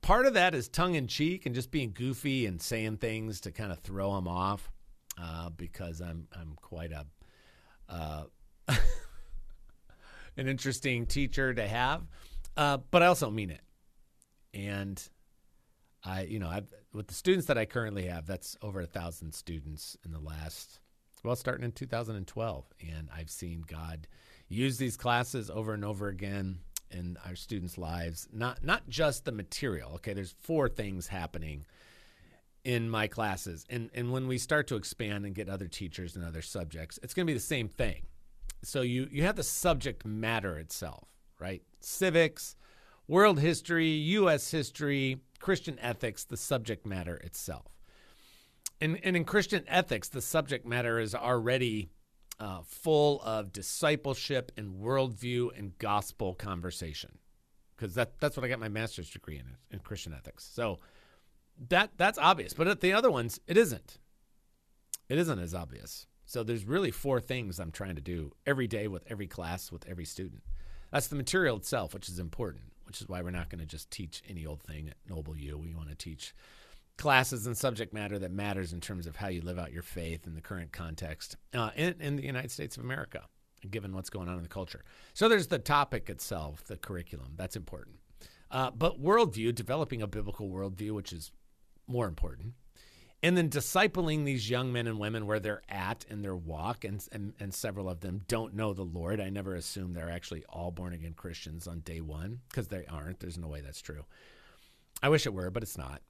part 0.00 0.26
of 0.26 0.34
that 0.34 0.54
is 0.54 0.68
tongue 0.68 0.94
in 0.94 1.06
cheek 1.06 1.46
and 1.46 1.54
just 1.54 1.70
being 1.70 1.92
goofy 1.92 2.46
and 2.46 2.60
saying 2.60 2.96
things 2.96 3.40
to 3.42 3.52
kind 3.52 3.70
of 3.70 3.78
throw 3.80 4.14
them 4.16 4.26
off 4.26 4.72
uh, 5.20 5.50
because 5.50 6.00
I'm 6.00 6.26
I'm 6.32 6.54
quite 6.56 6.90
a 6.90 7.06
uh, 7.88 8.24
an 10.36 10.48
interesting 10.48 11.06
teacher 11.06 11.52
to 11.54 11.66
have, 11.68 12.06
uh, 12.56 12.78
but 12.90 13.02
I 13.02 13.06
also 13.06 13.30
mean 13.30 13.50
it. 13.50 13.60
And 14.54 15.02
I, 16.04 16.22
you 16.22 16.38
know, 16.38 16.48
I've, 16.48 16.72
with 16.92 17.08
the 17.08 17.14
students 17.14 17.46
that 17.46 17.58
I 17.58 17.64
currently 17.64 18.06
have, 18.06 18.26
that's 18.26 18.56
over 18.62 18.80
a 18.80 18.86
thousand 18.86 19.34
students 19.34 19.96
in 20.04 20.12
the 20.12 20.20
last, 20.20 20.80
well, 21.24 21.36
starting 21.36 21.64
in 21.64 21.72
2012, 21.72 22.64
and 22.80 23.08
I've 23.14 23.30
seen 23.30 23.64
God 23.66 24.06
use 24.48 24.78
these 24.78 24.96
classes 24.96 25.50
over 25.50 25.74
and 25.74 25.84
over 25.84 26.08
again 26.08 26.60
in 26.90 27.18
our 27.26 27.36
students' 27.36 27.78
lives. 27.78 28.28
Not 28.32 28.64
not 28.64 28.88
just 28.88 29.24
the 29.24 29.32
material. 29.32 29.92
Okay, 29.96 30.14
there's 30.14 30.34
four 30.40 30.68
things 30.68 31.08
happening 31.08 31.66
in 32.64 32.88
my 32.88 33.06
classes, 33.06 33.64
and 33.68 33.90
and 33.94 34.12
when 34.12 34.26
we 34.26 34.38
start 34.38 34.66
to 34.68 34.76
expand 34.76 35.26
and 35.26 35.34
get 35.34 35.48
other 35.48 35.68
teachers 35.68 36.16
and 36.16 36.24
other 36.24 36.42
subjects, 36.42 36.98
it's 37.02 37.14
going 37.14 37.26
to 37.26 37.30
be 37.30 37.36
the 37.36 37.40
same 37.40 37.68
thing 37.68 38.02
so 38.62 38.82
you 38.82 39.08
you 39.10 39.22
have 39.22 39.36
the 39.36 39.42
subject 39.42 40.04
matter 40.04 40.58
itself, 40.58 41.08
right? 41.38 41.62
Civics, 41.80 42.56
world 43.06 43.40
history, 43.40 43.88
U.S. 43.88 44.50
history, 44.50 45.18
Christian 45.40 45.78
ethics, 45.80 46.24
the 46.24 46.36
subject 46.36 46.86
matter 46.86 47.16
itself. 47.16 47.77
And, 48.80 48.98
and 49.02 49.16
in 49.16 49.24
Christian 49.24 49.64
ethics, 49.66 50.08
the 50.08 50.20
subject 50.20 50.64
matter 50.66 51.00
is 51.00 51.14
already 51.14 51.90
uh, 52.38 52.60
full 52.64 53.20
of 53.22 53.52
discipleship 53.52 54.52
and 54.56 54.80
worldview 54.80 55.56
and 55.58 55.76
gospel 55.78 56.34
conversation, 56.34 57.18
because 57.76 57.94
that 57.94 58.20
that's 58.20 58.36
what 58.36 58.44
I 58.44 58.48
got 58.48 58.60
my 58.60 58.68
master's 58.68 59.10
degree 59.10 59.36
in 59.38 59.56
in 59.70 59.80
Christian 59.80 60.12
ethics. 60.12 60.48
So 60.52 60.78
that 61.68 61.90
that's 61.96 62.18
obvious, 62.18 62.54
but 62.54 62.68
at 62.68 62.80
the 62.80 62.92
other 62.92 63.10
ones, 63.10 63.40
it 63.48 63.56
isn't. 63.56 63.98
It 65.08 65.18
isn't 65.18 65.38
as 65.40 65.54
obvious. 65.54 66.06
So 66.26 66.44
there's 66.44 66.66
really 66.66 66.90
four 66.90 67.20
things 67.20 67.58
I'm 67.58 67.72
trying 67.72 67.96
to 67.96 68.02
do 68.02 68.32
every 68.46 68.68
day 68.68 68.86
with 68.86 69.02
every 69.08 69.26
class 69.26 69.72
with 69.72 69.88
every 69.88 70.04
student. 70.04 70.42
That's 70.92 71.08
the 71.08 71.16
material 71.16 71.56
itself, 71.56 71.94
which 71.94 72.08
is 72.08 72.18
important, 72.18 72.64
which 72.84 73.00
is 73.00 73.08
why 73.08 73.22
we're 73.22 73.30
not 73.30 73.48
going 73.48 73.60
to 73.60 73.66
just 73.66 73.90
teach 73.90 74.22
any 74.28 74.46
old 74.46 74.62
thing 74.62 74.88
at 74.88 74.96
Noble 75.08 75.36
U. 75.36 75.58
We 75.58 75.74
want 75.74 75.88
to 75.88 75.94
teach 75.94 76.34
classes 76.98 77.46
and 77.46 77.56
subject 77.56 77.94
matter 77.94 78.18
that 78.18 78.30
matters 78.30 78.72
in 78.72 78.80
terms 78.80 79.06
of 79.06 79.16
how 79.16 79.28
you 79.28 79.40
live 79.40 79.58
out 79.58 79.72
your 79.72 79.82
faith 79.82 80.26
in 80.26 80.34
the 80.34 80.40
current 80.40 80.72
context 80.72 81.36
uh, 81.54 81.70
in, 81.76 81.94
in 82.00 82.16
the 82.16 82.24
United 82.24 82.50
States 82.50 82.76
of 82.76 82.84
America, 82.84 83.22
given 83.70 83.94
what's 83.94 84.10
going 84.10 84.28
on 84.28 84.36
in 84.36 84.42
the 84.42 84.48
culture. 84.48 84.84
So 85.14 85.28
there's 85.28 85.46
the 85.46 85.58
topic 85.58 86.10
itself, 86.10 86.64
the 86.64 86.76
curriculum. 86.76 87.32
That's 87.36 87.56
important. 87.56 87.96
Uh, 88.50 88.70
but 88.70 89.00
worldview, 89.00 89.54
developing 89.54 90.02
a 90.02 90.06
biblical 90.06 90.48
worldview, 90.48 90.92
which 90.92 91.12
is 91.12 91.32
more 91.86 92.06
important 92.06 92.54
and 93.22 93.36
then 93.36 93.48
discipling 93.48 94.24
these 94.24 94.48
young 94.48 94.72
men 94.72 94.86
and 94.86 94.98
women 94.98 95.26
where 95.26 95.40
they're 95.40 95.62
at 95.68 96.04
in 96.08 96.22
their 96.22 96.36
walk 96.36 96.84
and, 96.84 97.04
and, 97.12 97.32
and 97.40 97.52
several 97.52 97.88
of 97.88 98.00
them 98.00 98.20
don't 98.28 98.54
know 98.54 98.72
the 98.72 98.82
lord 98.82 99.20
i 99.20 99.28
never 99.28 99.54
assume 99.54 99.92
they're 99.92 100.10
actually 100.10 100.44
all 100.48 100.70
born 100.70 100.92
again 100.92 101.14
christians 101.14 101.66
on 101.66 101.80
day 101.80 102.00
one 102.00 102.40
because 102.48 102.68
they 102.68 102.84
aren't 102.86 103.18
there's 103.20 103.38
no 103.38 103.48
way 103.48 103.60
that's 103.60 103.80
true 103.80 104.04
i 105.02 105.08
wish 105.08 105.26
it 105.26 105.34
were 105.34 105.50
but 105.50 105.62
it's 105.62 105.78
not 105.78 106.00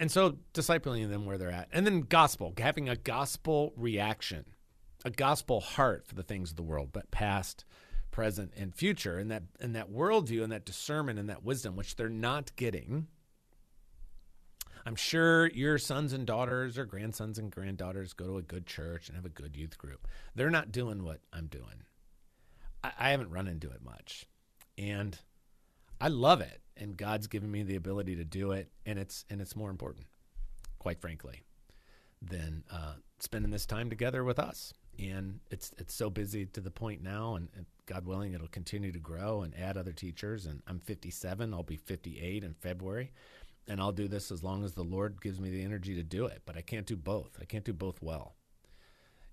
and 0.00 0.10
so 0.10 0.38
discipling 0.52 1.08
them 1.08 1.26
where 1.26 1.38
they're 1.38 1.50
at 1.50 1.68
and 1.72 1.86
then 1.86 2.00
gospel 2.00 2.52
having 2.58 2.88
a 2.88 2.96
gospel 2.96 3.72
reaction 3.76 4.44
a 5.04 5.10
gospel 5.10 5.60
heart 5.60 6.06
for 6.06 6.14
the 6.14 6.22
things 6.22 6.50
of 6.50 6.56
the 6.56 6.62
world 6.62 6.90
but 6.92 7.10
past 7.10 7.64
present 8.10 8.52
and 8.56 8.74
future 8.74 9.18
and 9.18 9.30
that 9.30 9.42
and 9.60 9.74
that 9.74 9.90
worldview 9.90 10.42
and 10.42 10.52
that 10.52 10.64
discernment 10.64 11.18
and 11.18 11.28
that 11.28 11.44
wisdom 11.44 11.76
which 11.76 11.96
they're 11.96 12.08
not 12.08 12.54
getting 12.56 13.06
I'm 14.86 14.96
sure 14.96 15.48
your 15.48 15.78
sons 15.78 16.12
and 16.12 16.26
daughters 16.26 16.76
or 16.76 16.84
grandsons 16.84 17.38
and 17.38 17.50
granddaughters 17.50 18.12
go 18.12 18.26
to 18.26 18.36
a 18.38 18.42
good 18.42 18.66
church 18.66 19.08
and 19.08 19.16
have 19.16 19.24
a 19.24 19.30
good 19.30 19.56
youth 19.56 19.78
group. 19.78 20.06
They're 20.34 20.50
not 20.50 20.72
doing 20.72 21.02
what 21.02 21.20
I'm 21.32 21.46
doing. 21.46 21.84
I, 22.82 22.92
I 22.98 23.10
haven't 23.10 23.30
run 23.30 23.48
into 23.48 23.70
it 23.70 23.82
much. 23.82 24.26
And 24.76 25.18
I 26.00 26.08
love 26.08 26.42
it. 26.42 26.60
And 26.76 26.96
God's 26.96 27.26
given 27.28 27.50
me 27.50 27.62
the 27.62 27.76
ability 27.76 28.16
to 28.16 28.24
do 28.24 28.52
it. 28.52 28.70
And 28.86 28.98
it's 28.98 29.24
and 29.30 29.40
it's 29.40 29.56
more 29.56 29.70
important, 29.70 30.06
quite 30.78 31.00
frankly. 31.00 31.42
than 32.22 32.64
uh, 32.70 32.94
spending 33.18 33.50
this 33.50 33.66
time 33.66 33.90
together 33.90 34.24
with 34.24 34.38
us. 34.38 34.72
And 34.98 35.40
it's 35.50 35.72
it's 35.78 35.94
so 35.94 36.10
busy 36.10 36.46
to 36.46 36.60
the 36.60 36.70
point 36.70 37.02
now, 37.02 37.34
and, 37.36 37.48
and 37.56 37.66
God 37.86 38.06
willing, 38.06 38.32
it'll 38.32 38.48
continue 38.48 38.92
to 38.92 38.98
grow 39.00 39.42
and 39.42 39.54
add 39.56 39.76
other 39.76 39.92
teachers. 39.92 40.46
And 40.46 40.62
I'm 40.66 40.78
57; 40.80 41.52
I'll 41.52 41.62
be 41.64 41.76
58 41.76 42.44
in 42.44 42.54
February, 42.54 43.12
and 43.68 43.80
I'll 43.80 43.92
do 43.92 44.08
this 44.08 44.30
as 44.30 44.42
long 44.44 44.64
as 44.64 44.72
the 44.74 44.84
Lord 44.84 45.20
gives 45.20 45.40
me 45.40 45.50
the 45.50 45.64
energy 45.64 45.94
to 45.96 46.02
do 46.04 46.26
it. 46.26 46.42
But 46.46 46.56
I 46.56 46.60
can't 46.62 46.86
do 46.86 46.96
both. 46.96 47.38
I 47.40 47.44
can't 47.44 47.64
do 47.64 47.72
both 47.72 48.00
well. 48.02 48.36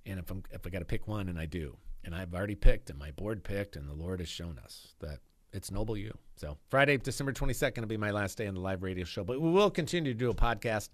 And 0.06 0.20
if 0.20 0.32
I'm 0.32 0.44
if 0.52 0.66
I 0.66 0.70
got 0.72 0.80
to 0.80 0.86
pick 0.86 1.08
one, 1.08 1.30
and 1.30 1.39
I 1.39 1.46
do, 1.46 1.78
and 2.04 2.16
I've 2.16 2.34
already 2.34 2.56
picked, 2.56 2.89
and 2.89 2.98
my 3.00 3.12
board 3.12 3.44
picked, 3.44 3.76
and 3.76 3.88
the 3.88 3.94
Lord 3.94 4.20
has 4.20 4.30
shown 4.30 4.60
us 4.64 4.96
that 5.00 5.20
it's 5.54 5.72
Noble 5.72 5.97
U. 5.97 6.18
So 6.36 6.58
Friday, 6.70 6.97
December 6.97 7.34
22nd 7.34 7.80
will 7.80 7.88
be 7.88 7.97
my 7.97 8.12
last 8.12 8.38
day 8.38 8.47
on 8.47 8.54
the 8.54 8.60
live 8.60 8.84
radio 8.84 9.06
show, 9.06 9.24
but 9.24 9.41
we 9.41 9.49
will 9.49 9.70
continue 9.70 10.14
to 10.14 10.18
do 10.18 10.30
a 10.30 10.34
podcast 10.34 10.89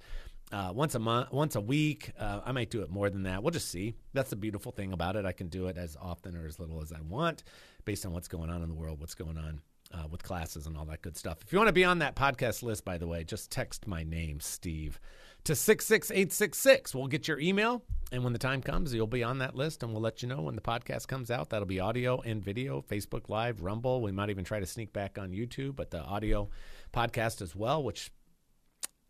uh, 0.52 0.72
once 0.74 0.96
a 0.96 1.00
month, 1.00 1.32
once 1.32 1.56
a 1.56 1.62
week. 1.62 2.12
Uh, 2.20 2.42
I 2.46 2.52
might 2.52 2.70
do 2.70 2.82
it 2.82 2.90
more 2.90 3.10
than 3.10 3.24
that. 3.24 3.44
We'll 3.44 3.52
just 3.52 3.70
see. 3.70 3.96
That's 4.14 4.30
the 4.30 4.36
beautiful 4.36 4.72
thing 4.72 4.94
about 4.94 5.16
it. 5.16 5.26
I 5.26 5.32
can 5.32 5.48
do 5.48 5.68
it 5.68 5.78
as 5.78 5.98
often 6.02 6.36
or 6.36 6.46
as 6.46 6.60
little 6.60 6.82
as 6.82 6.92
I 6.92 7.02
want, 7.02 7.44
based 7.86 8.06
on 8.06 8.14
what's 8.14 8.28
going 8.28 8.50
on 8.50 8.62
in 8.62 8.70
the 8.70 8.76
world, 8.76 9.00
what's 9.00 9.16
going 9.16 9.38
on 9.38 9.62
uh, 9.94 10.08
with 10.10 10.24
classes 10.24 10.68
and 10.68 10.78
all 10.78 10.86
that 10.86 11.02
good 11.02 11.18
stuff. 11.18 11.38
If 11.46 11.52
you 11.52 11.58
want 11.58 11.70
to 11.70 11.74
be 11.74 11.86
on 11.86 12.00
that 12.00 12.16
podcast 12.16 12.64
list, 12.64 12.86
by 12.86 12.98
the 12.98 13.08
way, 13.08 13.24
just 13.24 13.52
text 13.52 13.88
my 13.88 14.04
name, 14.04 14.40
Steve, 14.40 15.00
to 15.44 15.56
66866. 15.56 16.94
We'll 16.94 17.08
get 17.08 17.28
your 17.28 17.40
email, 17.40 17.84
and 18.12 18.24
when 18.24 18.34
the 18.34 18.40
time 18.40 18.62
comes, 18.62 18.94
you'll 18.94 19.08
be 19.08 19.24
on 19.24 19.40
that 19.40 19.56
list, 19.56 19.84
and 19.84 19.92
we'll 19.92 20.02
let 20.02 20.22
you 20.22 20.28
know 20.28 20.42
when 20.42 20.56
the 20.56 20.62
podcast 20.62 21.08
comes 21.08 21.32
out. 21.32 21.50
That'll 21.50 21.66
be 21.66 21.80
audio 21.80 22.22
and 22.22 22.44
video, 22.44 22.82
Facebook 22.82 23.30
Live, 23.30 23.62
Rumble. 23.62 24.02
We 24.02 24.12
might 24.12 24.30
even 24.30 24.46
try 24.46 24.60
to 24.60 24.66
sneak 24.66 24.94
back 24.94 25.18
on 25.18 25.32
YouTube, 25.32 25.76
but 25.76 25.92
the 25.92 26.02
audio 26.02 26.50
podcast 26.94 27.42
as 27.42 27.56
well, 27.56 27.84
which 27.84 28.12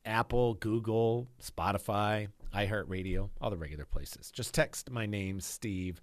Apple, 0.05 0.55
Google, 0.55 1.27
Spotify, 1.43 2.29
iHeartRadio, 2.55 3.29
all 3.41 3.49
the 3.49 3.57
regular 3.57 3.85
places. 3.85 4.31
Just 4.31 4.53
text 4.53 4.89
my 4.89 5.05
name, 5.05 5.39
Steve, 5.39 6.01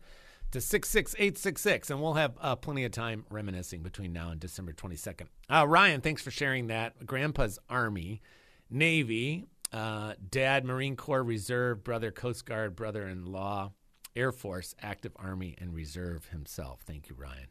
to 0.52 0.60
66866, 0.60 1.90
and 1.90 2.00
we'll 2.00 2.14
have 2.14 2.34
uh, 2.40 2.54
plenty 2.54 2.84
of 2.84 2.92
time 2.92 3.24
reminiscing 3.30 3.82
between 3.82 4.12
now 4.12 4.30
and 4.30 4.40
December 4.40 4.72
22nd. 4.72 5.26
Uh, 5.50 5.66
Ryan, 5.66 6.00
thanks 6.00 6.22
for 6.22 6.30
sharing 6.30 6.68
that. 6.68 7.04
Grandpa's 7.04 7.58
Army, 7.68 8.22
Navy, 8.70 9.46
uh, 9.74 10.14
Dad, 10.30 10.64
Marine 10.64 10.94
Corps 10.94 11.24
Reserve, 11.24 11.82
brother, 11.82 12.12
Coast 12.12 12.46
Guard, 12.46 12.76
brother 12.76 13.08
in 13.08 13.26
law, 13.26 13.72
Air 14.14 14.30
Force, 14.30 14.72
active 14.80 15.12
Army, 15.16 15.56
and 15.58 15.74
Reserve 15.74 16.26
himself. 16.26 16.82
Thank 16.86 17.08
you, 17.08 17.16
Ryan. 17.18 17.48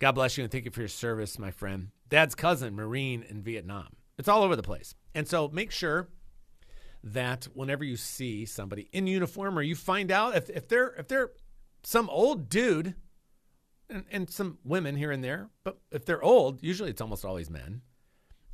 God 0.00 0.12
bless 0.12 0.36
you 0.36 0.42
and 0.42 0.50
thank 0.50 0.64
you 0.64 0.72
for 0.72 0.80
your 0.80 0.88
service, 0.88 1.38
my 1.38 1.52
friend. 1.52 1.90
Dad's 2.08 2.34
cousin, 2.34 2.74
Marine 2.74 3.22
in 3.22 3.40
Vietnam. 3.40 3.86
It's 4.18 4.28
all 4.28 4.42
over 4.42 4.56
the 4.56 4.62
place. 4.64 4.96
And 5.14 5.28
so 5.28 5.48
make 5.48 5.70
sure 5.70 6.08
that 7.04 7.44
whenever 7.54 7.84
you 7.84 7.96
see 7.96 8.46
somebody 8.46 8.88
in 8.92 9.06
uniform 9.06 9.56
or 9.56 9.62
you 9.62 9.76
find 9.76 10.10
out 10.10 10.36
if, 10.36 10.50
if 10.50 10.66
they're 10.66 10.94
if 10.98 11.06
they're 11.06 11.30
some 11.84 12.10
old 12.10 12.48
dude 12.48 12.94
and, 13.88 14.04
and 14.10 14.28
some 14.28 14.58
women 14.64 14.96
here 14.96 15.12
and 15.12 15.22
there, 15.22 15.50
but 15.62 15.78
if 15.92 16.04
they're 16.04 16.22
old, 16.22 16.62
usually 16.62 16.90
it's 16.90 17.00
almost 17.00 17.24
always 17.24 17.48
men, 17.48 17.82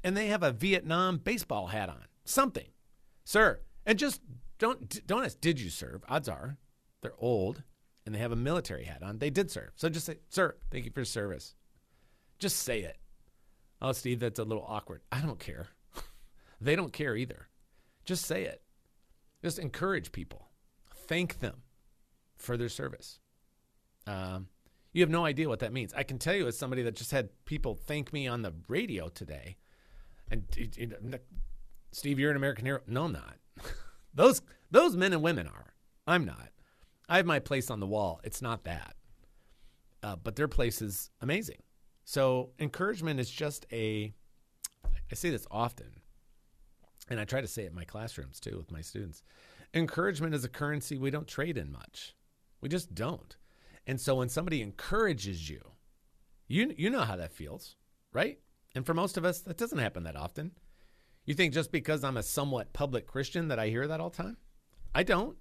and 0.05 0.15
they 0.15 0.27
have 0.27 0.43
a 0.43 0.53
Vietnam 0.53 1.17
baseball 1.19 1.69
hat 1.69 1.89
on, 1.89 2.05
something, 2.25 2.67
sir, 3.31 3.61
and 3.87 3.99
just 3.99 4.21
don't 4.59 5.07
don't 5.07 5.25
ask, 5.25 5.41
did 5.41 5.61
you 5.61 5.71
serve? 5.71 6.03
Odds 6.09 6.29
are 6.29 6.59
they're 7.01 7.13
old 7.19 7.63
and 8.05 8.15
they 8.15 8.19
have 8.19 8.33
a 8.33 8.37
military 8.37 8.85
hat 8.85 9.03
on. 9.03 9.19
They 9.19 9.31
did 9.31 9.51
serve. 9.51 9.71
So 9.77 9.89
just 9.89 10.07
say, 10.07 10.17
sir, 10.29 10.57
thank 10.71 10.85
you 10.85 10.91
for 10.91 11.01
your 11.01 11.05
service. 11.05 11.55
Just 12.39 12.59
say 12.59 12.81
it. 12.81 12.99
Oh, 13.81 13.93
Steve, 13.93 14.21
that's 14.21 14.39
a 14.39 14.45
little 14.45 14.65
awkward. 14.67 15.03
I 15.13 15.21
don't 15.21 15.39
care. 15.39 15.69
they 16.61 16.75
don't 16.75 16.93
care 16.93 17.17
either. 17.17 17.49
Just 18.05 18.27
say 18.27 18.45
it. 18.45 18.63
Just 19.43 19.59
encourage 19.59 20.13
people. 20.13 20.49
Thank 20.93 21.39
them 21.41 21.63
for 22.37 22.57
their 22.57 22.69
service. 22.69 23.21
Um, 24.07 24.49
you 24.93 25.03
have 25.03 25.11
no 25.11 25.25
idea 25.25 25.49
what 25.49 25.61
that 25.61 25.73
means. 25.73 25.95
I 25.95 26.03
can 26.03 26.19
tell 26.19 26.35
you, 26.35 26.47
as 26.47 26.59
somebody 26.59 26.83
that 26.83 26.97
just 26.97 27.13
had 27.13 27.29
people 27.45 27.75
thank 27.75 28.13
me 28.13 28.27
on 28.27 28.43
the 28.43 28.53
radio 28.69 29.09
today, 29.09 29.57
and 30.31 30.45
Steve, 31.93 32.19
you're 32.19 32.31
an 32.31 32.37
American 32.37 32.67
hero. 32.67 32.81
No, 32.87 33.05
I'm 33.05 33.13
not. 33.13 33.37
those 34.15 34.43
those 34.71 34.97
men 34.97 35.13
and 35.13 35.23
women 35.23 35.47
are. 35.47 35.75
I'm 36.07 36.25
not. 36.25 36.51
I 37.09 37.17
have 37.17 37.27
my 37.27 37.41
place 37.41 37.71
on 37.71 37.81
the 37.81 37.87
wall. 37.87 38.21
It's 38.23 38.41
not 38.41 38.65
that. 38.65 38.95
Uh, 40.03 40.17
but 40.17 40.37
their 40.37 40.49
place 40.49 40.81
is 40.81 41.11
amazing. 41.21 41.63
So 42.05 42.51
encouragement 42.59 43.21
is 43.21 43.31
just 43.31 43.67
a, 43.73 44.13
I 44.85 45.15
say 45.15 45.31
this 45.31 45.47
often, 45.51 46.01
and 47.09 47.21
I 47.21 47.25
try 47.25 47.41
to 47.41 47.47
say 47.47 47.65
it 47.65 47.71
in 47.71 47.75
my 47.75 47.85
classrooms 47.85 48.41
too 48.41 48.57
with 48.57 48.73
my 48.73 48.81
students. 48.81 49.23
Encouragement 49.75 50.35
is 50.35 50.45
a 50.45 50.49
currency 50.49 50.97
we 50.99 51.11
don't 51.11 51.29
trade 51.29 51.59
in 51.59 51.71
much. 51.71 52.15
We 52.61 52.69
just 52.69 52.95
don't. 52.95 53.37
And 53.87 54.01
so 54.01 54.17
when 54.17 54.29
somebody 54.29 54.63
encourages 54.63 55.49
you, 55.49 55.61
you 56.49 56.75
you 56.77 56.91
know 56.91 57.03
how 57.03 57.17
that 57.17 57.33
feels, 57.33 57.77
right? 58.13 58.39
And 58.75 58.87
for 58.87 58.95
most 58.95 59.17
of 59.17 59.25
us, 59.25 59.41
that 59.41 59.57
doesn't 59.57 59.79
happen 59.79 60.05
that 60.05 60.17
often. 60.17 60.53
You 61.25 61.35
think 61.35 61.55
just 61.55 61.71
because 61.71 62.03
I'm 62.03 62.17
a 62.17 62.23
somewhat 62.23 62.73
public 62.73 63.07
Christian 63.07 63.49
that 63.49 63.59
I 63.59 63.69
hear 63.69 63.87
that 63.87 64.01
all 64.01 64.11
the 64.11 64.23
time? 64.23 64.37
I 64.95 65.03
don't. 65.03 65.37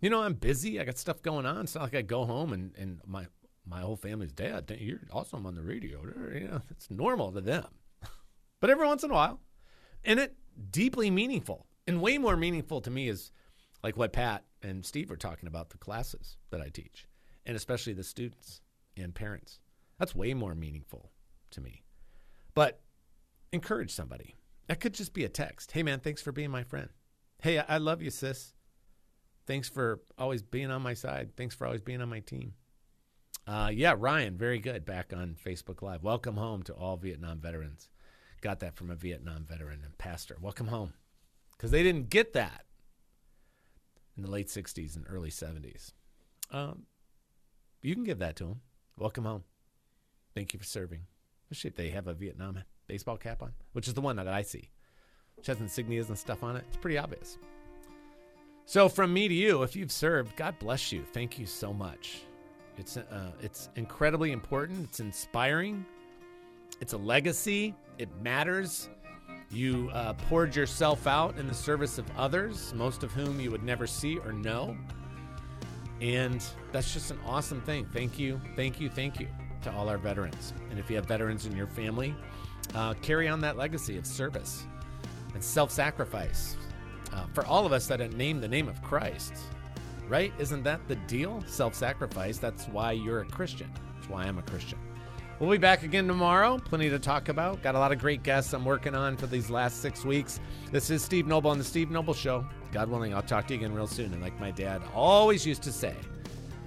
You 0.00 0.10
know, 0.10 0.22
I'm 0.22 0.34
busy. 0.34 0.80
I 0.80 0.84
got 0.84 0.98
stuff 0.98 1.22
going 1.22 1.46
on. 1.46 1.62
It's 1.62 1.74
not 1.74 1.84
like 1.84 1.94
I 1.94 2.02
go 2.02 2.24
home 2.24 2.52
and, 2.52 2.72
and 2.76 3.00
my 3.06 3.26
my 3.68 3.80
whole 3.80 3.96
family's 3.96 4.32
dead. 4.32 4.76
You're 4.78 5.00
awesome 5.12 5.44
on 5.46 5.54
the 5.54 5.62
radio. 5.62 6.00
You 6.32 6.48
know, 6.48 6.62
it's 6.70 6.90
normal 6.90 7.32
to 7.32 7.40
them. 7.40 7.66
but 8.60 8.70
every 8.70 8.86
once 8.86 9.02
in 9.02 9.10
a 9.10 9.14
while, 9.14 9.40
and 10.04 10.20
it 10.20 10.36
deeply 10.70 11.10
meaningful 11.10 11.66
and 11.86 12.00
way 12.00 12.18
more 12.18 12.36
meaningful 12.36 12.80
to 12.80 12.90
me 12.90 13.08
is 13.08 13.32
like 13.82 13.96
what 13.96 14.12
Pat 14.12 14.44
and 14.62 14.84
Steve 14.84 15.10
are 15.10 15.16
talking 15.16 15.46
about 15.46 15.70
the 15.70 15.78
classes 15.78 16.36
that 16.50 16.60
I 16.60 16.68
teach, 16.68 17.06
and 17.44 17.56
especially 17.56 17.92
the 17.92 18.04
students 18.04 18.60
and 18.96 19.14
parents. 19.14 19.60
That's 19.98 20.14
way 20.14 20.34
more 20.34 20.54
meaningful 20.54 21.10
to 21.50 21.60
me. 21.60 21.82
But 22.54 22.80
encourage 23.52 23.90
somebody. 23.90 24.36
That 24.66 24.80
could 24.80 24.94
just 24.94 25.14
be 25.14 25.24
a 25.24 25.28
text. 25.28 25.72
Hey, 25.72 25.82
man, 25.82 26.00
thanks 26.00 26.22
for 26.22 26.32
being 26.32 26.50
my 26.50 26.64
friend. 26.64 26.88
Hey, 27.40 27.58
I 27.58 27.78
love 27.78 28.02
you, 28.02 28.10
sis. 28.10 28.54
Thanks 29.46 29.68
for 29.68 30.00
always 30.18 30.42
being 30.42 30.70
on 30.70 30.82
my 30.82 30.94
side. 30.94 31.36
Thanks 31.36 31.54
for 31.54 31.66
always 31.66 31.82
being 31.82 32.02
on 32.02 32.08
my 32.08 32.20
team. 32.20 32.54
Uh, 33.46 33.70
yeah, 33.72 33.94
Ryan, 33.96 34.36
very 34.36 34.58
good. 34.58 34.84
Back 34.84 35.12
on 35.14 35.36
Facebook 35.44 35.82
Live. 35.82 36.02
Welcome 36.02 36.36
home 36.36 36.64
to 36.64 36.72
all 36.72 36.96
Vietnam 36.96 37.38
veterans. 37.38 37.88
Got 38.40 38.58
that 38.60 38.74
from 38.74 38.90
a 38.90 38.96
Vietnam 38.96 39.46
veteran 39.48 39.82
and 39.84 39.96
pastor. 39.98 40.36
Welcome 40.40 40.66
home. 40.66 40.94
Because 41.52 41.70
they 41.70 41.84
didn't 41.84 42.10
get 42.10 42.32
that 42.32 42.64
in 44.16 44.24
the 44.24 44.30
late 44.30 44.48
60s 44.48 44.96
and 44.96 45.06
early 45.08 45.30
70s. 45.30 45.92
Um, 46.50 46.86
you 47.82 47.94
can 47.94 48.04
give 48.04 48.18
that 48.18 48.34
to 48.36 48.44
them. 48.44 48.60
Welcome 48.98 49.24
home. 49.24 49.44
Thank 50.34 50.52
you 50.52 50.58
for 50.58 50.66
serving. 50.66 51.02
If 51.50 51.76
they 51.76 51.90
have 51.90 52.08
a 52.08 52.14
Vietnam 52.14 52.56
baseball 52.86 53.16
cap 53.16 53.42
on, 53.42 53.52
which 53.72 53.88
is 53.88 53.94
the 53.94 54.00
one 54.00 54.16
that 54.16 54.28
I 54.28 54.42
see, 54.42 54.70
which 55.36 55.46
has 55.46 55.58
insignias 55.58 56.08
and 56.08 56.18
stuff 56.18 56.42
on 56.42 56.56
it. 56.56 56.64
It's 56.68 56.76
pretty 56.76 56.98
obvious. 56.98 57.38
So, 58.64 58.88
from 58.88 59.12
me 59.12 59.28
to 59.28 59.34
you, 59.34 59.62
if 59.62 59.76
you've 59.76 59.92
served, 59.92 60.34
God 60.36 60.58
bless 60.58 60.90
you. 60.90 61.04
Thank 61.12 61.38
you 61.38 61.46
so 61.46 61.72
much. 61.72 62.22
It's 62.76 62.96
uh, 62.96 63.32
it's 63.40 63.68
incredibly 63.76 64.32
important. 64.32 64.84
It's 64.84 65.00
inspiring. 65.00 65.84
It's 66.80 66.92
a 66.92 66.98
legacy. 66.98 67.74
It 67.98 68.08
matters. 68.22 68.88
You 69.50 69.90
uh, 69.92 70.14
poured 70.14 70.56
yourself 70.56 71.06
out 71.06 71.38
in 71.38 71.46
the 71.46 71.54
service 71.54 71.98
of 71.98 72.06
others, 72.16 72.74
most 72.74 73.04
of 73.04 73.12
whom 73.12 73.38
you 73.38 73.50
would 73.50 73.62
never 73.62 73.86
see 73.86 74.18
or 74.18 74.32
know. 74.32 74.76
And 76.00 76.44
that's 76.72 76.92
just 76.92 77.10
an 77.10 77.18
awesome 77.24 77.60
thing. 77.62 77.86
Thank 77.92 78.18
you, 78.18 78.40
thank 78.54 78.80
you, 78.80 78.90
thank 78.90 79.20
you 79.20 79.28
to 79.62 79.72
all 79.72 79.88
our 79.88 79.98
veterans. 79.98 80.52
And 80.70 80.78
if 80.78 80.90
you 80.90 80.96
have 80.96 81.06
veterans 81.06 81.46
in 81.46 81.56
your 81.56 81.66
family, 81.66 82.14
uh, 82.74 82.94
carry 82.94 83.28
on 83.28 83.40
that 83.40 83.56
legacy 83.56 83.96
of 83.96 84.06
service 84.06 84.66
and 85.34 85.42
self 85.42 85.70
sacrifice. 85.70 86.56
Uh, 87.12 87.24
for 87.32 87.46
all 87.46 87.64
of 87.64 87.72
us 87.72 87.86
that 87.86 88.00
name 88.14 88.40
the 88.40 88.48
name 88.48 88.68
of 88.68 88.82
Christ, 88.82 89.34
right? 90.08 90.32
Isn't 90.38 90.62
that 90.64 90.86
the 90.88 90.96
deal? 90.96 91.42
Self 91.46 91.74
sacrifice. 91.74 92.38
That's 92.38 92.66
why 92.66 92.92
you're 92.92 93.20
a 93.20 93.26
Christian. 93.26 93.70
That's 93.94 94.08
why 94.08 94.24
I'm 94.24 94.38
a 94.38 94.42
Christian. 94.42 94.78
We'll 95.38 95.50
be 95.50 95.58
back 95.58 95.82
again 95.82 96.08
tomorrow. 96.08 96.58
Plenty 96.58 96.88
to 96.88 96.98
talk 96.98 97.28
about. 97.28 97.62
Got 97.62 97.74
a 97.74 97.78
lot 97.78 97.92
of 97.92 97.98
great 97.98 98.22
guests 98.22 98.54
I'm 98.54 98.64
working 98.64 98.94
on 98.94 99.18
for 99.18 99.26
these 99.26 99.50
last 99.50 99.82
six 99.82 100.02
weeks. 100.02 100.40
This 100.72 100.88
is 100.88 101.02
Steve 101.02 101.26
Noble 101.26 101.50
on 101.50 101.58
The 101.58 101.64
Steve 101.64 101.90
Noble 101.90 102.14
Show. 102.14 102.46
God 102.72 102.88
willing, 102.88 103.12
I'll 103.14 103.20
talk 103.20 103.46
to 103.48 103.54
you 103.54 103.60
again 103.60 103.74
real 103.74 103.86
soon. 103.86 104.14
And 104.14 104.22
like 104.22 104.38
my 104.40 104.50
dad 104.50 104.80
always 104.94 105.46
used 105.46 105.62
to 105.64 105.72
say, 105.72 105.94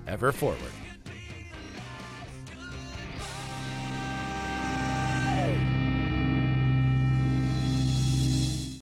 ever 0.07 0.31
forward. 0.31 0.59